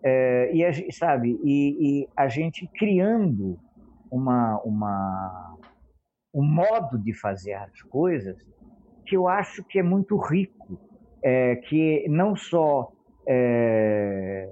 É, 0.00 0.54
e, 0.54 0.64
a, 0.64 0.70
sabe, 0.92 1.40
e, 1.42 2.02
e 2.02 2.08
a 2.16 2.28
gente 2.28 2.68
criando 2.68 3.58
uma, 4.08 4.60
uma 4.64 5.56
um 6.38 6.44
modo 6.44 6.96
de 6.96 7.12
fazer 7.12 7.54
as 7.54 7.82
coisas 7.82 8.36
que 9.04 9.16
eu 9.16 9.26
acho 9.26 9.64
que 9.64 9.80
é 9.80 9.82
muito 9.82 10.16
rico, 10.16 10.78
é, 11.20 11.56
que 11.56 12.06
não 12.08 12.36
só 12.36 12.92
é, 13.26 14.48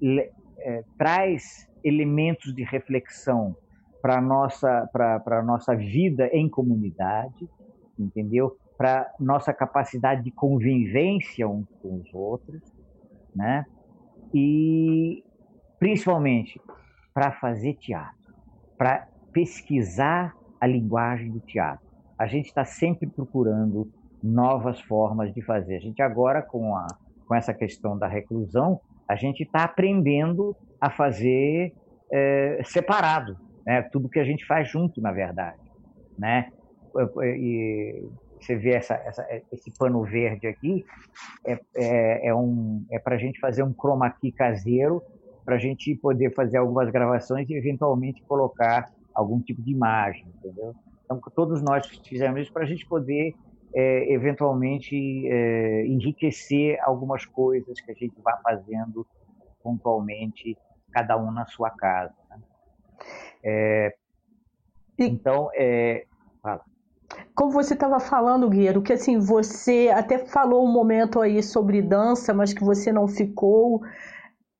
le, 0.00 0.32
é, 0.58 0.82
traz 0.98 1.68
elementos 1.84 2.52
de 2.52 2.64
reflexão 2.64 3.56
para 4.02 4.20
nossa 4.20 4.88
para 4.92 5.40
nossa 5.42 5.76
vida 5.76 6.28
em 6.32 6.48
comunidade, 6.48 7.48
entendeu? 7.96 8.56
Para 8.76 9.08
nossa 9.20 9.52
capacidade 9.52 10.24
de 10.24 10.32
convivência 10.32 11.48
uns 11.48 11.68
com 11.80 11.96
os 12.00 12.12
outros, 12.12 12.60
né? 13.36 13.64
E 14.34 15.22
principalmente 15.78 16.60
para 17.14 17.30
fazer 17.32 17.74
teatro, 17.74 18.34
para 18.76 19.06
pesquisar 19.32 20.37
a 20.60 20.66
linguagem 20.66 21.30
do 21.30 21.40
teatro. 21.40 21.86
A 22.18 22.26
gente 22.26 22.46
está 22.46 22.64
sempre 22.64 23.06
procurando 23.06 23.90
novas 24.22 24.80
formas 24.80 25.32
de 25.32 25.42
fazer. 25.42 25.76
A 25.76 25.80
gente 25.80 26.02
agora, 26.02 26.42
com, 26.42 26.74
a, 26.76 26.86
com 27.26 27.34
essa 27.34 27.54
questão 27.54 27.96
da 27.96 28.06
reclusão, 28.06 28.80
a 29.08 29.14
gente 29.14 29.42
está 29.42 29.64
aprendendo 29.64 30.56
a 30.80 30.90
fazer 30.90 31.72
é, 32.12 32.60
separado, 32.64 33.36
né? 33.64 33.82
tudo 33.82 34.08
que 34.08 34.18
a 34.18 34.24
gente 34.24 34.44
faz 34.46 34.68
junto, 34.68 35.00
na 35.00 35.12
verdade. 35.12 35.58
Né? 36.18 36.50
E 37.36 38.04
você 38.40 38.56
vê 38.56 38.70
essa, 38.70 38.94
essa, 38.94 39.26
esse 39.52 39.70
pano 39.78 40.02
verde 40.04 40.46
aqui, 40.46 40.84
é, 41.44 41.58
é, 41.76 42.28
é, 42.28 42.34
um, 42.34 42.84
é 42.90 42.98
para 42.98 43.16
a 43.16 43.18
gente 43.18 43.38
fazer 43.40 43.62
um 43.62 43.72
chroma 43.72 44.10
key 44.10 44.32
caseiro, 44.32 45.02
para 45.44 45.56
a 45.56 45.58
gente 45.58 45.94
poder 45.96 46.34
fazer 46.34 46.58
algumas 46.58 46.90
gravações 46.90 47.48
e 47.48 47.54
eventualmente 47.54 48.22
colocar 48.24 48.90
algum 49.18 49.40
tipo 49.40 49.60
de 49.60 49.72
imagem, 49.72 50.24
entendeu? 50.36 50.76
Então, 51.04 51.20
todos 51.34 51.60
nós 51.60 51.84
fizemos 52.06 52.40
isso 52.42 52.52
para 52.52 52.62
a 52.62 52.66
gente 52.66 52.86
poder, 52.86 53.34
é, 53.74 54.12
eventualmente, 54.12 54.94
é, 55.26 55.84
enriquecer 55.86 56.78
algumas 56.82 57.26
coisas 57.26 57.80
que 57.80 57.90
a 57.90 57.94
gente 57.94 58.14
vai 58.22 58.40
fazendo 58.40 59.04
pontualmente, 59.60 60.56
cada 60.92 61.16
um 61.16 61.32
na 61.32 61.44
sua 61.46 61.68
casa. 61.68 62.14
Né? 62.30 62.38
É, 63.42 63.96
então, 64.96 65.50
é, 65.54 66.06
fala. 66.40 66.62
Como 67.34 67.50
você 67.50 67.74
estava 67.74 67.98
falando, 67.98 68.48
Guiero, 68.48 68.82
que 68.82 68.92
assim, 68.92 69.18
você 69.18 69.90
até 69.92 70.18
falou 70.18 70.64
um 70.64 70.70
momento 70.70 71.20
aí 71.20 71.42
sobre 71.42 71.82
dança, 71.82 72.32
mas 72.32 72.52
que 72.52 72.62
você 72.62 72.92
não 72.92 73.08
ficou 73.08 73.82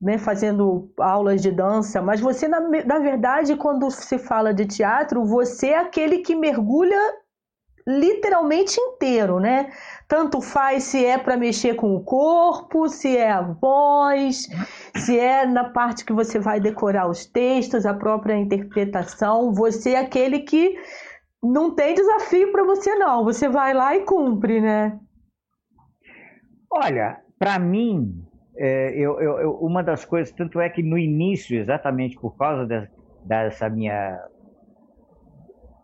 né, 0.00 0.16
fazendo 0.16 0.92
aulas 0.98 1.42
de 1.42 1.50
dança, 1.50 2.00
mas 2.00 2.20
você, 2.20 2.46
na, 2.46 2.60
na 2.60 2.98
verdade, 3.00 3.56
quando 3.56 3.90
se 3.90 4.18
fala 4.18 4.54
de 4.54 4.64
teatro, 4.64 5.24
você 5.24 5.68
é 5.68 5.78
aquele 5.78 6.18
que 6.18 6.36
mergulha 6.36 6.98
literalmente 7.88 8.78
inteiro, 8.78 9.40
né? 9.40 9.72
Tanto 10.06 10.42
faz 10.42 10.84
se 10.84 11.04
é 11.04 11.16
para 11.16 11.38
mexer 11.38 11.74
com 11.74 11.94
o 11.94 12.04
corpo, 12.04 12.86
se 12.86 13.16
é 13.16 13.30
a 13.30 13.40
voz, 13.40 14.46
se 14.94 15.18
é 15.18 15.46
na 15.46 15.70
parte 15.70 16.04
que 16.04 16.12
você 16.12 16.38
vai 16.38 16.60
decorar 16.60 17.08
os 17.08 17.24
textos, 17.24 17.86
a 17.86 17.94
própria 17.94 18.36
interpretação. 18.36 19.54
Você 19.54 19.92
é 19.92 20.00
aquele 20.00 20.40
que 20.40 20.76
não 21.42 21.74
tem 21.74 21.94
desafio 21.94 22.52
para 22.52 22.62
você 22.62 22.94
não. 22.96 23.24
Você 23.24 23.48
vai 23.48 23.72
lá 23.72 23.96
e 23.96 24.04
cumpre, 24.04 24.60
né? 24.60 25.00
Olha, 26.70 27.22
para 27.38 27.58
mim, 27.58 28.27
é, 28.58 28.90
eu, 28.94 29.20
eu, 29.20 29.52
uma 29.60 29.82
das 29.82 30.04
coisas, 30.04 30.34
tanto 30.34 30.60
é 30.60 30.68
que 30.68 30.82
no 30.82 30.98
início, 30.98 31.56
exatamente 31.58 32.16
por 32.16 32.36
causa 32.36 32.66
de, 32.66 32.88
dessa 33.24 33.70
minha 33.70 34.20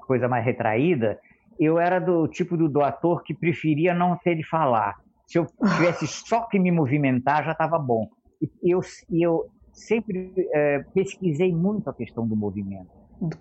coisa 0.07 0.27
mais 0.29 0.45
retraída, 0.45 1.19
eu 1.59 1.79
era 1.79 2.01
do 2.01 2.27
tipo 2.27 2.57
do, 2.57 2.69
do 2.69 2.83
ator 2.83 3.23
que 3.23 3.33
preferia 3.33 3.95
não 3.95 4.17
ter 4.17 4.35
de 4.35 4.45
falar. 4.45 4.97
Se 5.25 5.39
eu 5.39 5.47
tivesse 5.77 6.07
só 6.27 6.43
que 6.43 6.59
me 6.59 6.73
movimentar, 6.73 7.45
já 7.45 7.53
estava 7.53 7.79
bom. 7.79 8.09
E 8.63 8.75
eu, 8.75 8.81
eu 9.11 9.47
sempre 9.73 10.33
é, 10.53 10.85
pesquisei 10.93 11.55
muito 11.55 11.89
a 11.89 11.95
questão 11.95 12.27
do 12.27 12.35
movimento. 12.35 12.91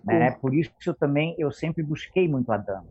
Né? 0.06 0.32
Por 0.40 0.54
isso 0.54 0.72
eu 0.86 0.94
também 0.94 1.36
eu 1.40 1.52
sempre 1.52 1.84
busquei 1.84 2.28
muito 2.28 2.52
a 2.52 2.58
dança. 2.58 2.88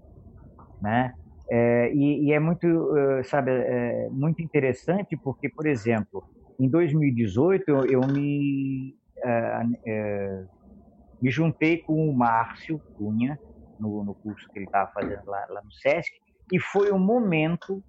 Né? 0.80 1.14
É, 1.55 1.92
e, 1.92 2.28
e, 2.28 2.32
é 2.32 2.40
muito, 2.40 2.66
uh, 2.66 3.22
sabe, 3.24 3.50
é, 3.50 4.09
muito 4.11 4.40
interessante 4.40 5.18
porque, 5.22 5.50
por 5.50 5.66
exemplo, 5.66 6.24
em 6.59 6.66
2018 6.66 7.68
eu, 7.90 8.00
me, 8.07 8.96
uh, 9.18 10.48
me 11.20 11.30
juntei 11.30 11.76
com 11.82 12.09
o 12.09 12.16
Márcio 12.16 12.80
Cunha, 12.96 13.38
no, 13.78 14.03
no 14.03 14.14
curso 14.14 14.48
que 14.50 14.61
ele 14.61 14.64
estava 14.64 14.90
fazendo 14.94 15.26
lá, 15.26 15.44
lá 15.50 15.61
no 15.62 15.70
SESC, 15.72 16.11
e 16.50 16.59
foi 16.59 16.90
o 16.90 16.98
momento 16.98 17.84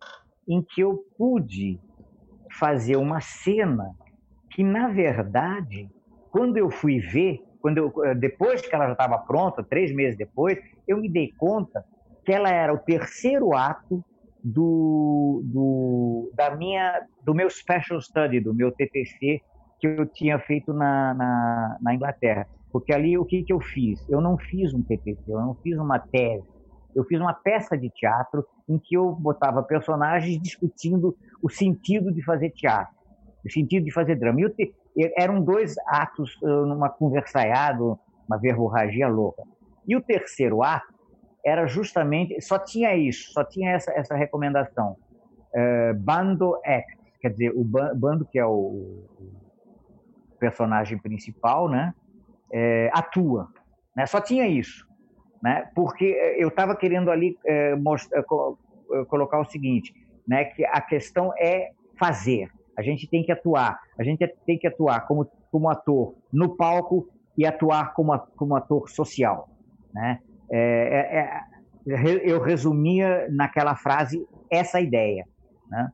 em 0.45 0.61
que 0.61 0.81
eu 0.81 0.99
pude 1.17 1.79
fazer 2.59 2.97
uma 2.97 3.21
cena 3.21 3.95
que, 4.51 4.61
na 4.61 4.89
verdade, 4.89 5.87
quando 6.29 6.57
eu 6.57 6.69
fui 6.69 6.99
ver, 6.99 7.39
quando 7.61 7.77
eu, 7.77 7.93
eh, 8.03 8.13
depois 8.15 8.61
que 8.61 8.75
ela 8.75 8.87
já 8.87 8.91
estava 8.91 9.17
pronta, 9.19 9.63
três 9.63 9.95
meses 9.95 10.17
depois, 10.17 10.59
eu 10.85 10.97
me 10.97 11.09
dei 11.09 11.31
conta 11.37 11.81
que 12.23 12.31
ela 12.31 12.49
era 12.49 12.73
o 12.73 12.77
terceiro 12.77 13.55
ato 13.55 14.03
do, 14.43 15.41
do, 15.45 16.31
da 16.35 16.55
minha, 16.55 17.01
do 17.23 17.33
meu 17.33 17.49
special 17.49 18.01
study, 18.01 18.39
do 18.39 18.53
meu 18.53 18.71
TTC 18.71 19.41
que 19.79 19.87
eu 19.87 20.05
tinha 20.05 20.39
feito 20.39 20.73
na, 20.73 21.13
na, 21.13 21.77
na 21.81 21.93
Inglaterra. 21.93 22.47
Porque 22.71 22.93
ali 22.93 23.17
o 23.17 23.25
que, 23.25 23.43
que 23.43 23.53
eu 23.53 23.59
fiz? 23.59 24.07
Eu 24.09 24.21
não 24.21 24.37
fiz 24.37 24.73
um 24.73 24.81
TPC, 24.81 25.21
eu 25.27 25.39
não 25.39 25.55
fiz 25.55 25.77
uma 25.77 25.99
tese. 25.99 26.47
Eu 26.95 27.03
fiz 27.03 27.19
uma 27.19 27.33
peça 27.33 27.77
de 27.77 27.89
teatro 27.89 28.45
em 28.69 28.77
que 28.77 28.95
eu 28.95 29.11
botava 29.11 29.63
personagens 29.63 30.41
discutindo 30.41 31.15
o 31.41 31.49
sentido 31.49 32.11
de 32.11 32.23
fazer 32.23 32.51
teatro, 32.51 32.95
o 33.45 33.51
sentido 33.51 33.83
de 33.83 33.91
fazer 33.91 34.15
drama. 34.15 34.41
E 34.41 34.49
te... 34.49 34.73
eram 35.17 35.41
dois 35.41 35.75
atos, 35.87 36.37
numa 36.41 36.89
conversaiada, 36.89 37.83
uma 37.83 38.37
verborragia 38.39 39.07
louca. 39.07 39.43
E 39.87 39.95
o 39.95 40.01
terceiro 40.01 40.63
ato 40.63 40.92
era 41.45 41.67
justamente, 41.67 42.39
só 42.41 42.57
tinha 42.57 42.95
isso, 42.95 43.31
só 43.31 43.43
tinha 43.43 43.71
essa, 43.71 43.91
essa 43.91 44.15
recomendação. 44.15 44.95
Uh, 45.53 45.93
bando 45.99 46.55
act, 46.65 46.97
quer 47.21 47.29
dizer, 47.29 47.51
o 47.55 47.63
bando 47.63 48.25
que 48.25 48.39
é 48.39 48.45
o, 48.45 49.03
personagem 50.39 50.97
principal, 50.97 51.69
né? 51.69 51.93
é, 52.53 52.89
atua. 52.93 53.49
Né? 53.95 54.05
Só 54.05 54.21
tinha 54.21 54.47
isso. 54.47 54.87
Né? 55.41 55.67
Porque 55.73 56.05
eu 56.37 56.49
estava 56.49 56.75
querendo 56.75 57.09
ali 57.09 57.37
é, 57.45 57.75
mostrar, 57.75 58.19
é, 58.19 59.05
colocar 59.05 59.39
o 59.39 59.45
seguinte, 59.45 59.93
né? 60.27 60.45
que 60.45 60.63
a 60.65 60.79
questão 60.79 61.33
é 61.37 61.71
fazer. 61.97 62.49
A 62.77 62.81
gente 62.81 63.07
tem 63.07 63.23
que 63.23 63.31
atuar. 63.31 63.79
A 63.97 64.03
gente 64.03 64.25
tem 64.45 64.57
que 64.57 64.67
atuar 64.67 65.07
como, 65.07 65.29
como 65.51 65.69
ator 65.69 66.15
no 66.31 66.55
palco 66.55 67.09
e 67.37 67.45
atuar 67.45 67.93
como, 67.93 68.17
como 68.35 68.55
ator 68.55 68.89
social. 68.89 69.49
Né? 69.93 70.19
É, 70.51 70.59
é, 70.59 71.25
é 71.25 71.43
eu 72.23 72.41
resumia 72.41 73.27
naquela 73.29 73.75
frase 73.75 74.25
essa 74.49 74.79
ideia. 74.79 75.25
Né? 75.69 75.89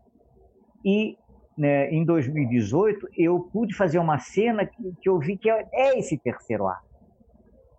E 0.86 1.18
né, 1.58 1.89
em 1.89 2.06
2018, 2.06 3.08
eu 3.18 3.39
pude 3.52 3.76
fazer 3.76 4.00
uma 4.00 4.20
cena 4.20 4.66
que, 4.66 4.93
que 5.02 5.10
eu 5.10 5.20
vi 5.20 5.38
que 5.38 5.50
é, 5.50 5.68
é 5.74 6.00
esse 6.00 6.18
terceiro 6.18 6.68
ato, 6.68 6.88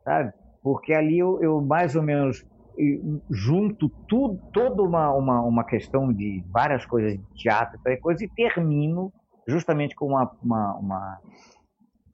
sabe? 0.04 0.32
Porque 0.62 0.92
ali 0.92 1.18
eu, 1.18 1.40
eu 1.40 1.62
mais 1.62 1.96
ou 1.96 2.02
menos 2.02 2.44
junto 3.30 3.88
tudo, 4.08 4.40
toda 4.52 4.82
uma, 4.82 5.12
uma, 5.12 5.40
uma 5.42 5.64
questão 5.64 6.12
de 6.12 6.44
várias 6.50 6.86
coisas 6.86 7.12
de 7.12 7.24
teatro 7.34 7.78
e 7.86 7.96
coisa, 7.96 8.24
e 8.24 8.28
termino 8.28 9.12
justamente 9.46 9.94
com 9.94 10.06
uma, 10.06 10.30
uma, 10.42 10.76
uma 10.76 11.18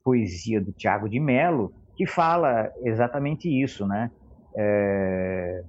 poesia 0.03 0.59
do 0.59 0.71
Tiago 0.71 1.09
de 1.09 1.19
Mello, 1.19 1.73
que 1.95 2.05
fala 2.05 2.71
exatamente 2.83 3.47
isso, 3.49 3.85
né? 3.85 4.11
É, 4.57 5.63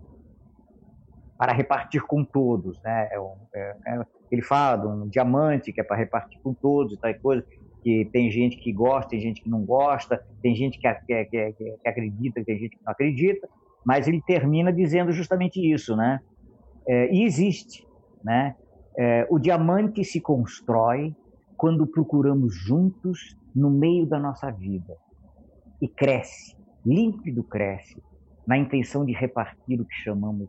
para 1.37 1.53
repartir 1.53 2.03
com 2.03 2.25
todos, 2.25 2.81
né? 2.83 3.09
É, 3.13 3.19
é, 3.55 3.77
é 3.87 4.03
ele 4.31 4.43
fala 4.43 4.77
de 4.77 4.87
um 4.87 5.09
diamante 5.09 5.73
que 5.73 5.81
é 5.81 5.85
para 5.85 5.97
repartir 5.97 6.41
com 6.43 6.53
todos 6.53 6.93
e 6.93 6.99
tal 6.99 7.15
coisa, 7.21 7.45
que 7.83 8.09
tem 8.13 8.31
gente 8.31 8.57
que 8.59 8.73
gosta, 8.73 9.11
tem 9.11 9.21
gente 9.21 9.43
que 9.43 9.49
não 9.49 9.65
gosta, 9.65 10.23
tem 10.43 10.55
gente 10.55 10.79
que, 10.79 10.93
que, 11.07 11.25
que, 11.25 11.53
que 11.53 11.89
acredita, 11.89 12.45
tem 12.45 12.59
gente 12.59 12.77
que 12.77 12.85
não 12.85 12.93
acredita, 12.93 13.49
mas 13.85 14.07
ele 14.07 14.21
termina 14.27 14.73
dizendo 14.73 15.13
justamente 15.13 15.61
isso, 15.61 15.97
né? 15.97 16.21
É, 16.87 17.13
e 17.15 17.23
existe, 17.23 17.87
né? 18.23 18.55
É, 18.99 19.27
o 19.31 19.39
diamante 19.39 20.05
se 20.05 20.21
constrói 20.21 21.15
quando 21.57 21.87
procuramos 21.87 22.55
juntos 22.55 23.37
no 23.55 23.71
meio 23.71 24.07
da 24.07 24.19
nossa 24.19 24.51
vida 24.51 24.95
e 25.81 25.89
cresce, 25.89 26.57
límpido 26.85 27.45
cresce, 27.45 28.03
na 28.49 28.57
intenção 28.57 29.05
de 29.05 29.13
repartir 29.13 29.79
o 29.79 29.85
que 29.85 29.95
chamamos 29.97 30.49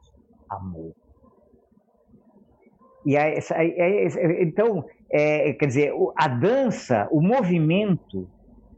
amor. 0.49 0.93
E 3.05 3.17
então, 4.41 4.85
é, 5.11 5.51
quer 5.53 5.65
dizer, 5.65 5.93
a 6.15 6.27
dança, 6.29 7.09
o 7.11 7.21
movimento, 7.21 8.29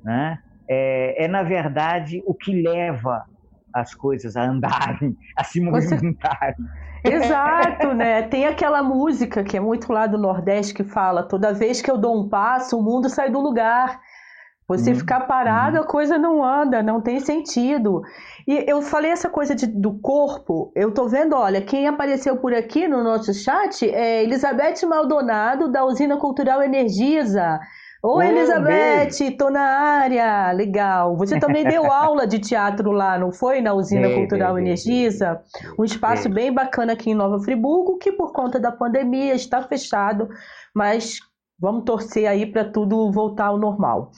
né, 0.03 0.39
é, 0.67 1.25
é, 1.25 1.27
na 1.27 1.43
verdade 1.43 2.23
o 2.25 2.33
que 2.33 2.61
leva 2.61 3.23
as 3.71 3.93
coisas 3.93 4.35
a 4.35 4.43
andarem, 4.43 5.15
a 5.37 5.43
se 5.43 5.61
movimentarem. 5.61 6.65
Exato, 7.03 7.93
né? 7.93 8.23
Tem 8.23 8.45
aquela 8.45 8.81
música 8.83 9.43
que 9.43 9.55
é 9.55 9.59
muito 9.59 9.91
lá 9.93 10.07
do 10.07 10.17
Nordeste 10.17 10.73
que 10.73 10.83
fala: 10.83 11.23
toda 11.23 11.53
vez 11.53 11.81
que 11.81 11.89
eu 11.89 11.97
dou 11.97 12.19
um 12.19 12.27
passo, 12.27 12.77
o 12.77 12.83
mundo 12.83 13.09
sai 13.09 13.29
do 13.29 13.39
lugar. 13.39 13.99
Você 14.71 14.91
hum, 14.91 14.95
ficar 14.95 15.21
parado, 15.21 15.77
hum. 15.77 15.81
a 15.81 15.85
coisa 15.85 16.17
não 16.17 16.43
anda, 16.43 16.81
não 16.81 17.01
tem 17.01 17.19
sentido. 17.19 18.01
E 18.47 18.63
eu 18.67 18.81
falei 18.81 19.11
essa 19.11 19.29
coisa 19.29 19.53
de, 19.53 19.67
do 19.67 19.99
corpo, 19.99 20.71
eu 20.75 20.93
tô 20.93 21.07
vendo, 21.07 21.35
olha, 21.35 21.61
quem 21.61 21.87
apareceu 21.87 22.37
por 22.37 22.53
aqui 22.53 22.87
no 22.87 23.03
nosso 23.03 23.33
chat 23.33 23.87
é 23.89 24.23
Elizabeth 24.23 24.85
Maldonado, 24.87 25.71
da 25.71 25.83
Usina 25.85 26.17
Cultural 26.17 26.63
Energisa. 26.63 27.59
Oi, 28.03 28.25
Elizabeth, 28.25 29.19
beijo. 29.19 29.37
tô 29.37 29.51
na 29.51 29.61
área. 29.61 30.51
Legal. 30.53 31.15
Você 31.17 31.39
também 31.39 31.63
deu 31.63 31.85
aula 31.91 32.25
de 32.25 32.39
teatro 32.39 32.91
lá, 32.91 33.19
não 33.19 33.31
foi? 33.31 33.61
Na 33.61 33.75
Usina 33.75 34.07
bem, 34.07 34.17
Cultural 34.17 34.55
bem, 34.55 34.65
Energisa? 34.65 35.39
Um 35.77 35.83
espaço 35.83 36.23
bem. 36.23 36.45
bem 36.45 36.53
bacana 36.53 36.93
aqui 36.93 37.11
em 37.11 37.15
Nova 37.15 37.39
Friburgo, 37.39 37.99
que 37.99 38.11
por 38.11 38.33
conta 38.33 38.59
da 38.59 38.71
pandemia 38.71 39.35
está 39.35 39.61
fechado, 39.61 40.27
mas 40.73 41.19
vamos 41.59 41.83
torcer 41.83 42.27
aí 42.27 42.51
para 42.51 42.65
tudo 42.65 43.11
voltar 43.11 43.47
ao 43.47 43.59
normal. 43.59 44.11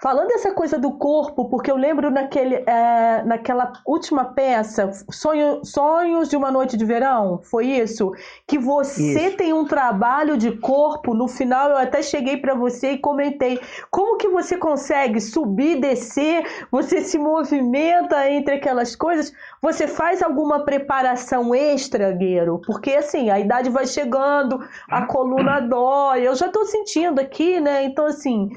Falando 0.00 0.28
dessa 0.28 0.52
coisa 0.52 0.78
do 0.78 0.92
corpo, 0.92 1.50
porque 1.50 1.70
eu 1.70 1.76
lembro 1.76 2.10
naquele, 2.10 2.54
é, 2.66 3.22
naquela 3.22 3.70
última 3.86 4.24
peça, 4.24 4.90
Sonho, 5.10 5.62
Sonhos 5.62 6.30
de 6.30 6.36
uma 6.38 6.50
Noite 6.50 6.74
de 6.74 6.86
Verão, 6.86 7.42
foi 7.42 7.66
isso? 7.66 8.10
Que 8.46 8.58
você 8.58 9.26
isso. 9.26 9.36
tem 9.36 9.52
um 9.52 9.66
trabalho 9.66 10.38
de 10.38 10.52
corpo, 10.52 11.12
no 11.12 11.28
final 11.28 11.68
eu 11.68 11.76
até 11.76 12.00
cheguei 12.00 12.38
para 12.38 12.54
você 12.54 12.92
e 12.92 12.98
comentei, 12.98 13.60
como 13.90 14.16
que 14.16 14.26
você 14.26 14.56
consegue 14.56 15.20
subir, 15.20 15.78
descer, 15.78 16.46
você 16.70 17.02
se 17.02 17.18
movimenta 17.18 18.26
entre 18.30 18.54
aquelas 18.54 18.96
coisas, 18.96 19.30
você 19.60 19.86
faz 19.86 20.22
alguma 20.22 20.64
preparação 20.64 21.54
extra, 21.54 22.10
Gueiro? 22.10 22.58
Porque 22.64 22.92
assim, 22.92 23.28
a 23.28 23.38
idade 23.38 23.68
vai 23.68 23.86
chegando, 23.86 24.66
a 24.88 25.02
coluna 25.04 25.60
dói, 25.60 26.26
eu 26.26 26.34
já 26.34 26.46
estou 26.46 26.64
sentindo 26.64 27.20
aqui, 27.20 27.60
né? 27.60 27.84
Então 27.84 28.06
assim, 28.06 28.48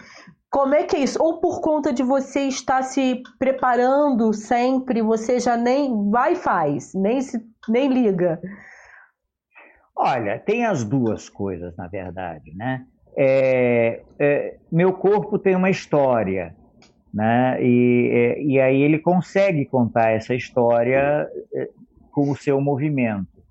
como 0.54 0.76
é 0.76 0.84
que 0.84 0.96
é 0.96 1.00
isso? 1.00 1.18
Ou 1.20 1.40
por 1.40 1.62
conta 1.62 1.92
de 1.92 2.04
você 2.04 2.42
estar 2.42 2.84
se 2.84 3.24
preparando 3.40 4.32
sempre, 4.34 5.02
você 5.02 5.40
já 5.40 5.58
nem 5.58 6.12
vai 6.12 6.34
e 6.34 6.36
faz, 6.36 6.94
nem, 6.94 7.20
se, 7.22 7.44
nem 7.68 7.92
liga? 7.92 8.40
Olha, 9.96 10.38
tem 10.38 10.64
as 10.64 10.84
duas 10.84 11.28
coisas, 11.28 11.76
na 11.76 11.88
verdade, 11.88 12.56
né? 12.56 12.86
É, 13.18 14.04
é, 14.20 14.58
meu 14.72 14.94
corpo 14.94 15.40
tem 15.40 15.56
uma 15.56 15.72
história, 15.72 16.56
né? 17.12 17.58
E, 17.60 18.10
é, 18.12 18.44
e 18.44 18.60
aí 18.60 18.80
ele 18.80 19.00
consegue 19.00 19.66
contar 19.66 20.12
essa 20.12 20.36
história 20.36 21.28
é, 21.56 21.70
com 22.12 22.30
o 22.30 22.36
seu 22.36 22.62
movimento, 22.62 23.44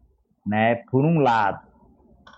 né? 0.47 0.77
Por 0.89 1.05
um 1.05 1.19
lado, 1.19 1.67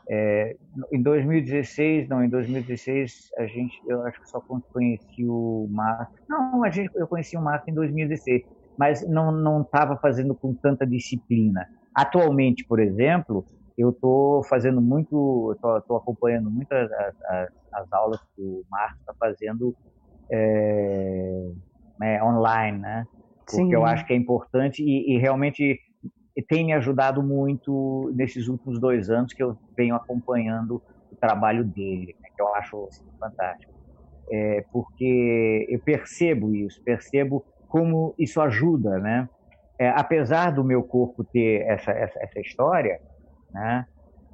é, 0.08 0.56
em 0.92 1.02
2016, 1.02 2.08
não, 2.08 2.22
em 2.22 2.28
2016 2.28 3.30
a 3.38 3.46
gente, 3.46 3.80
eu 3.86 4.02
acho 4.02 4.20
que 4.20 4.28
só 4.28 4.40
conheci 4.40 5.24
o 5.26 5.66
Marco. 5.70 6.12
Não, 6.28 6.62
a 6.62 6.70
gente, 6.70 6.90
eu 6.94 7.06
conheci 7.06 7.36
o 7.36 7.40
Marco 7.40 7.70
em 7.70 7.74
2016, 7.74 8.44
mas 8.76 9.06
não 9.08 9.32
não 9.32 9.62
estava 9.62 9.96
fazendo 9.96 10.34
com 10.34 10.52
tanta 10.54 10.86
disciplina. 10.86 11.68
Atualmente, 11.94 12.64
por 12.64 12.80
exemplo, 12.80 13.46
eu 13.78 13.90
estou 13.90 14.42
fazendo 14.44 14.80
muito, 14.80 15.52
estou 15.52 15.96
acompanhando 15.96 16.50
muito 16.50 16.72
as, 16.72 16.90
as, 16.92 17.48
as, 17.72 17.92
aulas 17.92 18.20
que 18.36 18.42
o 18.42 18.62
Marcos 18.70 19.00
está 19.00 19.14
fazendo 19.14 19.74
é, 20.30 21.50
né, 21.98 22.22
online, 22.22 22.78
né? 22.78 23.06
Porque 23.46 23.56
Sim. 23.56 23.72
eu 23.72 23.84
acho 23.84 24.06
que 24.06 24.12
é 24.12 24.16
importante 24.16 24.82
e, 24.82 25.14
e 25.14 25.18
realmente 25.18 25.78
tem 26.42 26.66
me 26.66 26.72
ajudado 26.72 27.22
muito 27.22 28.10
nesses 28.14 28.48
últimos 28.48 28.80
dois 28.80 29.10
anos 29.10 29.32
que 29.32 29.42
eu 29.42 29.56
venho 29.76 29.94
acompanhando 29.94 30.82
o 31.10 31.16
trabalho 31.20 31.64
dele, 31.64 32.14
né, 32.20 32.28
que 32.34 32.42
eu 32.42 32.54
acho 32.54 32.86
assim, 32.88 33.04
fantástico. 33.20 33.72
É, 34.32 34.64
porque 34.72 35.66
eu 35.68 35.80
percebo 35.84 36.54
isso, 36.54 36.80
percebo 36.84 37.44
como 37.68 38.14
isso 38.18 38.40
ajuda, 38.40 38.98
né? 39.00 39.28
É, 39.78 39.88
apesar 39.90 40.50
do 40.52 40.64
meu 40.64 40.82
corpo 40.84 41.24
ter 41.24 41.62
essa, 41.68 41.90
essa, 41.92 42.18
essa 42.22 42.40
história, 42.40 42.98
né? 43.52 43.86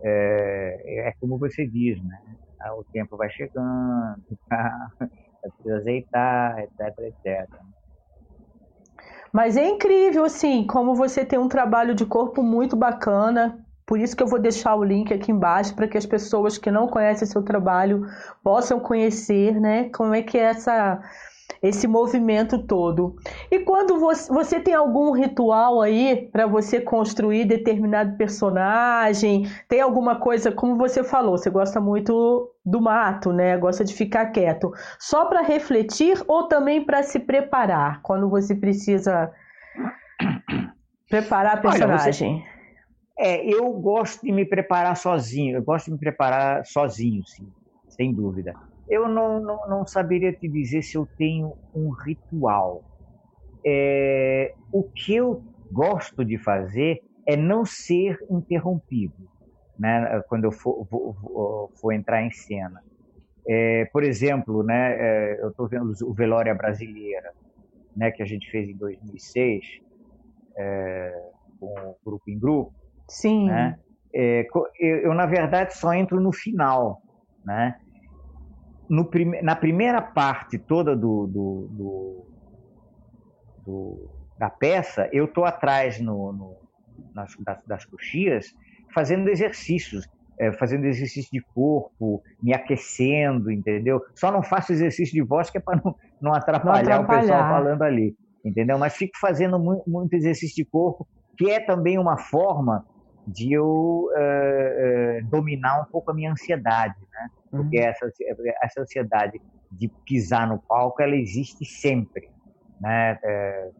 É, 0.04 1.08
é, 1.08 1.12
como 1.20 1.38
você 1.38 1.66
diz, 1.66 2.02
né? 2.04 2.18
Ah, 2.60 2.74
o 2.76 2.84
tempo 2.92 3.16
vai 3.16 3.30
chegando, 3.30 4.22
tá? 4.48 4.90
precisa 5.42 5.76
azeitar, 5.78 6.58
etc, 6.60 6.98
etc. 7.00 7.48
Mas 9.32 9.56
é 9.56 9.66
incrível, 9.66 10.24
assim, 10.24 10.66
como 10.66 10.94
você 10.94 11.24
tem 11.24 11.38
um 11.38 11.48
trabalho 11.48 11.94
de 11.94 12.04
corpo 12.04 12.42
muito 12.42 12.76
bacana. 12.76 13.64
Por 13.86 13.98
isso 13.98 14.16
que 14.16 14.22
eu 14.22 14.26
vou 14.26 14.38
deixar 14.38 14.76
o 14.76 14.84
link 14.84 15.12
aqui 15.12 15.32
embaixo 15.32 15.74
para 15.74 15.88
que 15.88 15.98
as 15.98 16.06
pessoas 16.06 16.58
que 16.58 16.70
não 16.70 16.86
conhecem 16.86 17.26
seu 17.26 17.42
trabalho 17.42 18.06
possam 18.42 18.78
conhecer, 18.78 19.60
né? 19.60 19.88
Como 19.90 20.14
é 20.14 20.22
que 20.22 20.38
é 20.38 20.42
essa 20.42 21.00
esse 21.62 21.86
movimento 21.86 22.58
todo. 22.66 23.16
E 23.50 23.60
quando 23.60 23.98
você, 23.98 24.32
você 24.32 24.60
tem 24.60 24.74
algum 24.74 25.12
ritual 25.12 25.80
aí 25.80 26.28
para 26.32 26.46
você 26.46 26.80
construir 26.80 27.44
determinado 27.44 28.16
personagem? 28.16 29.50
Tem 29.68 29.80
alguma 29.80 30.16
coisa, 30.16 30.50
como 30.50 30.76
você 30.76 31.04
falou, 31.04 31.36
você 31.36 31.50
gosta 31.50 31.80
muito 31.80 32.49
do 32.64 32.80
mato, 32.80 33.32
né? 33.32 33.56
Gosta 33.56 33.84
de 33.84 33.94
ficar 33.94 34.26
quieto. 34.26 34.72
Só 34.98 35.26
para 35.26 35.42
refletir 35.42 36.22
ou 36.26 36.48
também 36.48 36.84
para 36.84 37.02
se 37.02 37.18
preparar 37.18 38.00
quando 38.02 38.28
você 38.28 38.54
precisa 38.54 39.32
preparar 41.08 41.58
a 41.58 41.60
personagem? 41.60 42.34
Olha, 42.34 42.42
você... 42.42 42.60
É, 43.18 43.44
eu 43.46 43.70
gosto 43.74 44.22
de 44.22 44.32
me 44.32 44.46
preparar 44.46 44.96
sozinho. 44.96 45.56
Eu 45.56 45.62
gosto 45.62 45.86
de 45.86 45.92
me 45.92 45.98
preparar 45.98 46.64
sozinho, 46.64 47.22
sim, 47.26 47.48
sem 47.88 48.14
dúvida 48.14 48.54
eu 48.90 49.08
não, 49.08 49.40
não, 49.40 49.68
não, 49.68 49.86
saberia 49.86 50.32
te 50.32 50.48
dizer 50.48 50.82
se 50.82 50.98
eu 50.98 51.08
tenho 51.16 51.54
um 51.72 51.90
ritual. 52.04 52.82
É, 53.64 54.52
o 54.72 54.82
que 54.82 55.14
eu 55.14 55.44
gosto 55.70 56.24
de 56.24 56.36
fazer 56.36 56.98
é 57.24 57.36
não 57.36 57.64
ser 57.64 58.18
interrompido, 58.28 59.29
né, 59.80 60.22
quando 60.28 60.44
eu 60.44 60.52
for, 60.52 60.86
for, 60.86 61.70
for 61.80 61.92
entrar 61.92 62.22
em 62.22 62.30
cena. 62.30 62.82
É, 63.48 63.86
por 63.86 64.04
exemplo, 64.04 64.62
né, 64.62 64.92
é, 64.92 65.42
eu 65.42 65.48
estou 65.48 65.66
vendo 65.66 65.94
o 66.04 66.12
Velória 66.12 66.54
Brasileira, 66.54 67.32
né, 67.96 68.10
que 68.10 68.22
a 68.22 68.26
gente 68.26 68.50
fez 68.50 68.68
em 68.68 68.76
2006, 68.76 69.64
é, 70.58 71.30
com 71.58 71.66
o 71.66 71.96
Grupo 72.04 72.30
em 72.30 72.38
Grupo. 72.38 72.74
Sim. 73.08 73.46
Né, 73.46 73.78
é, 74.14 74.46
eu, 74.78 74.98
eu, 74.98 75.14
na 75.14 75.24
verdade, 75.24 75.74
só 75.74 75.94
entro 75.94 76.20
no 76.20 76.30
final, 76.30 77.00
né? 77.42 77.80
no 78.90 79.04
prime, 79.04 79.40
na 79.40 79.54
primeira 79.54 80.02
parte 80.02 80.58
toda 80.58 80.96
do, 80.96 81.26
do, 81.28 81.68
do, 81.70 82.26
do 83.64 84.10
da 84.36 84.50
peça, 84.50 85.08
eu 85.12 85.26
estou 85.26 85.44
atrás 85.44 86.00
no, 86.00 86.32
no 86.32 86.56
nas, 87.14 87.34
das, 87.38 87.64
das 87.64 87.84
coxias 87.84 88.52
fazendo 88.94 89.28
exercícios, 89.28 90.08
é, 90.38 90.52
fazendo 90.52 90.86
exercício 90.86 91.30
de 91.32 91.40
corpo, 91.54 92.22
me 92.42 92.54
aquecendo, 92.54 93.50
entendeu? 93.50 94.00
Só 94.14 94.32
não 94.32 94.42
faço 94.42 94.72
exercício 94.72 95.14
de 95.14 95.22
voz 95.22 95.50
que 95.50 95.58
é 95.58 95.60
para 95.60 95.80
não, 95.84 95.94
não, 96.20 96.34
atrapalhar, 96.34 96.84
não, 96.84 96.92
atrapalhar 96.92 97.18
o 97.18 97.20
pessoal 97.22 97.48
falando 97.48 97.82
ali, 97.82 98.16
entendeu? 98.44 98.78
Mas 98.78 98.96
fico 98.96 99.18
fazendo 99.20 99.58
muito, 99.58 99.88
muito 99.88 100.14
exercício 100.14 100.56
de 100.56 100.64
corpo, 100.64 101.06
que 101.36 101.50
é 101.50 101.60
também 101.60 101.98
uma 101.98 102.16
forma 102.16 102.84
de 103.26 103.52
eu 103.52 103.66
uh, 103.66 105.20
uh, 105.20 105.26
dominar 105.28 105.82
um 105.82 105.84
pouco 105.84 106.10
a 106.10 106.14
minha 106.14 106.32
ansiedade, 106.32 106.96
né? 107.12 107.28
Porque 107.50 107.78
uhum. 107.78 107.84
essa, 107.84 108.10
essa 108.62 108.80
ansiedade 108.80 109.40
de 109.70 109.88
pisar 110.04 110.48
no 110.48 110.58
palco, 110.58 111.02
ela 111.02 111.14
existe 111.14 111.64
sempre, 111.64 112.30
né? 112.80 113.18
É, 113.22 113.70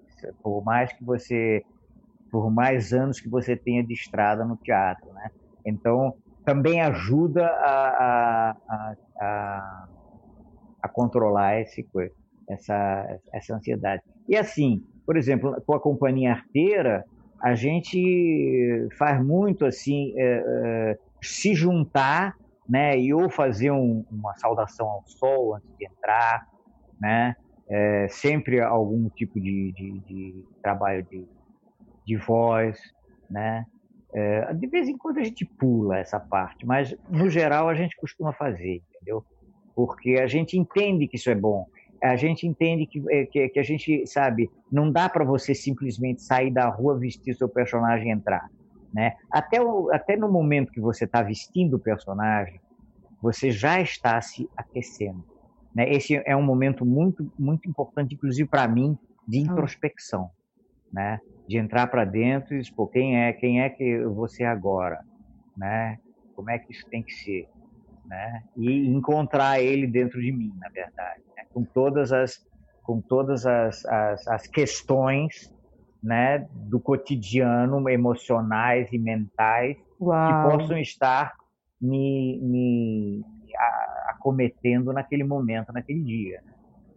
por 0.42 0.62
mais 0.62 0.92
que 0.92 1.04
você, 1.04 1.64
por 2.31 2.51
mais 2.51 2.93
anos 2.93 3.20
que 3.20 3.28
você 3.28 3.57
tenha 3.57 3.85
de 3.85 3.93
estrada 3.93 4.45
no 4.45 4.57
teatro, 4.57 5.12
né? 5.12 5.31
Então, 5.66 6.14
também 6.45 6.81
ajuda 6.81 7.47
a, 7.47 8.57
a, 8.68 8.95
a, 9.20 9.89
a 10.83 10.89
controlar 10.89 11.61
esse, 11.61 11.87
essa, 12.49 13.18
essa 13.33 13.55
ansiedade. 13.55 14.03
E 14.28 14.37
assim, 14.37 14.83
por 15.07 15.16
exemplo, 15.16 15.61
com 15.66 15.74
a 15.74 15.81
companhia 15.81 16.33
arteira, 16.33 17.05
a 17.43 17.55
gente 17.55 18.89
faz 18.99 19.22
muito 19.24 19.64
assim 19.64 20.12
é, 20.16 20.45
é, 20.47 20.99
se 21.22 21.55
juntar 21.55 22.37
né 22.68 22.99
e 22.99 23.12
ou 23.14 23.31
fazer 23.31 23.70
um, 23.70 24.05
uma 24.11 24.35
saudação 24.37 24.87
ao 24.87 25.03
sol 25.07 25.55
antes 25.55 25.68
de 25.76 25.87
entrar 25.87 26.47
né 27.01 27.35
é, 27.68 28.09
sempre 28.09 28.61
algum 28.61 29.09
tipo 29.09 29.41
de, 29.41 29.72
de, 29.72 30.01
de 30.01 30.45
trabalho 30.62 31.03
de, 31.05 31.26
de 32.11 32.16
voz 32.16 32.78
né 33.28 33.64
é, 34.12 34.52
de 34.54 34.66
vez 34.66 34.88
em 34.88 34.98
quando 34.98 35.18
a 35.18 35.24
gente 35.24 35.44
pula 35.44 35.98
essa 35.98 36.18
parte 36.18 36.66
mas 36.66 36.94
no 37.08 37.30
geral 37.30 37.68
a 37.68 37.74
gente 37.74 37.96
costuma 37.96 38.32
fazer 38.32 38.82
entendeu 38.90 39.24
porque 39.74 40.18
a 40.20 40.26
gente 40.26 40.58
entende 40.58 41.06
que 41.06 41.16
isso 41.16 41.30
é 41.30 41.34
bom 41.34 41.66
a 42.02 42.16
gente 42.16 42.46
entende 42.46 42.86
que, 42.86 43.02
é, 43.11 43.26
que, 43.26 43.48
que 43.50 43.61
a 43.61 43.62
gente 43.62 44.06
sabe, 44.06 44.50
não 44.72 44.90
dá 44.90 45.08
para 45.08 45.24
você 45.24 45.54
simplesmente 45.54 46.22
sair 46.22 46.50
da 46.50 46.68
rua, 46.68 46.98
vestir 46.98 47.34
seu 47.36 47.48
personagem 47.48 48.08
e 48.08 48.11
entrar. 48.11 48.48
Né? 48.92 49.16
Até, 49.30 49.61
o, 49.61 49.92
até 49.92 50.16
no 50.16 50.30
momento 50.30 50.72
que 50.72 50.80
você 50.80 51.04
está 51.04 51.22
vestindo 51.22 51.74
o 51.74 51.78
personagem, 51.78 52.61
você 53.20 53.50
já 53.50 53.80
está 53.80 54.20
se 54.20 54.48
aquecendo. 54.56 55.22
Né? 55.74 55.90
Esse 55.90 56.22
é 56.24 56.34
um 56.34 56.42
momento 56.42 56.86
muito, 56.86 57.30
muito 57.38 57.68
importante, 57.68 58.14
inclusive 58.14 58.48
para 58.48 58.66
mim, 58.66 58.98
de 59.28 59.40
hum. 59.40 59.42
introspecção. 59.42 60.30
Né? 60.92 61.20
De 61.51 61.59
entrar 61.59 61.88
para 61.88 62.05
dentro 62.05 62.55
e 62.55 62.61
expor 62.61 62.88
quem 62.90 63.18
é, 63.18 63.32
quem 63.32 63.61
é 63.61 63.68
que 63.68 64.05
você 64.05 64.44
agora, 64.44 65.01
né? 65.57 65.98
Como 66.34 66.51
é 66.51 66.59
que 66.59 66.72
isso 66.72 66.86
tem 66.88 67.03
que 67.03 67.12
ser, 67.12 67.48
né? 68.07 68.42
E 68.57 68.86
encontrar 68.88 69.61
ele 69.61 69.86
dentro 69.86 70.20
de 70.20 70.30
mim, 70.30 70.53
na 70.59 70.68
verdade 70.68 71.22
com 71.53 71.64
todas 71.64 72.12
as, 72.12 72.38
com 72.82 73.01
todas 73.01 73.46
as, 73.46 73.84
as, 73.84 74.26
as 74.28 74.46
questões 74.46 75.53
né, 76.03 76.46
do 76.53 76.80
cotidiano, 76.80 77.88
emocionais 77.88 78.90
e 78.92 78.98
mentais, 78.98 79.76
Uau. 80.01 80.26
que 80.26 80.51
possam 80.51 80.78
estar 80.78 81.34
me, 81.80 82.38
me 82.42 83.24
acometendo 84.09 84.92
naquele 84.92 85.24
momento, 85.24 85.72
naquele 85.72 86.03
dia. 86.03 86.42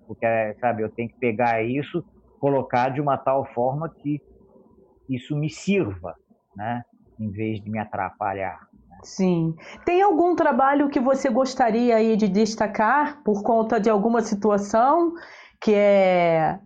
Porque, 0.08 0.26
sabe, 0.60 0.84
eu 0.84 0.90
tenho 0.90 1.10
que 1.10 1.18
pegar 1.18 1.64
isso, 1.64 2.04
colocar 2.40 2.90
de 2.90 3.02
uma 3.02 3.18
tal 3.18 3.46
forma 3.54 3.90
que 3.90 4.22
isso 5.10 5.36
me 5.36 5.50
sirva, 5.50 6.16
né, 6.56 6.84
em 7.20 7.30
vez 7.30 7.62
de 7.62 7.70
me 7.70 7.80
atrapalhar. 7.80 8.60
Sim. 9.04 9.56
Tem 9.86 10.02
algum 10.02 10.36
trabalho 10.36 10.90
que 10.90 11.00
você 11.00 11.30
gostaria 11.30 11.96
aí 11.96 12.16
de 12.16 12.28
destacar 12.28 13.22
por 13.24 13.44
conta 13.44 13.80
de 13.80 13.90
alguma 13.90 14.22
situação 14.22 15.14
que 15.60 15.74
é, 15.74 16.60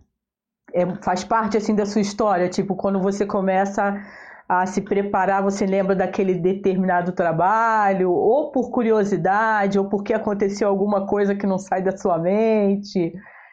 é, 0.72 0.86
faz 1.02 1.24
parte 1.24 1.56
assim 1.56 1.74
da 1.74 1.84
sua 1.84 2.00
história? 2.00 2.48
Tipo, 2.48 2.76
quando 2.76 3.00
você 3.00 3.26
começa 3.26 4.00
a 4.48 4.66
se 4.66 4.80
preparar, 4.80 5.42
você 5.42 5.66
lembra 5.66 5.94
daquele 5.94 6.34
determinado 6.34 7.12
trabalho, 7.12 8.10
ou 8.10 8.50
por 8.50 8.70
curiosidade, 8.70 9.78
ou 9.78 9.88
porque 9.88 10.14
aconteceu 10.14 10.68
alguma 10.68 11.06
coisa 11.06 11.34
que 11.34 11.46
não 11.46 11.58
sai 11.58 11.82
da 11.82 11.96
sua 11.96 12.18
mente? 12.18 13.12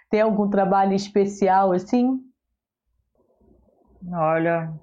Tem 0.09 0.21
algum 0.21 0.49
trabalho 0.49 0.93
especial 0.93 1.73
assim? 1.73 2.19
Olha, 4.11 4.73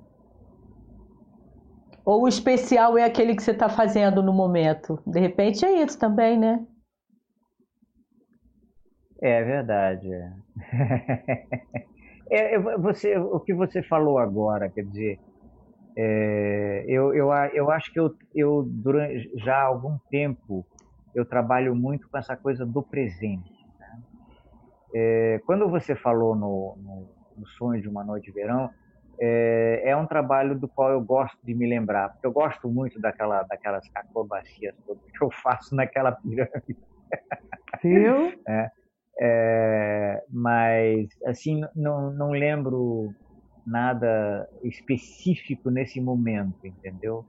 ou 2.04 2.22
o 2.22 2.28
especial 2.28 2.98
é 2.98 3.04
aquele 3.04 3.34
que 3.34 3.42
você 3.42 3.52
está 3.52 3.68
fazendo 3.68 4.22
no 4.22 4.32
momento? 4.32 5.00
De 5.06 5.20
repente 5.20 5.64
é 5.64 5.82
isso 5.82 5.98
também, 5.98 6.38
né? 6.38 6.66
É 9.20 9.42
verdade. 9.44 10.08
É, 12.28 12.58
você, 12.78 13.16
o 13.16 13.38
que 13.38 13.54
você 13.54 13.82
falou 13.84 14.18
agora, 14.18 14.68
quer 14.68 14.82
dizer, 14.82 15.20
é, 15.96 16.84
eu, 16.88 17.14
eu, 17.14 17.28
eu 17.54 17.70
acho 17.70 17.92
que 17.92 18.00
eu, 18.00 18.10
eu 18.34 18.64
durante, 18.66 19.30
já 19.38 19.56
há 19.56 19.66
algum 19.66 19.96
tempo 20.10 20.66
eu 21.14 21.24
trabalho 21.24 21.76
muito 21.76 22.08
com 22.10 22.18
essa 22.18 22.36
coisa 22.36 22.66
do 22.66 22.82
presente. 22.82 23.52
Né? 23.78 24.02
É, 24.94 25.40
quando 25.46 25.68
você 25.68 25.94
falou 25.94 26.34
no, 26.34 26.76
no, 26.78 27.08
no, 27.36 27.46
Sonho 27.46 27.80
de 27.80 27.88
uma 27.88 28.02
Noite 28.02 28.24
de 28.24 28.32
Verão, 28.32 28.70
é, 29.20 29.82
é, 29.84 29.96
um 29.96 30.06
trabalho 30.06 30.58
do 30.58 30.68
qual 30.68 30.90
eu 30.90 31.00
gosto 31.00 31.38
de 31.44 31.54
me 31.54 31.66
lembrar, 31.66 32.10
porque 32.10 32.26
eu 32.26 32.32
gosto 32.32 32.68
muito 32.68 33.00
daquela, 33.00 33.42
daquelas 33.44 33.84
acrobacias 33.94 34.74
todas 34.86 35.02
que 35.10 35.24
eu 35.24 35.30
faço 35.42 35.74
naquela 35.74 36.12
pirâmide. 36.22 36.76
Viu? 37.82 38.40
É, 38.48 38.70
é, 39.20 40.24
mas, 40.30 41.08
assim, 41.26 41.60
não, 41.74 42.10
não 42.12 42.30
lembro 42.30 43.14
nada 43.66 44.48
específico 44.62 45.70
nesse 45.70 46.00
momento, 46.00 46.66
entendeu? 46.66 47.24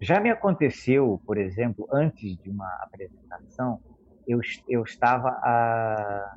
Já 0.00 0.20
me 0.20 0.30
aconteceu, 0.30 1.20
por 1.26 1.38
exemplo, 1.38 1.86
antes 1.92 2.36
de 2.38 2.50
uma 2.50 2.68
apresentação, 2.82 3.80
eu, 4.26 4.40
eu 4.68 4.82
estava 4.82 5.28
a, 5.28 5.42
ah, 5.44 6.34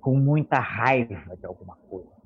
com 0.00 0.16
muita 0.16 0.58
raiva 0.58 1.36
de 1.36 1.46
alguma 1.46 1.76
coisa. 1.88 2.17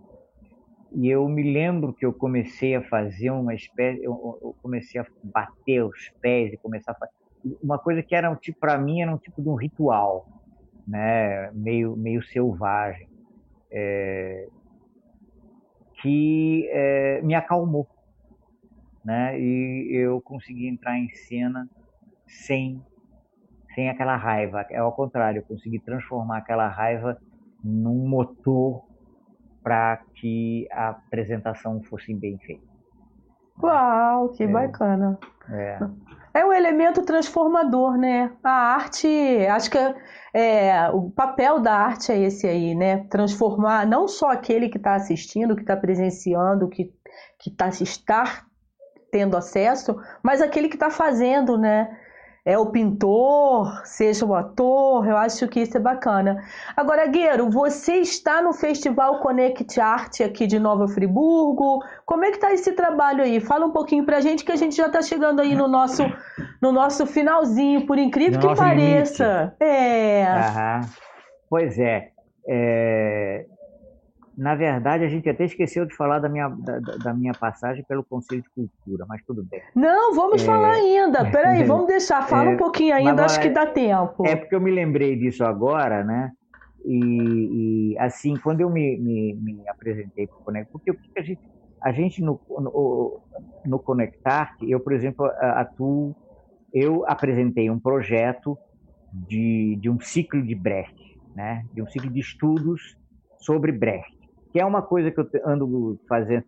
E 0.94 1.08
eu 1.08 1.26
me 1.28 1.42
lembro 1.42 1.92
que 1.94 2.04
eu 2.04 2.12
comecei 2.12 2.74
a 2.74 2.82
fazer 2.82 3.30
uma 3.30 3.54
espécie, 3.54 4.02
eu, 4.02 4.38
eu 4.42 4.54
comecei 4.62 5.00
a 5.00 5.06
bater 5.22 5.82
os 5.84 6.10
pés 6.20 6.52
e 6.52 6.56
começar 6.58 6.92
a 6.92 6.94
fazer 6.94 7.12
uma 7.62 7.78
coisa 7.78 8.02
que 8.02 8.14
era 8.14 8.30
um 8.30 8.36
tipo 8.36 8.58
para 8.60 8.78
mim 8.78 9.00
era 9.00 9.12
um 9.12 9.18
tipo 9.18 9.42
de 9.42 9.48
um 9.48 9.54
ritual, 9.54 10.28
né, 10.86 11.50
meio 11.52 11.96
meio 11.96 12.22
selvagem, 12.22 13.08
é, 13.70 14.46
que 16.00 16.68
é, 16.70 17.20
me 17.22 17.34
acalmou, 17.34 17.88
né, 19.04 19.38
e 19.40 19.90
eu 19.92 20.20
consegui 20.20 20.68
entrar 20.68 20.98
em 20.98 21.08
cena 21.10 21.68
sem 22.26 22.80
sem 23.74 23.88
aquela 23.88 24.16
raiva, 24.16 24.66
é 24.70 24.76
ao 24.76 24.92
contrário, 24.92 25.38
eu 25.38 25.46
consegui 25.46 25.80
transformar 25.80 26.38
aquela 26.38 26.68
raiva 26.68 27.18
num 27.64 28.06
motor 28.06 28.84
para 29.62 30.00
que 30.14 30.66
a 30.72 30.90
apresentação 30.90 31.82
fosse 31.82 32.14
bem 32.14 32.38
feita. 32.38 32.72
Uau, 33.62 34.30
que 34.30 34.42
é, 34.42 34.46
bacana. 34.46 35.18
É. 35.50 35.78
é 36.34 36.44
um 36.44 36.52
elemento 36.52 37.02
transformador, 37.02 37.96
né? 37.96 38.32
A 38.42 38.74
arte, 38.74 39.08
acho 39.46 39.70
que 39.70 39.78
é, 40.34 40.88
o 40.90 41.10
papel 41.10 41.60
da 41.60 41.74
arte 41.74 42.10
é 42.10 42.18
esse 42.18 42.46
aí, 42.46 42.74
né? 42.74 43.04
Transformar 43.08 43.86
não 43.86 44.08
só 44.08 44.30
aquele 44.30 44.68
que 44.68 44.78
está 44.78 44.94
assistindo, 44.94 45.54
que 45.54 45.62
está 45.62 45.76
presenciando, 45.76 46.68
que, 46.68 46.92
que 47.38 47.50
tá, 47.50 47.68
está 47.68 48.44
tendo 49.10 49.36
acesso, 49.36 50.00
mas 50.22 50.40
aquele 50.40 50.68
que 50.68 50.76
está 50.76 50.90
fazendo, 50.90 51.58
né? 51.58 51.98
É 52.44 52.58
o 52.58 52.66
pintor, 52.66 53.82
seja 53.84 54.26
o 54.26 54.34
ator, 54.34 55.06
eu 55.06 55.16
acho 55.16 55.46
que 55.46 55.60
isso 55.60 55.76
é 55.76 55.80
bacana. 55.80 56.42
Agora, 56.76 57.06
Gueiro, 57.06 57.48
você 57.48 57.98
está 57.98 58.42
no 58.42 58.52
Festival 58.52 59.20
Connect 59.20 59.80
Art 59.80 60.20
aqui 60.22 60.48
de 60.48 60.58
Nova 60.58 60.88
Friburgo. 60.88 61.80
Como 62.04 62.24
é 62.24 62.30
que 62.30 62.38
está 62.38 62.52
esse 62.52 62.72
trabalho 62.72 63.22
aí? 63.22 63.38
Fala 63.38 63.66
um 63.66 63.70
pouquinho 63.70 64.04
para 64.04 64.16
a 64.16 64.20
gente 64.20 64.44
que 64.44 64.50
a 64.50 64.56
gente 64.56 64.74
já 64.74 64.86
está 64.86 65.00
chegando 65.00 65.40
aí 65.40 65.54
no 65.54 65.68
nosso, 65.68 66.02
no 66.60 66.72
nosso 66.72 67.06
finalzinho, 67.06 67.86
por 67.86 67.96
incrível 67.96 68.40
no 68.40 68.48
que 68.48 68.56
pareça. 68.56 69.54
Limite. 69.60 69.74
É. 69.74 70.24
Aham. 70.26 70.80
Pois 71.48 71.78
é. 71.78 72.10
é. 72.48 73.46
Na 74.36 74.54
verdade, 74.54 75.04
a 75.04 75.08
gente 75.08 75.28
até 75.28 75.44
esqueceu 75.44 75.84
de 75.84 75.94
falar 75.94 76.18
da 76.18 76.28
minha, 76.28 76.48
da, 76.48 76.78
da, 76.78 77.14
minha 77.14 77.34
passagem 77.34 77.84
pelo 77.84 78.02
Conselho 78.02 78.42
de 78.42 78.48
Cultura, 78.48 79.04
mas 79.06 79.22
tudo 79.26 79.44
bem. 79.44 79.60
Não, 79.74 80.14
vamos 80.14 80.42
é... 80.42 80.46
falar 80.46 80.72
ainda. 80.72 81.30
Peraí, 81.30 81.62
vamos 81.64 81.86
deixar. 81.86 82.26
Fala 82.26 82.50
é... 82.50 82.54
um 82.54 82.56
pouquinho 82.56 82.94
ainda, 82.94 83.10
agora, 83.10 83.26
acho 83.26 83.40
que 83.40 83.50
dá 83.50 83.66
tempo. 83.66 84.26
É 84.26 84.34
porque 84.34 84.54
eu 84.54 84.60
me 84.60 84.70
lembrei 84.70 85.16
disso 85.16 85.44
agora, 85.44 86.02
né? 86.02 86.32
E, 86.84 87.92
e 87.92 87.98
assim, 87.98 88.34
quando 88.36 88.62
eu 88.62 88.70
me, 88.70 88.96
me, 88.98 89.34
me 89.34 89.68
apresentei 89.68 90.26
para 90.26 90.36
o 90.36 90.40
Conect, 90.40 90.72
porque 90.72 90.90
o 90.90 90.94
que 90.94 91.18
a 91.18 91.22
gente, 91.22 91.40
a 91.82 91.92
gente 91.92 92.22
no, 92.22 92.40
no, 92.48 93.20
no 93.66 93.78
Conectar, 93.78 94.56
eu, 94.62 94.80
por 94.80 94.94
exemplo, 94.94 95.26
atuo, 95.26 96.16
eu 96.72 97.04
apresentei 97.06 97.68
um 97.68 97.78
projeto 97.78 98.56
de, 99.12 99.76
de 99.76 99.90
um 99.90 100.00
ciclo 100.00 100.42
de 100.42 100.54
Brecht, 100.54 101.20
né? 101.36 101.66
De 101.74 101.82
um 101.82 101.86
ciclo 101.86 102.10
de 102.10 102.20
estudos 102.20 102.96
sobre 103.38 103.70
Brecht 103.72 104.11
que 104.52 104.60
é 104.60 104.66
uma 104.66 104.82
coisa 104.82 105.10
que 105.10 105.18
eu 105.18 105.28
ando 105.44 105.98
fazendo. 106.08 106.44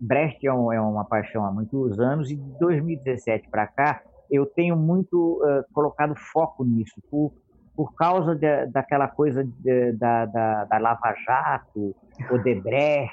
Brecht 0.00 0.44
é, 0.46 0.52
um, 0.52 0.72
é 0.72 0.80
uma 0.80 1.04
paixão 1.04 1.44
há 1.44 1.52
muitos 1.52 2.00
anos 2.00 2.30
e 2.30 2.36
de 2.36 2.58
2017 2.58 3.48
para 3.48 3.66
cá 3.66 4.02
eu 4.32 4.46
tenho 4.46 4.74
muito 4.74 5.42
uh, 5.44 5.62
colocado 5.74 6.14
foco 6.16 6.64
nisso, 6.64 6.94
por, 7.10 7.34
por 7.76 7.94
causa 7.94 8.34
de, 8.34 8.66
daquela 8.66 9.06
coisa 9.06 9.44
de, 9.44 9.92
da, 9.92 10.24
da, 10.24 10.64
da, 10.64 10.78
Lava 10.78 11.14
Jato, 11.26 11.94
o 12.30 12.38
Debrecht. 12.38 13.12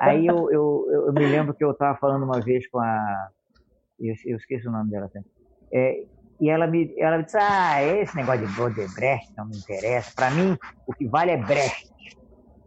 Aí 0.00 0.26
eu, 0.26 0.50
eu, 0.50 0.86
eu, 0.90 1.12
me 1.12 1.26
lembro 1.26 1.54
que 1.54 1.64
eu 1.64 1.70
estava 1.70 1.96
falando 1.96 2.24
uma 2.24 2.40
vez 2.40 2.68
com 2.68 2.80
a. 2.80 3.28
Eu, 4.00 4.14
eu 4.26 4.36
esqueci 4.36 4.66
o 4.66 4.72
nome 4.72 4.90
dela 4.90 5.08
sempre. 5.08 5.30
É, 5.72 6.04
e 6.40 6.50
ela 6.50 6.66
me, 6.66 6.92
ela 6.98 7.18
me 7.18 7.24
disse: 7.24 7.38
Ah, 7.40 7.80
esse 7.82 8.16
negócio 8.16 8.46
de 8.46 8.60
Odebrecht 8.60 9.32
não 9.36 9.46
me 9.46 9.56
interessa. 9.56 10.12
Para 10.14 10.30
mim, 10.32 10.58
o 10.86 10.92
que 10.92 11.06
vale 11.06 11.30
é 11.30 11.36
Brecht. 11.36 11.91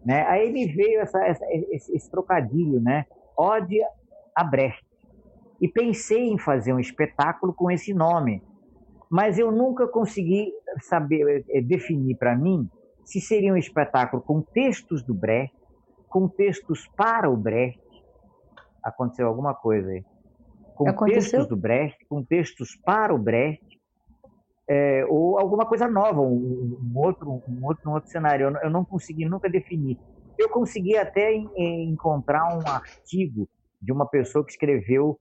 Né? 0.05 0.21
Aí 0.27 0.51
me 0.51 0.67
veio 0.67 1.01
essa, 1.01 1.19
essa, 1.25 1.43
esse, 1.71 1.95
esse, 1.95 2.11
trocadilho, 2.11 2.79
né? 2.79 3.05
Ode 3.35 3.79
a 4.35 4.43
Brecht. 4.43 4.85
E 5.59 5.67
pensei 5.67 6.29
em 6.29 6.37
fazer 6.37 6.73
um 6.73 6.79
espetáculo 6.79 7.53
com 7.53 7.71
esse 7.71 7.93
nome, 7.93 8.43
mas 9.09 9.39
eu 9.39 9.51
nunca 9.51 9.87
consegui 9.87 10.53
saber 10.81 11.43
eh, 11.49 11.61
definir 11.61 12.15
para 12.17 12.35
mim 12.37 12.69
se 13.03 13.21
seria 13.21 13.53
um 13.53 13.57
espetáculo 13.57 14.21
com 14.21 14.41
textos 14.41 15.01
do 15.03 15.13
Brecht, 15.13 15.55
com 16.09 16.27
textos 16.27 16.87
para 16.95 17.29
o 17.29 17.37
Brecht. 17.37 17.79
Aconteceu 18.83 19.27
alguma 19.27 19.53
coisa 19.53 19.89
aí. 19.89 20.03
Com 20.75 20.89
Aconteceu? 20.89 21.21
textos 21.21 21.47
do 21.47 21.55
Brecht, 21.55 22.05
com 22.07 22.23
textos 22.23 22.75
para 22.75 23.13
o 23.13 23.17
Brecht, 23.17 23.64
é, 24.67 25.05
ou 25.07 25.37
alguma 25.37 25.65
coisa 25.65 25.87
nova, 25.87 26.21
um, 26.21 26.77
um, 26.81 26.91
outro, 26.95 27.29
um, 27.47 27.65
outro, 27.65 27.89
um 27.89 27.93
outro 27.93 28.09
cenário. 28.09 28.47
Eu 28.49 28.57
eu 28.63 28.69
não 28.69 28.83
consegui 28.83 29.25
nunca 29.25 29.49
definir. 29.49 29.97
Eu 30.37 30.49
consegui 30.49 30.97
até 30.97 31.33
em, 31.33 31.49
em 31.55 31.89
encontrar 31.89 32.57
um 32.57 32.67
artigo 32.67 33.47
de 33.81 33.91
uma 33.91 34.05
pessoa 34.07 34.43
que 34.43 34.51
escreveu 34.51 35.19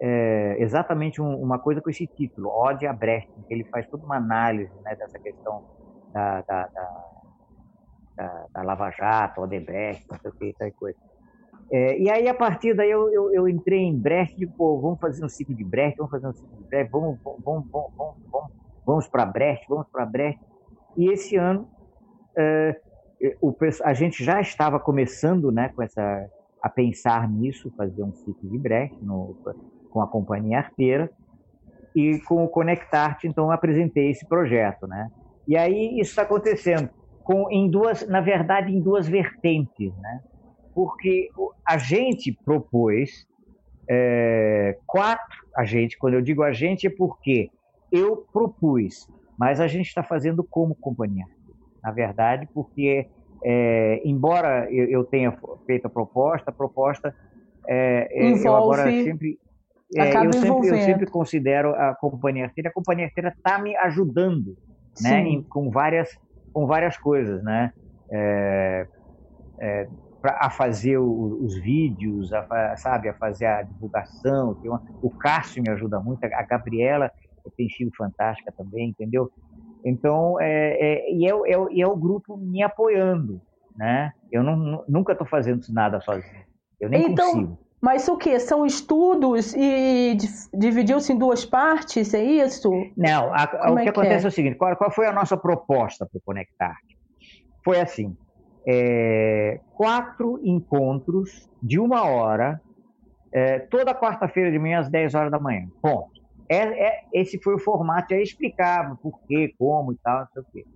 é, 0.00 0.56
exatamente 0.58 1.20
um, 1.20 1.36
uma 1.36 1.58
coisa 1.58 1.80
com 1.82 1.90
esse 1.90 2.06
título, 2.06 2.48
Ode 2.48 2.86
a 2.86 2.92
Brecht, 2.92 3.30
que 3.46 3.52
ele 3.52 3.64
faz 3.64 3.86
toda 3.88 4.04
uma 4.04 4.16
análise 4.16 4.72
né, 4.82 4.96
dessa 4.96 5.18
questão 5.18 5.62
da, 6.12 6.40
da, 6.40 6.66
da, 6.68 7.04
da, 8.16 8.46
da 8.50 8.62
Lava 8.62 8.90
Jato, 8.90 9.42
Odebrecht, 9.42 10.06
não 10.10 10.18
sei 10.18 10.30
o 10.30 10.34
que, 10.34 10.54
tal 10.58 10.72
coisa. 10.72 10.98
É, 11.70 11.98
e 11.98 12.10
aí, 12.10 12.26
a 12.26 12.34
partir 12.34 12.74
daí, 12.74 12.90
eu, 12.90 13.12
eu, 13.12 13.32
eu 13.32 13.48
entrei 13.48 13.80
em 13.80 13.96
Brecht, 13.96 14.44
pô, 14.56 14.80
vamos 14.80 14.98
fazer 14.98 15.24
um 15.24 15.28
ciclo 15.28 15.54
de 15.54 15.62
Brecht, 15.62 15.98
vamos 15.98 16.10
fazer 16.10 16.26
um 16.26 16.32
ciclo 16.32 16.56
de 16.56 16.64
Brecht, 16.64 16.90
vamos, 16.90 17.20
vamos, 17.22 17.44
vamos, 17.44 17.70
vamos, 17.70 18.16
vamos 18.32 18.59
vamos 18.90 19.06
para 19.06 19.24
Brecht, 19.24 19.66
vamos 19.68 19.86
para 19.86 20.04
Brecht. 20.04 20.40
E 20.96 21.12
esse 21.12 21.36
ano 21.36 21.68
é, 22.36 22.76
o, 23.40 23.54
a 23.84 23.94
gente 23.94 24.24
já 24.24 24.40
estava 24.40 24.80
começando 24.80 25.52
né, 25.52 25.68
com 25.68 25.80
essa, 25.80 26.28
a 26.60 26.68
pensar 26.68 27.28
nisso, 27.28 27.72
fazer 27.76 28.02
um 28.02 28.12
ciclo 28.12 28.50
de 28.50 28.58
Brecht 28.58 28.96
no, 29.00 29.36
com 29.90 30.00
a 30.00 30.08
companhia 30.08 30.58
arteira 30.58 31.08
e 31.94 32.18
com 32.20 32.44
o 32.44 32.48
Conectarte, 32.48 33.28
então 33.28 33.50
apresentei 33.50 34.10
esse 34.10 34.26
projeto, 34.26 34.86
né? 34.86 35.10
E 35.46 35.56
aí 35.56 35.98
isso 36.00 36.10
está 36.10 36.22
acontecendo 36.22 36.88
com 37.22 37.50
em 37.50 37.68
duas, 37.68 38.06
na 38.08 38.20
verdade, 38.20 38.72
em 38.72 38.80
duas 38.80 39.08
vertentes, 39.08 39.92
né? 39.98 40.20
Porque 40.74 41.30
a 41.64 41.78
gente 41.78 42.32
propôs 42.44 43.26
é, 43.88 44.78
quatro, 44.86 45.38
a 45.56 45.64
gente, 45.64 45.98
quando 45.98 46.14
eu 46.14 46.22
digo 46.22 46.42
a 46.42 46.52
gente 46.52 46.86
é 46.86 46.90
porque 46.90 47.50
eu 47.92 48.24
propus, 48.32 49.08
mas 49.38 49.60
a 49.60 49.66
gente 49.66 49.86
está 49.86 50.02
fazendo 50.02 50.44
como 50.44 50.74
companhia. 50.74 51.24
Na 51.82 51.90
verdade, 51.90 52.48
porque, 52.52 53.08
é, 53.42 54.00
embora 54.04 54.70
eu, 54.70 54.88
eu, 54.88 55.04
tenha 55.04 55.36
feito 55.66 55.86
a 55.86 55.90
proposta, 55.90 56.50
a 56.50 56.54
proposta 56.54 57.14
é, 57.66 58.26
Envolve, 58.26 58.46
eu 58.46 58.56
agora 58.56 58.84
sempre. 58.84 59.38
É, 59.96 60.16
eu, 60.24 60.32
sempre 60.32 60.68
eu 60.68 60.76
sempre 60.82 61.06
considero 61.06 61.74
a 61.74 61.94
companhia 61.94 62.44
arteira, 62.44 62.70
a 62.70 62.72
companhia 62.72 63.06
arteira 63.06 63.34
está 63.36 63.58
me 63.58 63.76
ajudando 63.76 64.56
né, 65.00 65.20
em, 65.20 65.42
com, 65.42 65.70
várias, 65.70 66.08
com 66.52 66.66
várias 66.66 66.96
coisas, 66.96 67.42
né? 67.42 67.72
É, 68.12 68.86
é, 69.60 69.88
pra, 70.20 70.38
a 70.40 70.50
fazer 70.50 70.98
o, 70.98 71.38
os 71.42 71.58
vídeos, 71.60 72.32
a, 72.32 72.76
sabe, 72.76 73.08
a 73.08 73.14
fazer 73.14 73.46
a 73.46 73.62
divulgação. 73.62 74.56
Uma, 74.64 74.82
o 75.02 75.10
Cássio 75.10 75.62
me 75.62 75.70
ajuda 75.70 75.98
muito, 76.00 76.24
a 76.24 76.42
Gabriela 76.42 77.10
tem 77.56 77.68
sido 77.68 77.90
fantástica 77.96 78.52
também, 78.52 78.88
entendeu? 78.90 79.30
Então, 79.84 80.40
é, 80.40 80.72
é, 80.72 81.12
e, 81.12 81.26
é, 81.26 81.30
é, 81.30 81.66
e 81.70 81.80
é 81.82 81.86
o 81.86 81.96
grupo 81.96 82.36
me 82.36 82.62
apoiando, 82.62 83.40
né? 83.76 84.12
Eu 84.30 84.42
não, 84.42 84.84
nunca 84.88 85.12
estou 85.12 85.26
fazendo 85.26 85.62
nada 85.70 86.00
sozinho. 86.00 86.44
Eu 86.80 86.88
nem 86.88 87.12
então, 87.12 87.32
consigo. 87.32 87.58
Mas 87.80 88.06
o 88.08 88.16
que? 88.18 88.38
São 88.38 88.66
estudos 88.66 89.54
e 89.54 90.16
dividiu-se 90.52 91.14
em 91.14 91.18
duas 91.18 91.46
partes, 91.46 92.12
é 92.12 92.22
isso? 92.22 92.70
Não, 92.94 93.32
a, 93.32 93.44
o 93.70 93.74
que, 93.74 93.80
é 93.80 93.82
que 93.84 93.88
acontece 93.88 94.24
é? 94.24 94.26
é? 94.26 94.28
o 94.28 94.32
seguinte, 94.32 94.56
qual, 94.56 94.76
qual, 94.76 94.90
foi 94.90 95.06
a 95.06 95.12
nossa 95.12 95.36
proposta 95.36 96.04
para 96.04 96.18
o 96.18 96.20
Conectar? 96.20 96.76
Foi 97.64 97.80
assim, 97.80 98.14
é, 98.66 99.60
quatro 99.74 100.38
encontros 100.44 101.48
de 101.62 101.78
uma 101.78 102.04
hora, 102.04 102.60
é, 103.32 103.60
toda 103.60 103.94
quarta-feira 103.94 104.50
de 104.50 104.58
manhã 104.58 104.80
às 104.80 104.90
10 104.90 105.14
horas 105.14 105.30
da 105.30 105.38
manhã. 105.38 105.66
Ponto. 105.80 106.19
É, 106.50 106.56
é, 106.56 107.04
esse 107.12 107.40
foi 107.40 107.54
o 107.54 107.60
formato, 107.60 108.12
aí 108.12 108.22
explicava 108.24 108.96
por 108.96 109.20
quê, 109.28 109.54
como 109.56 109.92
e 109.92 109.96
tal, 109.98 110.18
não 110.18 110.26
sei 110.32 110.42
o 110.42 110.46
quê. 110.52 110.66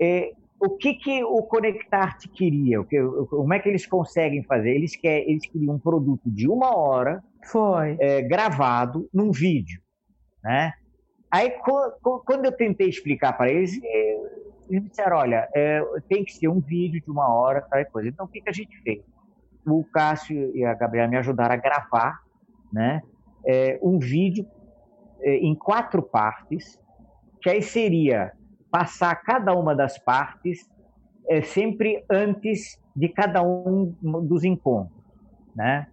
É, 0.00 0.32
o 0.58 0.70
que, 0.70 0.94
que 0.94 1.22
o 1.22 1.42
Conectarte 1.42 2.26
queria? 2.26 2.80
O 2.80 2.86
que, 2.86 2.98
como 3.28 3.52
é 3.52 3.58
que 3.58 3.68
eles 3.68 3.86
conseguem 3.86 4.42
fazer? 4.44 4.70
Eles, 4.70 4.96
quer, 4.96 5.28
eles 5.28 5.46
queriam 5.46 5.74
um 5.74 5.78
produto 5.78 6.30
de 6.30 6.48
uma 6.48 6.74
hora 6.74 7.22
foi. 7.44 7.98
É, 8.00 8.22
gravado 8.22 9.08
num 9.12 9.30
vídeo. 9.30 9.78
Né? 10.42 10.72
Aí, 11.30 11.52
quando 12.24 12.46
eu 12.46 12.52
tentei 12.52 12.88
explicar 12.88 13.34
para 13.34 13.50
eles, 13.50 13.78
é, 13.84 14.16
eles 14.70 14.88
disseram: 14.88 15.18
olha, 15.18 15.46
é, 15.54 15.82
tem 16.08 16.24
que 16.24 16.32
ser 16.32 16.48
um 16.48 16.60
vídeo 16.60 17.02
de 17.02 17.10
uma 17.10 17.28
hora, 17.28 17.60
tal 17.60 17.84
coisa. 17.86 18.08
Então, 18.08 18.24
o 18.24 18.28
que, 18.28 18.40
que 18.40 18.48
a 18.48 18.54
gente 18.54 18.74
fez? 18.80 19.04
O 19.66 19.84
Cássio 19.84 20.56
e 20.56 20.64
a 20.64 20.72
Gabriela 20.72 21.08
me 21.08 21.18
ajudaram 21.18 21.54
a 21.54 21.58
gravar 21.58 22.20
né, 22.72 23.02
é, 23.44 23.78
um 23.82 23.98
vídeo 23.98 24.46
é, 24.46 24.57
em 25.22 25.54
quatro 25.54 26.02
partes, 26.02 26.80
que 27.40 27.50
aí 27.50 27.62
seria 27.62 28.32
passar 28.70 29.14
cada 29.16 29.54
uma 29.54 29.74
das 29.74 29.98
partes 29.98 30.68
é, 31.28 31.42
sempre 31.42 32.04
antes 32.10 32.80
de 32.94 33.08
cada 33.08 33.42
um 33.42 33.94
dos 34.02 34.44
encontros. 34.44 34.98
Né? 35.54 35.86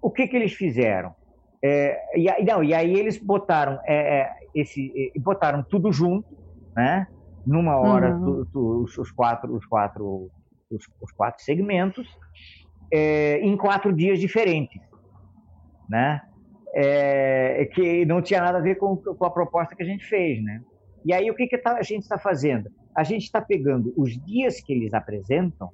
O 0.00 0.10
que, 0.10 0.26
que 0.26 0.36
eles 0.36 0.52
fizeram? 0.52 1.14
É, 1.62 2.18
e, 2.18 2.44
não, 2.44 2.62
e 2.62 2.72
aí 2.72 2.94
eles 2.94 3.18
botaram, 3.18 3.80
é, 3.84 4.20
é 4.20 4.36
esse, 4.54 5.12
botaram 5.16 5.62
tudo 5.62 5.92
junto, 5.92 6.36
né? 6.74 7.06
numa 7.46 7.76
hora 7.76 8.14
uhum. 8.14 8.44
tu, 8.44 8.46
tu, 8.52 8.82
os, 8.84 8.98
os, 8.98 9.10
quatro, 9.10 9.54
os, 9.54 9.66
quatro, 9.66 10.30
os, 10.70 10.88
os 11.00 11.12
quatro 11.12 11.42
segmentos, 11.42 12.06
é, 12.92 13.40
em 13.40 13.56
quatro 13.56 13.92
dias 13.92 14.18
diferentes. 14.18 14.80
Né? 15.88 16.22
É, 16.74 17.68
que 17.74 18.04
não 18.04 18.20
tinha 18.20 18.40
nada 18.40 18.58
a 18.58 18.60
ver 18.60 18.76
com, 18.76 18.96
com 18.96 19.24
a 19.24 19.30
proposta 19.30 19.74
que 19.74 19.82
a 19.82 19.86
gente 19.86 20.04
fez. 20.04 20.42
Né? 20.42 20.60
E 21.04 21.12
aí, 21.12 21.30
o 21.30 21.34
que, 21.34 21.46
que 21.46 21.58
tá, 21.58 21.76
a 21.76 21.82
gente 21.82 22.02
está 22.02 22.18
fazendo? 22.18 22.70
A 22.94 23.02
gente 23.02 23.24
está 23.24 23.40
pegando 23.40 23.92
os 23.96 24.12
dias 24.24 24.60
que 24.60 24.72
eles 24.72 24.92
apresentam, 24.92 25.70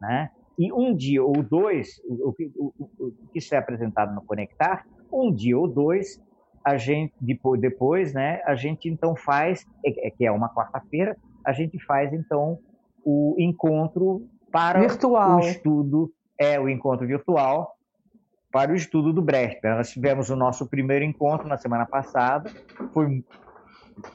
né? 0.00 0.30
e 0.60 0.70
um 0.70 0.94
dia 0.94 1.24
ou 1.24 1.42
dois, 1.42 2.02
o, 2.06 2.34
que, 2.34 2.52
o, 2.54 2.70
o, 2.78 3.12
que 3.32 3.38
isso 3.38 3.54
é 3.54 3.58
apresentado 3.58 4.14
no 4.14 4.20
Conectar, 4.20 4.84
um 5.10 5.32
dia 5.32 5.58
ou 5.58 5.66
dois, 5.66 6.22
a 6.62 6.76
gente 6.76 7.14
depois, 7.18 7.58
depois 7.58 8.12
né, 8.12 8.42
a 8.44 8.54
gente 8.54 8.86
então 8.86 9.16
faz, 9.16 9.66
é, 9.82 10.08
é, 10.08 10.10
que 10.10 10.26
é 10.26 10.30
uma 10.30 10.52
quarta-feira, 10.52 11.16
a 11.46 11.52
gente 11.52 11.82
faz 11.86 12.12
então 12.12 12.58
o 13.02 13.34
encontro 13.38 14.28
para 14.52 14.80
virtual. 14.80 15.38
o 15.38 15.40
estudo, 15.40 16.12
é 16.38 16.60
o 16.60 16.68
encontro 16.68 17.06
virtual 17.06 17.74
para 18.50 18.72
o 18.72 18.76
estudo 18.76 19.12
do 19.12 19.22
Brecht. 19.22 19.60
Nós 19.64 19.90
tivemos 19.90 20.30
o 20.30 20.36
nosso 20.36 20.66
primeiro 20.66 21.04
encontro 21.04 21.46
na 21.48 21.56
semana 21.56 21.86
passada, 21.86 22.50
foi 22.92 23.22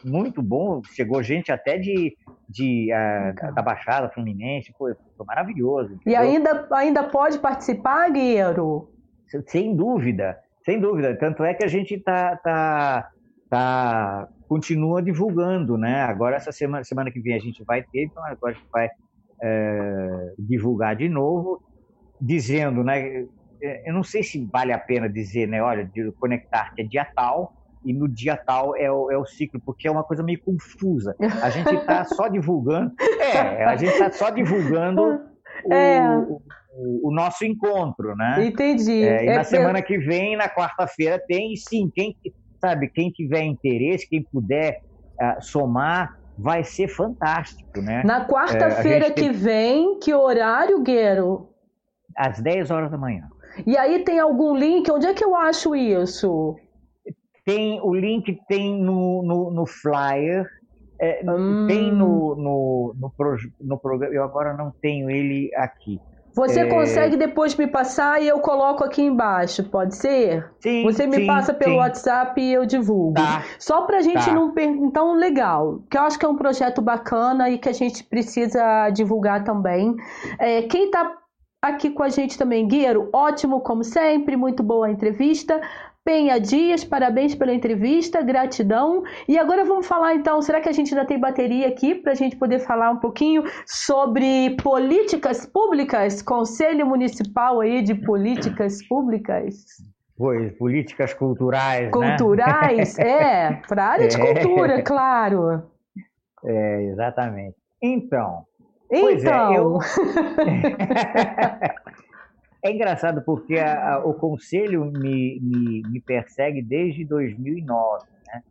muito 0.04 0.42
bom, 0.42 0.82
chegou 0.84 1.22
gente 1.22 1.52
até 1.52 1.78
de, 1.78 2.18
de 2.50 2.90
uh, 2.92 3.54
da 3.54 3.62
Baixada 3.62 4.10
Fluminense, 4.10 4.74
foi, 4.78 4.94
foi 5.16 5.26
maravilhoso. 5.26 5.94
Entendeu? 5.94 6.12
E 6.12 6.16
ainda, 6.16 6.68
ainda 6.72 7.04
pode 7.04 7.40
participar, 7.40 8.12
Guerreiro? 8.12 8.90
Sem 9.48 9.76
dúvida, 9.76 10.38
sem 10.64 10.80
dúvida. 10.80 11.16
Tanto 11.16 11.44
é 11.44 11.54
que 11.54 11.64
a 11.64 11.68
gente 11.68 12.00
tá, 12.00 12.36
tá, 12.38 13.10
tá, 13.50 14.28
continua 14.48 15.02
divulgando, 15.02 15.78
né? 15.78 16.02
Agora, 16.02 16.36
essa 16.36 16.52
semana, 16.52 16.84
semana 16.84 17.12
que 17.12 17.20
vem 17.20 17.36
a 17.36 17.40
gente 17.40 17.64
vai 17.64 17.84
ter, 17.84 18.06
então 18.06 18.24
agora 18.24 18.54
a 18.54 18.56
gente 18.56 18.70
vai 18.72 18.90
é, 19.42 20.34
divulgar 20.38 20.96
de 20.96 21.10
novo, 21.10 21.62
dizendo, 22.22 22.84
né? 22.84 23.26
Eu 23.62 23.94
não 23.94 24.04
sei 24.04 24.24
se 24.24 24.44
vale 24.52 24.72
a 24.72 24.80
pena 24.80 25.10
dizer, 25.10 25.48
né? 25.48 25.62
Olha, 25.62 25.90
conectar-te 26.20 26.82
é 26.82 26.84
dia 26.84 27.06
tal, 27.16 27.54
e 27.86 27.94
no 27.94 28.08
dia 28.08 28.36
tal 28.36 28.76
é 28.76 28.92
o, 28.92 29.12
é 29.12 29.18
o 29.18 29.26
ciclo, 29.26 29.62
porque 29.64 29.88
é 29.88 29.92
uma 29.92 30.04
coisa 30.04 30.24
meio 30.24 30.42
confusa. 30.42 31.16
A 31.42 31.50
gente 31.50 31.74
está 31.76 32.04
só 32.06 32.28
divulgando, 32.28 32.92
é, 33.20 33.64
a 33.64 33.76
gente 33.76 33.92
está 33.92 34.12
só 34.12 34.30
divulgando 34.32 35.02
o, 35.64 35.74
é. 35.74 36.18
o, 36.18 36.42
o, 37.10 37.12
nosso 37.14 37.46
encontro, 37.46 38.16
né? 38.16 38.46
Entendi. 38.46 39.04
É, 39.04 39.26
e 39.26 39.28
é 39.28 39.36
na 39.36 39.44
semana 39.44 39.82
que 39.82 39.98
vem, 40.00 40.36
na 40.36 40.50
quarta-feira, 40.50 41.22
tem, 41.28 41.54
e 41.54 41.58
sim, 41.58 41.92
quem 41.94 42.18
sabe, 42.60 42.90
quem 42.90 43.12
tiver 43.12 43.44
interesse, 43.44 44.10
quem 44.10 44.24
puder 44.24 44.82
uh, 45.22 45.42
somar, 45.42 46.18
vai 46.38 46.64
ser 46.64 46.88
fantástico, 46.88 47.82
né? 47.82 48.02
Na 48.04 48.26
quarta-feira 48.26 49.12
que 49.12 49.22
tem... 49.22 49.32
vem, 49.32 50.00
que 50.00 50.14
horário, 50.14 50.82
Guero? 50.82 51.50
Às 52.18 52.40
10 52.40 52.72
horas 52.72 52.92
da 52.92 52.98
manhã. 52.98 53.30
E 53.66 53.78
aí 53.78 54.04
tem 54.04 54.20
algum 54.20 54.56
link? 54.56 54.92
Onde 54.92 55.08
é 55.08 55.14
que 55.14 55.24
eu 55.24 55.36
acho 55.36 55.76
isso? 55.76 56.56
Tem 57.46 57.80
o 57.82 57.94
link 57.94 58.40
tem 58.48 58.82
no, 58.82 59.22
no, 59.22 59.52
no 59.52 59.66
flyer, 59.68 60.46
é, 61.00 61.22
hum. 61.30 61.68
tem 61.68 61.92
no, 61.92 62.36
no, 62.36 62.96
no, 63.00 63.12
no, 63.62 63.78
programa. 63.78 64.14
Eu 64.14 64.24
agora 64.24 64.54
não 64.54 64.72
tenho 64.82 65.10
ele 65.10 65.52
aqui. 65.56 66.00
Você 66.36 66.62
é... 66.62 66.66
consegue 66.66 67.16
depois 67.16 67.56
me 67.56 67.66
passar 67.66 68.22
e 68.22 68.28
eu 68.28 68.40
coloco 68.40 68.84
aqui 68.84 69.02
embaixo, 69.02 69.64
pode 69.64 69.96
ser? 69.96 70.52
Sim. 70.60 70.84
Você 70.84 71.08
me 71.08 71.18
sim, 71.18 71.28
passa 71.28 71.54
pelo 71.54 71.74
sim. 71.74 71.78
WhatsApp 71.78 72.42
e 72.42 72.52
eu 72.52 72.66
divulgo. 72.66 73.14
Tá. 73.14 73.44
Só 73.58 73.84
pra 73.84 74.02
gente 74.02 74.26
tá. 74.26 74.34
não 74.34 74.52
perder. 74.52 74.76
Então, 74.78 75.14
legal. 75.14 75.80
Que 75.90 75.98
eu 75.98 76.02
acho 76.02 76.20
que 76.20 76.26
é 76.26 76.30
um 76.30 76.36
projeto 76.36 76.82
bacana 76.82 77.50
e 77.50 77.58
que 77.58 77.70
a 77.70 77.74
gente 77.74 78.04
precisa 78.04 78.90
divulgar 78.90 79.46
também. 79.46 79.96
É, 80.38 80.64
quem 80.64 80.92
tá 80.92 81.20
aqui 81.68 81.90
com 81.90 82.04
a 82.04 82.10
gente 82.10 82.38
também, 82.38 82.68
Gueiro, 82.68 83.10
ótimo 83.14 83.62
como 83.62 83.84
sempre, 83.84 84.36
muito 84.36 84.64
boa 84.64 84.88
a 84.88 84.92
entrevista. 84.92 85.62
Penha 86.06 86.40
Dias, 86.40 86.84
parabéns 86.84 87.34
pela 87.34 87.52
entrevista, 87.52 88.22
gratidão. 88.22 89.04
E 89.28 89.40
agora 89.40 89.66
vamos 89.66 89.88
falar 89.88 90.14
então, 90.14 90.40
será 90.40 90.62
que 90.62 90.70
a 90.70 90.72
gente 90.72 90.94
ainda 90.94 91.08
tem 91.08 91.20
bateria 91.20 91.68
aqui 91.68 91.96
para 91.96 92.12
a 92.12 92.16
gente 92.16 92.36
poder 92.36 92.60
falar 92.60 92.92
um 92.92 92.98
pouquinho 92.98 93.44
sobre 93.66 94.56
políticas 94.62 95.48
públicas, 95.48 96.22
Conselho 96.22 96.86
Municipal 96.86 97.60
aí 97.60 97.82
de 97.82 97.96
Políticas 97.96 98.88
Públicas? 98.88 99.56
Pois, 100.16 100.56
políticas 100.58 101.14
culturais. 101.14 101.86
Né? 101.86 101.92
Culturais, 101.92 102.98
né? 102.98 103.50
é, 103.50 103.62
para 103.68 103.84
a 103.84 103.88
área 103.88 104.08
de 104.08 104.22
é. 104.22 104.34
cultura, 104.34 104.84
claro. 104.84 105.64
É, 106.46 106.84
exatamente. 106.84 107.58
Então, 107.82 108.46
então. 109.00 109.02
Pois 109.02 109.26
é, 109.26 109.58
eu... 109.58 109.80
É 112.66 112.72
engraçado 112.72 113.22
porque 113.22 113.60
a, 113.60 113.94
a, 113.94 114.00
o 114.04 114.16
conselho 114.16 114.86
me, 114.86 115.40
me, 115.40 115.84
me, 115.88 116.02
persegue 116.02 116.64
desde 116.64 117.06
2009. 117.06 118.08
Né? 118.26 118.42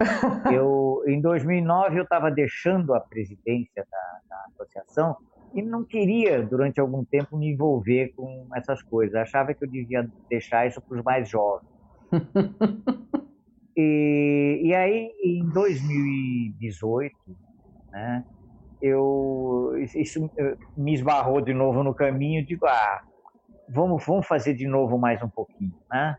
Eu, 0.55 1.03
em 1.05 1.21
2009 1.21 1.99
eu 1.99 2.05
estava 2.05 2.31
deixando 2.31 2.95
a 2.95 3.01
presidência 3.01 3.85
da, 3.91 4.21
da, 4.31 4.45
associação 4.53 5.16
e 5.53 5.61
não 5.61 5.83
queria, 5.83 6.45
durante 6.45 6.79
algum 6.79 7.05
tempo, 7.05 7.37
me 7.37 7.51
envolver 7.51 8.12
com 8.15 8.47
essas 8.55 8.81
coisas. 8.85 9.16
Achava 9.16 9.53
que 9.53 9.65
eu 9.65 9.69
devia 9.69 10.09
deixar 10.31 10.69
isso 10.69 10.81
para 10.81 10.97
os 10.97 11.03
mais 11.03 11.29
jovens. 11.29 11.69
e, 13.77 14.61
e 14.62 14.75
aí, 14.77 15.11
em 15.25 15.45
2018, 15.49 17.16
né, 17.91 18.25
eu, 18.85 19.73
isso 19.94 20.31
me 20.77 20.93
esbarrou 20.93 21.40
de 21.40 21.55
novo 21.55 21.82
no 21.82 21.94
caminho. 21.94 22.44
Digo, 22.44 22.66
ah, 22.66 23.02
vamos, 23.66 24.05
vamos 24.05 24.27
fazer 24.27 24.52
de 24.52 24.69
novo 24.69 24.98
mais 24.98 25.23
um 25.23 25.28
pouquinho, 25.28 25.73
né? 25.90 26.16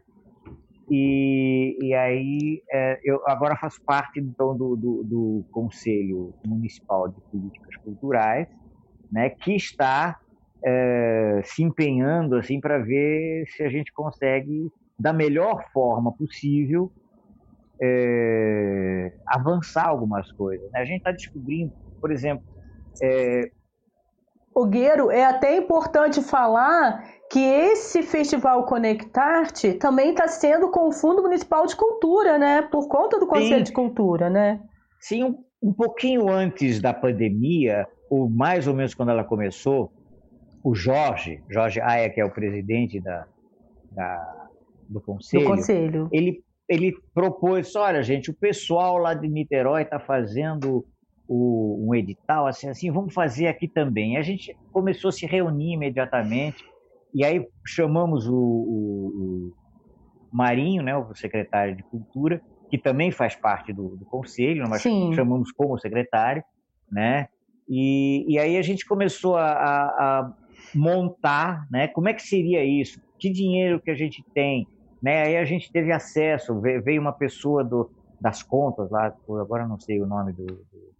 E, 0.90 1.78
e 1.80 1.94
aí, 1.94 2.64
é, 2.72 3.00
eu 3.04 3.22
agora 3.28 3.56
faço 3.56 3.82
parte 3.84 4.20
então 4.20 4.58
do, 4.58 4.76
do, 4.76 5.04
do, 5.04 5.46
Conselho 5.52 6.34
Municipal 6.46 7.08
de 7.08 7.22
Políticas 7.32 7.76
Culturais, 7.78 8.48
né, 9.12 9.30
que 9.30 9.56
está 9.56 10.20
é, 10.64 11.42
se 11.44 11.64
empenhando 11.64 12.36
assim 12.36 12.60
para 12.60 12.78
ver 12.78 13.46
se 13.48 13.64
a 13.64 13.70
gente 13.70 13.92
consegue, 13.94 14.72
da 14.98 15.12
melhor 15.12 15.66
forma 15.72 16.12
possível, 16.12 16.92
é, 17.82 19.12
avançar 19.26 19.88
algumas 19.88 20.32
coisas. 20.32 20.72
Né? 20.72 20.80
A 20.80 20.86
gente 20.86 20.98
está 20.98 21.12
descobrindo, 21.12 21.74
por 22.00 22.12
exemplo, 22.12 22.55
é... 23.02 23.50
Gueiro, 24.70 25.12
é 25.12 25.26
até 25.26 25.58
importante 25.58 26.22
falar 26.22 27.04
que 27.30 27.40
esse 27.40 28.04
Festival 28.04 28.66
Conectarte 28.66 29.74
também 29.74 30.12
está 30.12 30.28
sendo 30.28 30.70
com 30.70 30.88
o 30.88 30.92
Fundo 30.92 31.22
Municipal 31.22 31.66
de 31.66 31.76
Cultura, 31.76 32.38
né? 32.38 32.62
Por 32.62 32.88
conta 32.88 33.20
do 33.20 33.28
Conselho 33.28 33.58
Sim. 33.58 33.64
de 33.64 33.74
Cultura, 33.74 34.30
né? 34.30 34.62
Sim, 35.00 35.24
um, 35.24 35.44
um 35.62 35.74
pouquinho 35.74 36.30
antes 36.30 36.80
da 36.80 36.94
pandemia, 36.94 37.86
ou 38.10 38.30
mais 38.30 38.68
ou 38.68 38.74
menos 38.74 38.94
quando 38.94 39.10
ela 39.10 39.24
começou, 39.24 39.92
o 40.64 40.74
Jorge, 40.74 41.44
Jorge 41.50 41.82
Aia, 41.82 42.10
que 42.10 42.22
é 42.22 42.26
o 42.26 42.32
presidente 42.32 43.00
da, 43.00 43.28
da 43.92 44.48
do, 44.90 45.02
conselho, 45.02 45.44
do 45.44 45.50
conselho, 45.50 46.10
ele, 46.12 46.44
ele 46.68 46.96
propôs, 47.14 47.76
olha 47.76 48.02
gente, 48.02 48.32
o 48.32 48.34
pessoal 48.34 48.98
lá 48.98 49.14
de 49.14 49.28
Niterói 49.28 49.84
está 49.84 50.00
fazendo 50.00 50.86
o, 51.28 51.88
um 51.88 51.96
edital, 51.96 52.48
assim, 52.48 52.70
assim, 52.70 52.92
vamos 52.92 53.14
fazer 53.14 53.48
aqui 53.48 53.68
também. 53.68 54.18
A 54.18 54.22
gente 54.22 54.56
começou 54.72 55.10
a 55.10 55.12
se 55.12 55.26
reunir 55.26 55.74
imediatamente, 55.74 56.64
e 57.14 57.24
aí 57.24 57.46
chamamos 57.66 58.28
o, 58.28 58.36
o, 58.36 59.52
o 59.52 59.54
Marinho, 60.32 60.84
né, 60.84 60.96
o 60.96 61.16
secretário 61.16 61.76
de 61.76 61.84
Cultura, 61.84 62.42
que 62.70 62.78
também 62.78 63.12
faz 63.12 63.36
parte 63.36 63.72
do, 63.72 63.96
do 63.96 64.06
conselho, 64.06 64.68
mas 64.70 64.82
Sim. 64.82 65.14
chamamos 65.14 65.52
como 65.52 65.80
secretário, 65.80 66.44
né? 66.92 67.28
E, 67.68 68.26
e 68.28 68.38
aí 68.38 68.58
a 68.58 68.62
gente 68.62 68.86
começou 68.86 69.38
a, 69.38 69.52
a, 69.52 69.86
a, 70.20 70.34
montar, 70.74 71.68
né? 71.72 71.88
Como 71.88 72.10
é 72.10 72.14
que 72.14 72.22
seria 72.22 72.64
isso? 72.64 73.02
Que 73.18 73.30
dinheiro 73.30 73.80
que 73.80 73.90
a 73.90 73.96
gente 73.96 74.24
tem? 74.34 74.68
Né? 75.02 75.24
Aí 75.24 75.38
a 75.38 75.46
gente 75.46 75.72
teve 75.72 75.92
acesso, 75.92 76.60
veio 76.60 77.02
uma 77.02 77.14
pessoa 77.14 77.64
do, 77.64 77.90
das 78.20 78.44
contas 78.44 78.90
lá, 78.90 79.14
agora 79.40 79.68
não 79.68 79.80
sei 79.80 80.02
o 80.02 80.06
nome 80.06 80.34
do, 80.34 80.46
do 80.46 80.95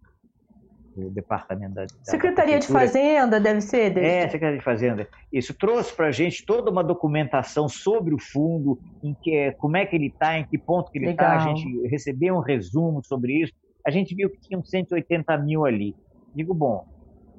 do 0.96 1.10
departamento 1.10 1.74
da, 1.74 1.86
Secretaria 2.02 2.54
da 2.54 2.60
de 2.60 2.66
Fazenda, 2.66 3.38
deve 3.38 3.60
ser? 3.60 3.90
Deve 3.90 4.06
é, 4.06 4.22
Secretaria 4.22 4.58
de 4.58 4.64
Fazenda. 4.64 5.08
Isso 5.30 5.52
trouxe 5.52 5.94
para 5.94 6.06
a 6.06 6.10
gente 6.10 6.44
toda 6.44 6.70
uma 6.70 6.82
documentação 6.82 7.68
sobre 7.68 8.14
o 8.14 8.18
fundo, 8.18 8.80
em 9.02 9.14
que, 9.14 9.52
como 9.52 9.76
é 9.76 9.84
que 9.84 9.94
ele 9.94 10.06
está, 10.06 10.38
em 10.38 10.44
que 10.44 10.56
ponto 10.56 10.90
que 10.90 10.98
ele 10.98 11.10
está. 11.10 11.36
A 11.36 11.38
gente 11.40 11.86
recebeu 11.88 12.34
um 12.34 12.40
resumo 12.40 13.04
sobre 13.04 13.42
isso. 13.42 13.52
A 13.86 13.90
gente 13.90 14.14
viu 14.14 14.30
que 14.30 14.40
tinham 14.40 14.64
180 14.64 15.36
mil 15.38 15.64
ali. 15.64 15.94
Digo, 16.34 16.54
bom, 16.54 16.86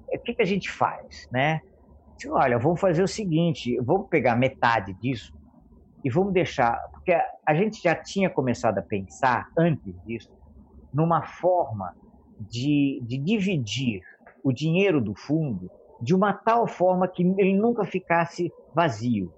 o 0.07 0.19
que, 0.19 0.35
que 0.35 0.41
a 0.41 0.45
gente 0.45 0.69
faz, 0.71 1.27
né? 1.31 1.61
Digo, 2.17 2.35
olha, 2.35 2.57
vamos 2.57 2.79
fazer 2.79 3.03
o 3.03 3.07
seguinte, 3.07 3.77
vamos 3.81 4.07
pegar 4.07 4.35
metade 4.35 4.93
disso 4.93 5.35
e 6.03 6.09
vamos 6.09 6.31
deixar, 6.31 6.79
porque 6.91 7.11
a 7.45 7.53
gente 7.53 7.81
já 7.81 7.95
tinha 7.95 8.29
começado 8.29 8.77
a 8.77 8.81
pensar 8.81 9.47
antes 9.57 9.93
disso 10.05 10.31
numa 10.93 11.21
forma 11.21 11.93
de, 12.39 13.01
de 13.03 13.17
dividir 13.17 14.01
o 14.43 14.51
dinheiro 14.51 15.01
do 15.01 15.15
fundo 15.15 15.69
de 16.01 16.13
uma 16.13 16.33
tal 16.33 16.67
forma 16.67 17.07
que 17.07 17.23
ele 17.23 17.55
nunca 17.55 17.85
ficasse 17.85 18.51
vazio 18.73 19.33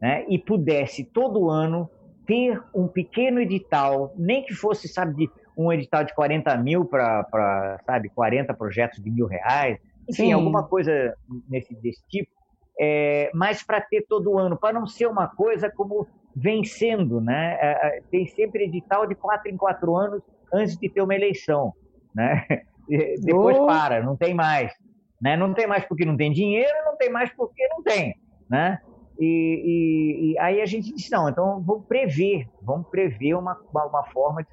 né? 0.00 0.24
e 0.28 0.38
pudesse 0.38 1.04
todo 1.04 1.50
ano 1.50 1.90
ter 2.26 2.62
um 2.74 2.86
pequeno 2.86 3.40
edital, 3.40 4.12
nem 4.16 4.44
que 4.44 4.54
fosse, 4.54 4.86
sabe, 4.86 5.30
um 5.56 5.72
edital 5.72 6.04
de 6.04 6.14
40 6.14 6.56
mil 6.58 6.84
para, 6.84 7.80
sabe, 7.84 8.10
40 8.10 8.52
projetos 8.54 9.02
de 9.02 9.10
mil 9.10 9.26
reais, 9.26 9.78
enfim, 10.08 10.26
Sim. 10.26 10.32
alguma 10.32 10.62
coisa 10.62 11.14
nesse, 11.48 11.74
desse 11.76 12.06
tipo, 12.06 12.30
é, 12.78 13.30
mas 13.34 13.62
para 13.62 13.80
ter 13.80 14.04
todo 14.08 14.38
ano, 14.38 14.56
para 14.56 14.78
não 14.78 14.86
ser 14.86 15.06
uma 15.06 15.26
coisa 15.26 15.70
como 15.70 16.06
vencendo, 16.36 17.20
né? 17.20 17.58
É, 17.60 17.98
é, 17.98 18.02
tem 18.10 18.26
sempre 18.26 18.64
edital 18.64 19.06
de 19.06 19.16
quatro 19.16 19.50
em 19.50 19.56
quatro 19.56 19.96
anos 19.96 20.22
antes 20.52 20.76
de 20.78 20.88
ter 20.88 21.02
uma 21.02 21.14
eleição 21.14 21.72
né? 22.14 22.44
E 22.88 23.20
depois 23.20 23.56
oh. 23.58 23.66
para, 23.66 24.02
não 24.02 24.16
tem 24.16 24.32
mais, 24.32 24.72
né? 25.20 25.36
Não 25.36 25.52
tem 25.52 25.66
mais 25.66 25.84
porque 25.84 26.06
não 26.06 26.16
tem 26.16 26.32
dinheiro, 26.32 26.72
não 26.86 26.96
tem 26.96 27.10
mais 27.10 27.30
porque 27.36 27.68
não 27.68 27.82
tem, 27.82 28.16
né? 28.48 28.80
E, 29.20 29.26
e, 29.26 30.32
e 30.32 30.38
aí 30.38 30.62
a 30.62 30.66
gente 30.66 30.94
disse 30.94 31.10
não, 31.10 31.28
então 31.28 31.60
vamos 31.60 31.86
prever, 31.86 32.48
vamos 32.62 32.88
prever 32.88 33.34
uma, 33.34 33.60
uma, 33.70 33.84
uma 33.86 34.04
forma 34.04 34.42
de 34.42 34.48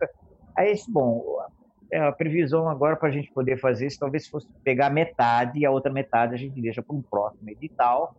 aí 0.57 0.71
esse 0.71 0.91
bom 0.91 1.23
é, 1.91 1.99
a 1.99 2.11
previsão 2.11 2.67
agora 2.67 2.95
para 2.95 3.09
a 3.09 3.11
gente 3.11 3.31
poder 3.31 3.57
fazer 3.57 3.85
isso 3.85 3.99
talvez 3.99 4.27
fosse 4.27 4.47
pegar 4.63 4.89
metade 4.89 5.59
e 5.59 5.65
a 5.65 5.71
outra 5.71 5.93
metade 5.93 6.33
a 6.33 6.37
gente 6.37 6.59
deixa 6.59 6.81
para 6.81 6.95
um 6.95 7.01
próximo 7.01 7.47
edital, 7.49 8.15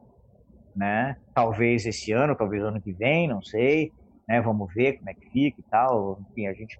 né? 0.74 1.16
Talvez 1.34 1.84
esse 1.84 2.12
ano, 2.12 2.36
talvez 2.36 2.62
ano 2.62 2.80
que 2.80 2.92
vem, 2.92 3.26
não 3.26 3.42
sei, 3.42 3.92
né? 4.28 4.40
Vamos 4.40 4.72
ver 4.72 4.98
como 4.98 5.10
é 5.10 5.14
que 5.14 5.28
fica 5.30 5.60
e 5.60 5.64
tal, 5.64 6.20
enfim 6.30 6.46
a 6.46 6.52
gente 6.52 6.78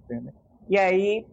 e 0.69 0.77
aí 0.77 1.25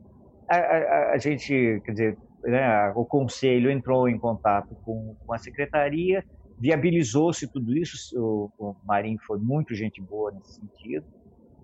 a, 0.49 0.57
a, 0.57 1.13
a 1.13 1.19
gente, 1.19 1.81
quer 1.85 1.93
dizer, 1.93 2.19
né, 2.43 2.93
o 2.95 3.05
conselho 3.05 3.71
entrou 3.71 4.09
em 4.09 4.19
contato 4.19 4.75
com, 4.85 5.17
com 5.27 5.33
a 5.33 5.39
secretaria, 5.39 6.25
viabilizou-se 6.59 7.47
tudo 7.49 7.77
isso, 7.77 7.97
o, 8.19 8.51
o 8.59 8.77
Marinho 8.85 9.19
foi 9.27 9.39
muito 9.39 9.75
gente 9.75 10.01
boa 10.01 10.31
nesse 10.33 10.61
sentido, 10.61 11.07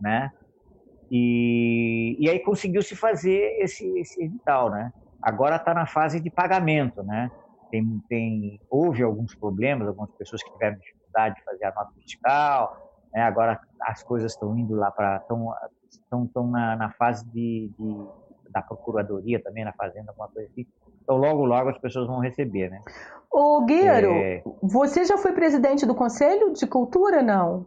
né? 0.00 0.30
E, 1.10 2.16
e 2.18 2.30
aí 2.30 2.38
conseguiu-se 2.40 2.94
fazer 2.94 3.58
esse, 3.60 3.86
esse 3.98 4.22
edital, 4.22 4.70
né? 4.70 4.92
Agora 5.20 5.56
está 5.56 5.74
na 5.74 5.86
fase 5.86 6.20
de 6.20 6.30
pagamento, 6.30 7.02
né? 7.02 7.30
Tem, 7.70 8.02
tem, 8.08 8.60
houve 8.70 9.02
alguns 9.02 9.34
problemas, 9.34 9.86
algumas 9.86 10.10
pessoas 10.12 10.42
que 10.42 10.50
tiveram 10.52 10.78
dificuldade 10.78 11.36
de 11.36 11.44
fazer 11.44 11.64
a 11.64 11.74
nota 11.74 11.92
fiscal, 12.00 12.90
né? 13.12 13.22
agora 13.22 13.60
as 13.82 14.02
coisas 14.02 14.32
estão 14.32 14.56
indo 14.58 14.74
lá 14.74 14.90
para, 14.90 15.16
estão, 15.18 15.54
estão, 16.24 16.46
na, 16.48 16.76
na 16.76 16.90
fase 16.90 17.24
de, 17.30 17.70
de 17.78 18.06
da 18.50 18.62
procuradoria 18.62 19.42
também 19.42 19.64
na 19.64 19.72
fazenda, 19.72 20.10
alguma 20.10 20.28
coisa 20.28 20.48
assim. 20.50 20.66
Então, 21.02 21.16
logo, 21.16 21.44
logo 21.44 21.70
as 21.70 21.78
pessoas 21.78 22.06
vão 22.06 22.20
receber, 22.20 22.70
né? 22.70 22.82
Ô, 23.30 23.64
Gueiro, 23.64 24.10
é... 24.10 24.42
você 24.62 25.04
já 25.04 25.16
foi 25.16 25.32
presidente 25.32 25.86
do 25.86 25.94
Conselho 25.94 26.52
de 26.52 26.66
Cultura, 26.66 27.22
não? 27.22 27.66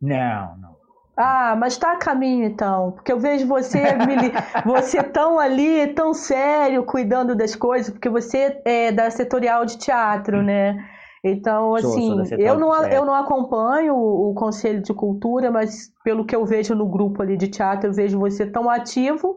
Não, 0.00 0.56
não. 0.56 0.78
Ah, 1.16 1.56
mas 1.56 1.72
está 1.72 1.94
a 1.94 1.96
caminho 1.96 2.44
então, 2.44 2.92
porque 2.92 3.10
eu 3.10 3.18
vejo 3.18 3.44
você, 3.48 3.82
você 4.64 5.02
tão 5.02 5.36
ali, 5.36 5.88
tão 5.88 6.14
sério, 6.14 6.84
cuidando 6.84 7.34
das 7.34 7.56
coisas, 7.56 7.90
porque 7.90 8.08
você 8.08 8.62
é 8.64 8.92
da 8.92 9.10
setorial 9.10 9.64
de 9.64 9.78
teatro, 9.78 10.44
né? 10.44 10.78
Então, 11.24 11.74
assim, 11.74 12.14
sou, 12.14 12.24
sou 12.24 12.38
eu, 12.38 12.56
não, 12.56 12.72
eu 12.84 13.04
não 13.04 13.14
acompanho 13.14 13.96
o, 13.96 14.30
o, 14.30 14.34
Conselho 14.34 14.80
de 14.80 14.94
Cultura, 14.94 15.50
mas 15.50 15.92
pelo 16.04 16.24
que 16.24 16.36
eu 16.36 16.46
vejo 16.46 16.74
no 16.76 16.86
grupo 16.86 17.20
ali 17.20 17.36
de 17.36 17.48
teatro, 17.48 17.88
eu 17.90 17.92
vejo 17.92 18.16
você 18.16 18.46
tão 18.46 18.70
ativo 18.70 19.36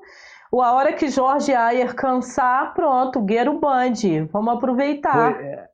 a 0.60 0.73
hora 0.73 0.91
que 0.91 1.07
Jorge 1.07 1.53
Ayer 1.53 1.95
cansar, 1.95 2.73
pronto, 2.73 3.22
Gueiro 3.22 3.57
Band. 3.60 4.28
Vamos 4.34 4.56
aproveitar. 4.56 5.40
É, 5.40 5.69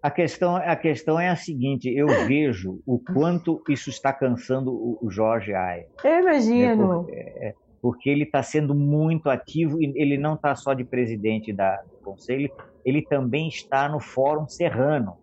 a 0.00 0.10
questão, 0.10 0.56
a 0.56 0.76
questão 0.76 1.18
é 1.18 1.28
a 1.28 1.36
seguinte: 1.36 1.92
eu 1.92 2.06
vejo 2.26 2.80
o 2.86 2.98
quanto 2.98 3.62
isso 3.68 3.90
está 3.90 4.12
cansando 4.12 4.72
o, 4.72 5.10
Jorge 5.10 5.52
Ayer. 5.52 5.88
Eu 6.04 6.20
imagino. 6.20 7.06
É, 7.10 7.48
é, 7.48 7.54
porque 7.82 8.10
ele 8.10 8.24
está 8.24 8.42
sendo 8.42 8.74
muito 8.74 9.30
ativo 9.30 9.82
e 9.82 9.92
ele 9.96 10.18
não 10.18 10.34
está 10.34 10.54
só 10.54 10.74
de 10.74 10.84
presidente 10.84 11.52
da, 11.52 11.76
do 11.76 11.96
conselho, 12.04 12.52
ele 12.84 13.02
também 13.02 13.48
está 13.48 13.88
no 13.88 13.98
Fórum 13.98 14.46
Serrano. 14.46 15.16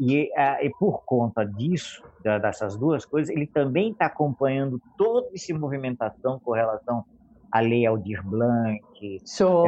E, 0.00 0.30
e 0.62 0.70
por 0.78 1.02
conta 1.04 1.44
disso, 1.44 2.04
dessas 2.22 2.76
duas 2.76 3.04
coisas, 3.04 3.34
ele 3.34 3.48
também 3.48 3.90
está 3.90 4.06
acompanhando 4.06 4.80
toda 4.96 5.26
essa 5.34 5.52
movimentação 5.58 6.38
com 6.38 6.52
relação 6.52 7.04
a 7.50 7.60
Lei 7.60 7.86
Aldir 7.86 8.22
Blanc, 8.24 8.80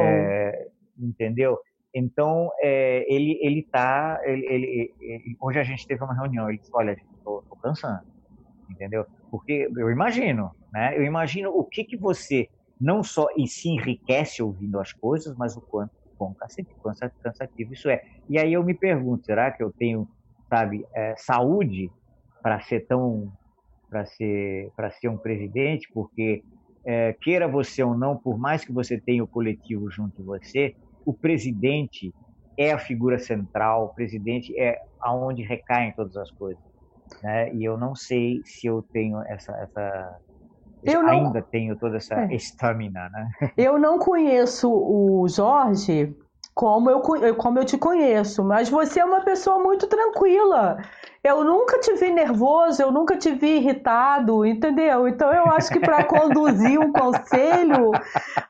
é, 0.01 0.67
entendeu? 0.97 1.59
Então, 1.93 2.49
é, 2.61 3.05
ele 3.13 3.37
ele 3.41 3.59
está, 3.59 4.19
ele, 4.23 4.45
ele, 4.45 4.93
ele, 4.99 5.37
hoje 5.39 5.59
a 5.59 5.63
gente 5.63 5.85
teve 5.85 6.03
uma 6.03 6.13
reunião, 6.13 6.49
ele 6.49 6.59
disse, 6.59 6.71
olha, 6.73 6.91
estou 6.91 7.43
cansando, 7.61 8.03
entendeu? 8.69 9.05
Porque 9.29 9.69
eu 9.75 9.89
imagino, 9.89 10.51
né? 10.71 10.97
Eu 10.97 11.03
imagino 11.03 11.49
o 11.49 11.63
que 11.63 11.83
que 11.83 11.97
você 11.97 12.47
não 12.79 13.03
só 13.03 13.27
e 13.37 13.47
se 13.47 13.69
enriquece 13.69 14.41
ouvindo 14.41 14.79
as 14.79 14.91
coisas, 14.93 15.35
mas 15.37 15.55
o 15.55 15.61
quanto 15.61 16.01
quão 16.21 16.35
cansativo 17.23 17.73
isso 17.73 17.89
é. 17.89 18.03
E 18.29 18.37
aí 18.37 18.53
eu 18.53 18.63
me 18.63 18.75
pergunto, 18.75 19.25
será 19.25 19.49
que 19.49 19.63
eu 19.63 19.71
tenho, 19.71 20.07
sabe, 20.47 20.85
é, 20.93 21.15
saúde 21.17 21.89
para 22.43 22.59
ser 22.61 22.85
tão, 22.85 23.31
para 23.89 24.05
ser, 24.05 24.71
para 24.75 24.91
ser 24.91 25.09
um 25.09 25.17
presidente? 25.17 25.89
Porque 25.91 26.43
é, 26.85 27.13
queira 27.21 27.47
você 27.47 27.83
ou 27.83 27.97
não, 27.97 28.17
por 28.17 28.37
mais 28.37 28.63
que 28.63 28.71
você 28.71 28.99
tenha 28.99 29.23
o 29.23 29.27
coletivo 29.27 29.89
junto 29.89 30.17
de 30.17 30.23
você, 30.23 30.75
o 31.05 31.13
presidente 31.13 32.13
é 32.57 32.71
a 32.71 32.77
figura 32.77 33.17
central, 33.17 33.85
o 33.85 33.93
presidente 33.93 34.57
é 34.59 34.79
aonde 34.99 35.43
recaem 35.43 35.93
todas 35.93 36.15
as 36.17 36.29
coisas. 36.31 36.63
Né? 37.21 37.53
E 37.53 37.63
eu 37.63 37.77
não 37.77 37.95
sei 37.95 38.41
se 38.45 38.67
eu 38.67 38.81
tenho 38.93 39.21
essa, 39.23 39.51
essa 39.53 40.19
eu 40.83 41.03
não... 41.03 41.09
ainda 41.09 41.41
tenho 41.41 41.75
toda 41.75 41.97
essa 41.97 42.15
é. 42.15 42.35
estamina, 42.35 43.09
né? 43.09 43.29
Eu 43.57 43.77
não 43.77 43.99
conheço 43.99 44.71
o 44.71 45.27
Jorge 45.27 46.15
como 46.53 46.89
eu, 46.89 46.99
como 47.35 47.59
eu 47.59 47.65
te 47.65 47.77
conheço, 47.77 48.43
mas 48.43 48.69
você 48.69 48.99
é 48.99 49.05
uma 49.05 49.21
pessoa 49.21 49.59
muito 49.59 49.87
tranquila. 49.87 50.77
Eu 51.23 51.43
nunca 51.43 51.79
te 51.79 51.93
vi 51.93 52.11
nervoso, 52.11 52.81
eu 52.81 52.91
nunca 52.91 53.15
te 53.15 53.31
vi 53.31 53.57
irritado, 53.57 54.43
entendeu? 54.43 55.07
Então 55.07 55.31
eu 55.31 55.45
acho 55.51 55.71
que 55.71 55.79
para 55.79 56.03
conduzir 56.03 56.79
um 56.79 56.91
conselho, 56.91 57.91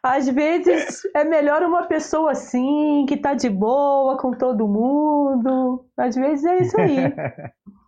às 0.02 0.28
vezes 0.30 1.02
é 1.14 1.24
melhor 1.24 1.64
uma 1.64 1.84
pessoa 1.84 2.32
assim, 2.32 3.06
que 3.08 3.18
tá 3.18 3.34
de 3.34 3.50
boa 3.50 4.18
com 4.18 4.32
todo 4.32 4.68
mundo. 4.68 5.86
Às 5.98 6.16
vezes 6.16 6.46
é 6.46 6.58
isso 6.60 6.80
aí. 6.80 7.14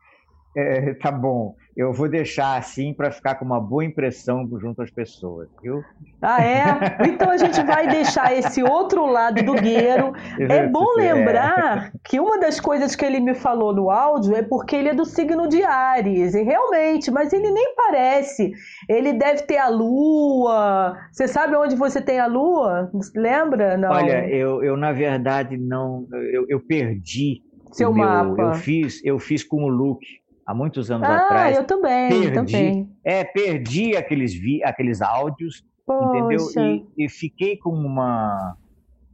É, 0.56 0.94
tá 0.94 1.12
bom. 1.12 1.56
eu 1.76 1.92
vou 1.92 2.08
deixar 2.08 2.58
assim 2.58 2.94
para 2.94 3.10
ficar 3.10 3.36
com 3.36 3.46
uma 3.46 3.60
boa 3.60 3.84
impressão 3.84 4.48
junto 4.62 4.84
às 4.84 4.92
pessoas, 4.92 5.50
viu? 5.64 5.84
Ah, 6.22 6.44
é? 6.44 6.64
Então 7.08 7.32
a 7.32 7.38
gente 7.38 7.60
vai 7.64 7.88
deixar 7.88 8.38
esse 8.38 8.62
outro 8.62 9.08
lado 9.08 9.44
do 9.44 9.54
Gueiro. 9.54 10.14
É 10.40 10.68
bom 10.68 10.86
lembrar 10.96 11.92
que 12.04 12.20
uma 12.20 12.40
das 12.40 12.60
coisas 12.60 12.96
que 12.96 13.04
ele 13.04 13.20
me 13.20 13.34
falou 13.34 13.74
no 13.74 13.90
áudio 13.90 14.36
é 14.36 14.44
porque 14.44 14.76
ele 14.76 14.90
é 14.90 14.94
do 14.94 15.06
signo 15.06 15.48
de 15.48 15.64
Ares, 15.64 16.36
e 16.36 16.44
realmente, 16.44 17.10
mas 17.10 17.34
ele 17.34 17.50
nem 17.50 17.74
parece. 17.76 18.52
Ele 18.88 19.14
deve 19.14 19.44
ter 19.44 19.58
a 19.58 19.70
lua. 19.70 20.98
Você 21.12 21.28
sabe 21.28 21.56
onde 21.56 21.76
você 21.76 22.02
tem 22.02 22.20
a 22.20 22.28
lua? 22.28 22.92
Lembra? 23.16 23.78
Não. 23.78 23.90
Olha, 23.90 24.28
eu, 24.30 24.64
eu 24.64 24.78
na 24.78 24.92
verdade 24.92 25.58
não. 25.58 26.06
Eu, 26.32 26.46
eu 26.50 26.60
perdi. 26.60 27.42
Seu 27.72 27.92
meu, 27.92 28.06
mapa. 28.06 28.42
Eu 28.42 28.54
fiz, 28.54 29.04
eu 29.04 29.18
fiz 29.18 29.44
com 29.44 29.64
o 29.64 29.68
Luke 29.68 30.23
há 30.46 30.54
muitos 30.54 30.92
anos 30.92 31.08
ah, 31.08 31.18
atrás. 31.18 31.58
eu 31.58 31.66
também, 31.66 32.10
perdi, 32.10 32.34
também. 32.34 32.90
É, 33.04 33.24
perdi 33.24 33.96
aqueles, 33.96 34.34
vi, 34.34 34.64
aqueles 34.64 35.02
áudios, 35.02 35.64
Poxa. 35.86 36.18
entendeu? 36.18 36.86
E, 36.98 37.06
e, 37.06 37.10
fiquei 37.10 37.58
com 37.58 37.72
uma, 37.72 38.56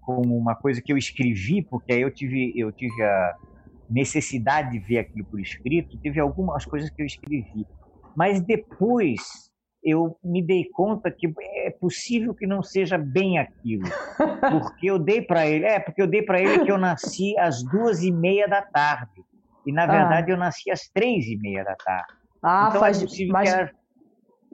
com 0.01 0.21
uma 0.21 0.55
coisa 0.55 0.81
que 0.81 0.91
eu 0.91 0.97
escrevi, 0.97 1.61
porque 1.61 1.93
aí 1.93 2.01
eu 2.01 2.11
tive, 2.11 2.53
eu 2.55 2.71
tive 2.71 3.01
a 3.01 3.35
necessidade 3.89 4.71
de 4.71 4.79
ver 4.79 4.99
aquilo 4.99 5.25
por 5.25 5.39
escrito, 5.39 5.97
teve 6.01 6.19
algumas 6.19 6.65
coisas 6.65 6.89
que 6.89 7.01
eu 7.01 7.05
escrevi. 7.05 7.65
Mas 8.15 8.41
depois 8.41 9.49
eu 9.83 10.17
me 10.23 10.43
dei 10.43 10.65
conta 10.73 11.09
que 11.09 11.31
é 11.65 11.71
possível 11.71 12.33
que 12.33 12.45
não 12.45 12.61
seja 12.61 12.97
bem 12.97 13.37
aquilo, 13.37 13.87
porque 14.51 14.89
eu 14.89 14.99
dei 14.99 15.21
para 15.21 15.47
ele, 15.47 15.65
é 15.65 15.79
porque 15.79 16.01
eu 16.01 16.07
dei 16.07 16.21
para 16.21 16.39
ele 16.41 16.65
que 16.65 16.71
eu 16.71 16.77
nasci 16.77 17.37
às 17.39 17.63
duas 17.63 18.03
e 18.03 18.11
meia 18.11 18.47
da 18.47 18.61
tarde 18.61 19.23
e 19.69 19.73
na 19.73 19.85
verdade 19.85 20.31
ah. 20.31 20.33
eu 20.33 20.37
nasci 20.37 20.71
às 20.71 20.87
três 20.93 21.25
e 21.25 21.37
meia 21.37 21.63
da 21.63 21.75
tarde. 21.75 22.13
Ah, 22.41 22.67
então, 22.69 22.79
faz, 22.79 23.01
é 23.01 23.25
mas, 23.27 23.53
era... 23.53 23.71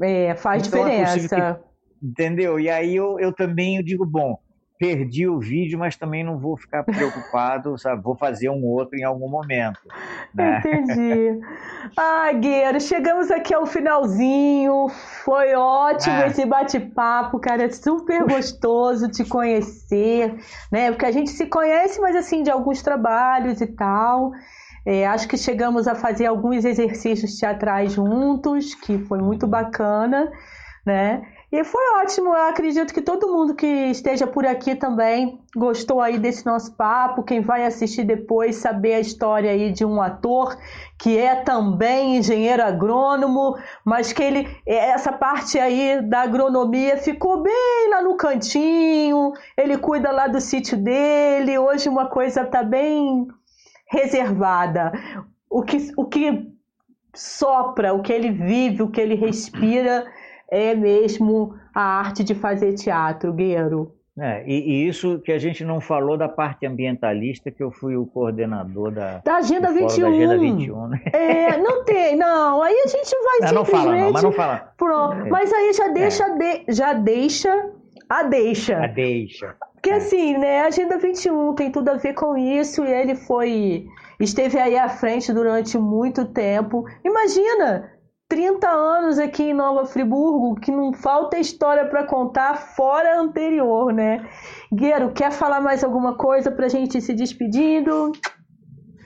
é, 0.01 0.35
faz 0.35 0.67
então, 0.67 0.83
diferença. 0.83 1.35
É 1.35 1.53
que, 1.53 1.59
entendeu? 2.03 2.59
E 2.59 2.69
aí 2.69 2.95
eu, 2.95 3.19
eu 3.19 3.33
também 3.33 3.77
eu 3.77 3.83
digo, 3.83 4.05
bom, 4.05 4.37
perdi 4.77 5.27
o 5.27 5.39
vídeo, 5.39 5.79
mas 5.79 5.95
também 5.95 6.23
não 6.23 6.37
vou 6.37 6.57
ficar 6.57 6.83
preocupado, 6.83 7.77
sabe? 7.79 8.01
Vou 8.01 8.15
fazer 8.15 8.49
um 8.49 8.63
outro 8.65 8.97
em 8.97 9.03
algum 9.03 9.29
momento. 9.29 9.79
Né? 10.33 10.59
Entendi. 10.59 11.39
Ah, 11.95 12.33
Gueiro, 12.33 12.81
chegamos 12.81 13.29
aqui 13.29 13.53
ao 13.53 13.65
finalzinho. 13.65 14.89
Foi 15.23 15.53
ótimo 15.53 16.15
ah. 16.15 16.27
esse 16.27 16.43
bate-papo, 16.43 17.39
cara. 17.39 17.63
É 17.63 17.69
super 17.69 18.25
gostoso 18.25 19.07
te 19.07 19.23
conhecer, 19.23 20.35
né? 20.71 20.91
Porque 20.91 21.05
a 21.05 21.11
gente 21.11 21.29
se 21.29 21.45
conhece, 21.45 22.01
mas 22.01 22.15
assim, 22.15 22.41
de 22.41 22.49
alguns 22.49 22.81
trabalhos 22.81 23.61
e 23.61 23.67
tal. 23.67 24.31
É, 24.85 25.07
acho 25.07 25.27
que 25.27 25.37
chegamos 25.37 25.87
a 25.87 25.95
fazer 25.95 26.27
alguns 26.27 26.63
exercícios 26.63 27.37
teatrais 27.37 27.93
juntos, 27.93 28.75
que 28.75 28.99
foi 28.99 29.17
muito 29.17 29.47
bacana, 29.47 30.31
né? 30.85 31.23
E 31.51 31.63
foi 31.63 31.81
ótimo, 32.01 32.35
eu 32.35 32.49
acredito 32.49 32.93
que 32.93 33.01
todo 33.01 33.31
mundo 33.31 33.55
que 33.55 33.65
esteja 33.65 34.27
por 34.27 34.45
aqui 34.45 34.75
também 34.75 35.39
gostou 35.55 36.01
aí 36.01 36.19
desse 36.19 36.45
nosso 36.45 36.75
papo. 36.75 37.23
Quem 37.23 37.39
vai 37.39 37.65
assistir 37.65 38.03
depois 38.03 38.57
saber 38.57 38.95
a 38.95 38.99
história 38.99 39.51
aí 39.51 39.71
de 39.71 39.85
um 39.85 40.01
ator 40.01 40.57
que 40.99 41.17
é 41.17 41.35
também 41.35 42.17
engenheiro 42.17 42.61
agrônomo, 42.61 43.55
mas 43.85 44.11
que 44.11 44.21
ele 44.21 44.49
essa 44.65 45.13
parte 45.13 45.57
aí 45.57 46.01
da 46.01 46.23
agronomia 46.23 46.97
ficou 46.97 47.41
bem 47.41 47.89
lá 47.89 48.01
no 48.01 48.17
cantinho. 48.17 49.31
Ele 49.55 49.77
cuida 49.77 50.11
lá 50.11 50.27
do 50.27 50.41
sítio 50.41 50.77
dele. 50.77 51.57
Hoje 51.57 51.87
uma 51.87 52.07
coisa 52.07 52.43
tá 52.43 52.63
bem 52.63 53.27
reservada. 53.87 54.91
O 55.49 55.61
que, 55.63 55.77
o 55.97 56.05
que 56.05 56.51
sopra, 57.13 57.93
o 57.93 58.01
que 58.01 58.11
ele 58.11 58.31
vive, 58.31 58.83
o 58.83 58.89
que 58.89 58.99
ele 58.99 59.15
respira 59.15 60.05
é 60.49 60.75
mesmo 60.75 61.55
a 61.73 61.81
arte 61.81 62.23
de 62.23 62.35
fazer 62.35 62.73
teatro, 62.73 63.33
Gueiro. 63.33 63.93
É, 64.17 64.45
e, 64.47 64.85
e, 64.85 64.87
isso 64.87 65.19
que 65.19 65.31
a 65.31 65.37
gente 65.37 65.65
não 65.65 65.81
falou 65.81 66.17
da 66.17 66.29
parte 66.29 66.65
ambientalista, 66.65 67.51
que 67.51 67.61
eu 67.61 67.69
fui 67.69 67.97
o 67.97 68.05
coordenador 68.05 68.89
da, 68.89 69.17
da 69.17 69.35
Agenda 69.37 69.73
21. 69.73 70.01
Da 70.01 70.07
Agenda 70.07 70.37
21 70.37 70.87
né? 70.87 71.01
É, 71.11 71.57
não 71.57 71.83
tem, 71.83 72.15
não. 72.15 72.61
Aí 72.61 72.81
a 72.85 72.87
gente 72.87 73.11
vai 73.11 73.51
não, 73.51 73.65
simplesmente. 73.65 73.65
Não 73.65 73.65
fala, 73.65 73.97
não, 73.97 74.11
mas 74.13 74.23
não 74.23 74.31
fala. 74.31 74.73
Pronto. 74.77 75.27
É. 75.27 75.29
Mas 75.29 75.51
aí 75.51 75.73
já 75.73 75.87
deixa, 75.89 76.23
é. 76.23 76.37
de, 76.37 76.73
já 76.73 76.93
deixa 76.93 77.71
a 78.09 78.23
deixa. 78.23 78.83
A 78.83 78.87
deixa. 78.87 79.55
Porque 79.85 79.93
é. 79.93 79.97
assim, 79.97 80.35
né, 80.35 80.61
a 80.61 80.65
Agenda 80.65 80.97
21 80.97 81.53
tem 81.53 81.71
tudo 81.71 81.89
a 81.89 81.93
ver 81.93 82.13
com 82.15 82.35
isso 82.35 82.83
e 82.83 82.91
ele 82.91 83.13
foi 83.13 83.85
esteve 84.19 84.57
aí 84.57 84.75
à 84.75 84.89
frente 84.89 85.31
durante 85.31 85.77
muito 85.77 86.25
tempo. 86.25 86.85
Imagina, 87.03 87.91
30 88.27 88.67
anos 88.67 89.19
aqui 89.19 89.43
em 89.43 89.53
Nova 89.53 89.85
Friburgo, 89.85 90.55
que 90.55 90.71
não 90.71 90.91
falta 90.91 91.37
história 91.37 91.85
para 91.85 92.03
contar 92.03 92.55
fora 92.55 93.13
a 93.13 93.19
anterior, 93.21 93.93
né? 93.93 94.27
Gueiro, 94.73 95.11
quer 95.11 95.31
falar 95.31 95.61
mais 95.61 95.83
alguma 95.83 96.17
coisa 96.17 96.51
para 96.51 96.65
a 96.65 96.69
gente 96.69 96.97
ir 96.97 97.01
se 97.01 97.13
despedindo? 97.13 98.11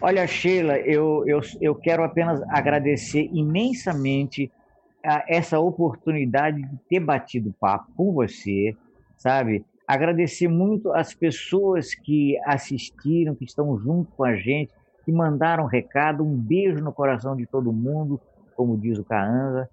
Olha, 0.01 0.25
Sheila, 0.25 0.77
eu, 0.77 1.25
eu, 1.27 1.41
eu 1.59 1.75
quero 1.75 2.05
apenas 2.05 2.41
agradecer 2.43 3.29
imensamente 3.33 4.49
a 5.05 5.25
essa 5.27 5.59
oportunidade 5.59 6.61
de 6.61 6.77
ter 6.89 7.01
batido 7.01 7.53
papo 7.59 7.91
com 7.97 8.13
você, 8.13 8.77
sabe? 9.17 9.65
Agradecer 9.89 10.47
muito 10.47 10.91
as 10.93 11.15
pessoas 11.15 11.95
que 11.95 12.37
assistiram, 12.45 13.33
que 13.33 13.45
estão 13.45 13.77
junto 13.79 14.11
com 14.15 14.23
a 14.23 14.35
gente, 14.35 14.71
que 15.03 15.11
mandaram 15.11 15.65
recado, 15.65 16.23
um 16.23 16.37
beijo 16.37 16.83
no 16.83 16.93
coração 16.93 17.35
de 17.35 17.47
todo 17.47 17.73
mundo 17.73 18.21
como 18.59 18.77
diz 18.77 18.99
o 18.99 19.05
Caanza, 19.05 19.69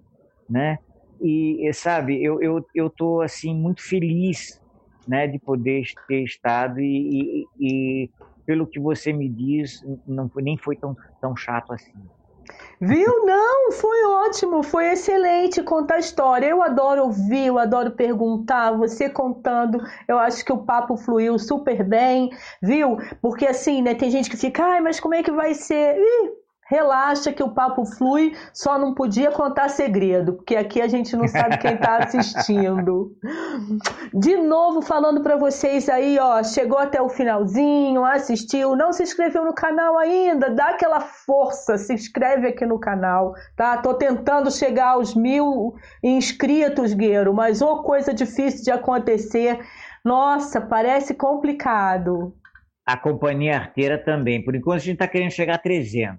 né? 0.49 0.79
E, 1.21 1.69
sabe, 1.75 2.23
eu, 2.23 2.41
eu, 2.41 2.65
eu 2.73 2.89
tô, 2.89 3.21
assim, 3.21 3.53
muito 3.53 3.83
feliz, 3.83 4.63
né, 5.09 5.27
de 5.27 5.41
poder 5.41 5.83
ter 6.07 6.23
estado 6.23 6.81
e, 6.81 6.87
e, 7.21 7.47
e 7.59 8.11
pelo 8.47 8.65
que 8.65 8.79
você 8.79 9.13
me 9.13 9.29
diz, 9.29 9.81
não 10.07 10.31
nem 10.37 10.57
foi 10.57 10.77
tão, 10.77 10.97
tão 11.21 11.35
chato 11.35 11.73
assim. 11.73 11.99
Viu? 12.81 13.25
Não, 13.25 13.73
foi 13.73 14.05
ótimo, 14.05 14.63
foi 14.63 14.93
excelente 14.93 15.63
contar 15.63 15.95
a 15.97 15.99
história. 15.99 16.47
Eu 16.47 16.63
adoro 16.63 17.05
ouvir, 17.05 17.47
eu 17.47 17.59
adoro 17.59 17.93
perguntar, 17.93 18.73
você 18.73 19.09
contando. 19.09 19.81
Eu 20.07 20.19
acho 20.19 20.45
que 20.45 20.53
o 20.53 20.65
papo 20.65 20.97
fluiu 20.97 21.39
super 21.39 21.83
bem, 21.83 22.31
viu? 22.63 22.99
Porque 23.23 23.47
assim, 23.47 23.81
né, 23.83 23.95
tem 23.95 24.11
gente 24.11 24.29
que 24.29 24.37
fica, 24.37 24.63
ai, 24.65 24.81
mas 24.81 25.01
como 25.01 25.15
é 25.15 25.23
que 25.23 25.31
vai 25.31 25.55
ser? 25.55 25.97
Ih, 25.99 26.46
relaxa 26.69 27.33
que 27.33 27.43
o 27.43 27.51
papo 27.51 27.85
flui, 27.85 28.37
só 28.53 28.79
não 28.79 28.93
podia 28.93 29.31
contar 29.31 29.69
segredo, 29.69 30.35
porque 30.35 30.57
aqui 30.57 30.81
a 30.81 30.89
gente 30.89 31.17
não 31.17 31.29
sabe 31.29 31.59
quem 31.59 31.75
está 31.75 31.99
assistindo. 31.99 33.17
De 34.13 34.37
novo 34.37 34.83
falando 34.83 35.23
para 35.23 35.37
vocês 35.37 35.89
aí, 35.89 36.19
ó, 36.19 36.43
chegou 36.43 36.79
até 36.79 37.01
o 37.01 37.09
finalzinho, 37.09 38.05
assistiu, 38.05 38.75
não 38.75 38.93
se 38.93 39.03
inscreveu 39.03 39.45
no 39.45 39.55
canal 39.55 39.97
ainda, 39.97 40.51
dá 40.51 40.71
aquela 40.71 41.01
força, 41.01 41.79
se 41.79 41.95
inscreve 41.95 42.49
aqui 42.49 42.67
no 42.67 42.79
canal, 42.79 43.35
tá? 43.57 43.77
Tô 43.79 43.95
tentando 43.95 44.51
chegar 44.51 44.91
aos 44.91 45.15
mil 45.15 45.75
inscritos, 46.03 46.93
Gueiro, 46.93 47.33
mas 47.33 47.63
ô 47.63 47.83
coisa 47.83 48.13
difícil 48.13 48.65
de 48.65 48.71
acontecer. 48.73 49.61
Nossa, 50.05 50.61
parece 50.61 51.15
complicado. 51.15 52.33
A 52.87 52.97
companhia 52.97 53.57
arteira 53.57 53.99
também. 53.99 54.45
Por 54.45 54.55
enquanto 54.55 54.77
a 54.77 54.79
gente 54.79 54.95
está 54.95 55.09
querendo 55.09 55.33
chegar 55.33 55.57
a 55.57 55.59
300. 55.59 56.19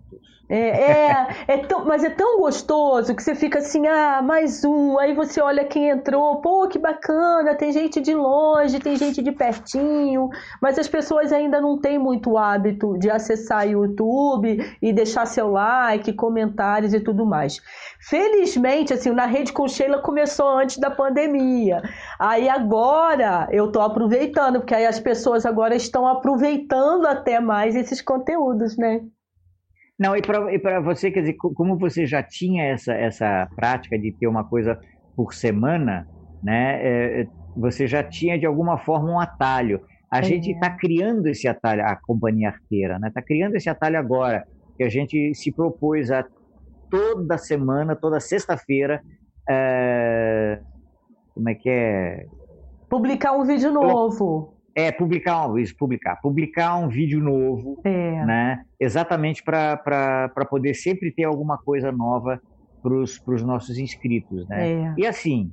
É, 0.50 0.56
é, 0.56 1.28
é 1.48 1.58
tão, 1.58 1.84
mas 1.84 2.06
é 2.06 2.10
tão 2.10 2.40
gostoso 2.40 3.14
que 3.14 3.22
você 3.22 3.36
fica 3.36 3.60
assim, 3.60 3.86
ah, 3.86 4.22
mais 4.22 4.64
um. 4.64 4.98
Aí 4.98 5.14
você 5.14 5.42
olha 5.42 5.66
quem 5.66 5.90
entrou, 5.90 6.38
pô, 6.38 6.68
que 6.70 6.80
bacana. 6.80 7.54
Tem 7.56 7.72
gente 7.72 8.00
de 8.00 8.14
longe, 8.14 8.80
tem 8.80 8.96
gente 8.96 9.22
de 9.22 9.32
pertinho, 9.34 10.30
mas 10.62 10.80
as 10.80 10.88
pessoas 10.88 11.34
ainda 11.34 11.60
não 11.60 11.78
têm 11.78 12.00
muito 12.00 12.38
hábito 12.38 12.98
de 12.98 13.10
acessar 13.10 13.68
YouTube 13.68 14.78
e 14.82 14.94
deixar 14.94 15.26
seu 15.26 15.52
like, 15.52 16.14
comentários 16.14 16.94
e 16.94 17.02
tudo 17.02 17.26
mais. 17.26 17.62
Felizmente, 18.10 18.94
assim, 18.94 19.12
na 19.12 19.26
rede 19.26 19.52
com 19.52 19.68
Sheila 19.68 20.02
começou 20.02 20.48
antes 20.58 20.78
da 20.78 20.90
pandemia. 20.90 21.82
Aí 22.18 22.48
agora 22.48 23.50
eu 23.52 23.70
tô 23.70 23.82
aproveitando, 23.82 24.60
porque 24.60 24.74
aí 24.74 24.86
as 24.86 25.00
pessoas 25.00 25.46
agora 25.46 25.76
estão 25.76 26.08
aproveitando 26.08 27.06
até 27.06 27.42
mais 27.42 27.76
esses 27.76 28.02
conteúdos, 28.02 28.78
né? 28.78 29.02
Não, 30.00 30.16
e 30.16 30.22
para 30.22 30.80
você, 30.80 31.12
quer 31.12 31.22
dizer, 31.22 31.36
como 31.36 31.78
você 31.78 32.06
já 32.06 32.24
tinha 32.24 32.64
essa, 32.64 32.94
essa 32.94 33.48
prática 33.56 34.00
de 34.00 34.14
ter 34.14 34.28
uma 34.28 34.48
coisa 34.48 34.80
por 35.16 35.34
semana, 35.34 36.08
né? 36.42 36.80
É, 36.82 37.28
você 37.58 37.88
já 37.88 38.04
tinha 38.04 38.40
de 38.40 38.46
alguma 38.46 38.78
forma 38.78 39.12
um 39.12 39.20
atalho. 39.20 39.82
A 40.10 40.20
é. 40.20 40.24
gente 40.24 40.52
está 40.52 40.70
criando 40.70 41.28
esse 41.28 41.48
atalho, 41.48 41.84
a 41.84 41.98
companhia 41.98 42.50
arteira, 42.50 43.00
né? 43.00 43.10
Está 43.10 43.22
criando 43.22 43.56
esse 43.56 43.70
atalho 43.70 43.98
agora, 43.98 44.46
que 44.78 44.84
a 44.84 44.90
gente 44.90 45.34
se 45.34 45.52
propôs 45.52 46.10
a 46.10 46.24
toda 46.90 47.38
semana, 47.38 47.96
toda 47.96 48.20
sexta-feira, 48.20 49.02
é... 49.50 50.60
como 51.34 51.50
é 51.50 51.56
que 51.56 51.70
é? 51.70 52.26
Publicar 52.90 53.34
um 53.34 53.44
vídeo 53.44 53.72
novo. 53.72 54.54
É, 54.76 54.92
publicar, 54.92 55.50
isso, 55.58 55.76
publicar. 55.76 56.18
Publicar 56.22 56.78
um 56.78 56.88
vídeo 56.88 57.20
novo, 57.20 57.82
é. 57.84 58.26
né? 58.26 58.64
Exatamente 58.80 59.44
para 59.44 60.30
poder 60.50 60.76
sempre 60.76 61.12
ter 61.12 61.24
alguma 61.24 61.58
coisa 61.58 61.92
nova 61.92 62.40
para 62.82 62.94
os 62.94 63.44
nossos 63.44 63.78
inscritos, 63.78 64.48
né? 64.48 64.70
É. 64.70 64.94
E 64.98 65.06
assim, 65.06 65.52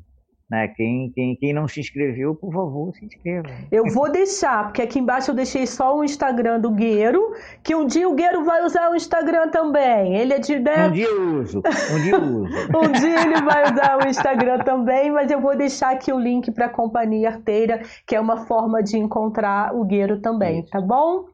né? 0.54 0.68
Quem, 0.68 1.10
quem, 1.14 1.36
quem 1.36 1.52
não 1.52 1.66
se 1.66 1.80
inscreveu, 1.80 2.34
por 2.34 2.52
favor, 2.52 2.94
se 2.94 3.04
inscreva. 3.04 3.48
Eu 3.72 3.84
vou 3.86 4.10
deixar, 4.10 4.64
porque 4.64 4.82
aqui 4.82 5.00
embaixo 5.00 5.32
eu 5.32 5.34
deixei 5.34 5.66
só 5.66 5.96
o 5.96 6.04
Instagram 6.04 6.60
do 6.60 6.70
Gueiro, 6.70 7.32
que 7.62 7.74
um 7.74 7.86
dia 7.86 8.08
o 8.08 8.14
Gueiro 8.14 8.44
vai 8.44 8.62
usar 8.62 8.90
o 8.90 8.94
Instagram 8.94 9.48
também. 9.48 10.16
Ele 10.16 10.32
é 10.32 10.38
de. 10.38 10.58
Né? 10.58 10.86
Um 10.86 10.92
dia 10.92 11.06
eu 11.06 11.40
uso, 11.40 11.58
um 11.58 12.02
dia 12.02 12.14
eu 12.14 12.22
uso. 12.22 12.54
um 12.78 12.92
dia 12.92 13.20
ele 13.22 13.42
vai 13.42 13.72
usar 13.72 13.98
o 13.98 14.08
Instagram 14.08 14.58
também, 14.60 15.10
mas 15.10 15.30
eu 15.30 15.40
vou 15.40 15.56
deixar 15.56 15.90
aqui 15.90 16.12
o 16.12 16.18
link 16.18 16.50
para 16.52 16.66
a 16.66 16.68
Companhia 16.68 17.30
Arteira, 17.30 17.82
que 18.06 18.14
é 18.14 18.20
uma 18.20 18.46
forma 18.46 18.82
de 18.82 18.96
encontrar 18.96 19.74
o 19.74 19.84
Gueiro 19.84 20.20
também, 20.20 20.60
Isso. 20.60 20.70
tá 20.70 20.80
bom? 20.80 21.26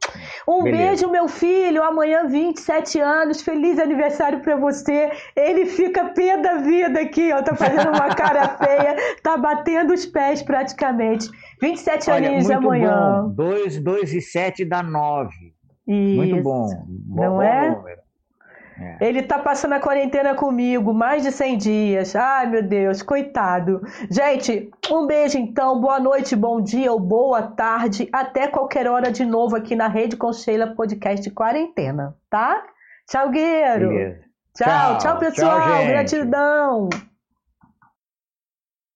Um 0.49 0.63
Beleza. 0.65 0.87
beijo, 0.87 1.11
meu 1.11 1.29
filho. 1.29 1.83
Amanhã, 1.83 2.27
27 2.27 2.99
anos. 3.01 3.43
Feliz 3.43 3.79
aniversário 3.79 4.41
para 4.41 4.57
você. 4.57 5.11
Ele 5.37 5.67
fica 5.67 6.07
pé 6.07 6.37
da 6.39 6.57
vida 6.57 7.01
aqui, 7.01 7.33
ó. 7.33 7.43
Tá 7.43 7.55
fazendo 7.55 7.91
uma 7.91 8.09
cara 8.15 8.49
feia. 8.59 8.97
Tá 9.23 9.37
batendo 9.37 9.93
os 9.93 10.07
pés 10.07 10.43
praticamente. 10.43 11.29
27 11.61 12.11
Olha, 12.11 12.29
aninhos 12.29 12.47
de 12.47 12.53
amanhã. 12.53 13.29
2, 13.35 13.81
2 13.81 14.13
e 14.15 14.21
7 14.21 14.65
dá 14.65 14.83
9. 14.83 15.31
Isso. 15.87 16.17
Muito 16.17 16.43
bom. 16.43 16.69
bom 16.87 17.23
Não 17.23 17.37
bom 17.37 17.43
é? 17.43 17.71
Número. 17.71 18.01
É. 18.81 18.97
Ele 19.09 19.23
tá 19.23 19.39
passando 19.39 19.75
a 19.75 19.81
quarentena 19.81 20.35
comigo, 20.35 20.95
mais 20.95 21.23
de 21.23 21.31
100 21.31 21.59
dias. 21.59 22.17
Ai, 22.17 22.47
meu 22.47 22.63
Deus, 22.63 23.03
coitado. 23.03 23.83
Gente, 24.11 24.71
um 24.91 25.07
beijo 25.07 25.37
então, 25.37 25.79
boa 25.79 26.01
noite, 26.01 26.35
bom 26.35 26.63
dia 26.63 26.91
ou 26.91 26.99
boa 26.99 27.43
tarde. 27.43 28.09
Até 28.11 28.49
qualquer 28.49 28.89
hora 28.89 29.13
de 29.13 29.25
novo 29.25 29.55
aqui 29.55 29.77
na 29.77 29.87
Rede 29.87 30.17
Concheila 30.17 30.75
Podcast 30.75 31.31
Quarentena, 31.31 32.17
tá? 32.31 32.63
Tchau, 33.07 33.29
Guerreiro. 33.29 33.91
Tchau, 34.57 34.67
tchau, 34.67 34.99
tchau, 34.99 35.19
pessoal. 35.19 35.61
Tchau, 35.61 35.87
Gratidão. 35.87 36.89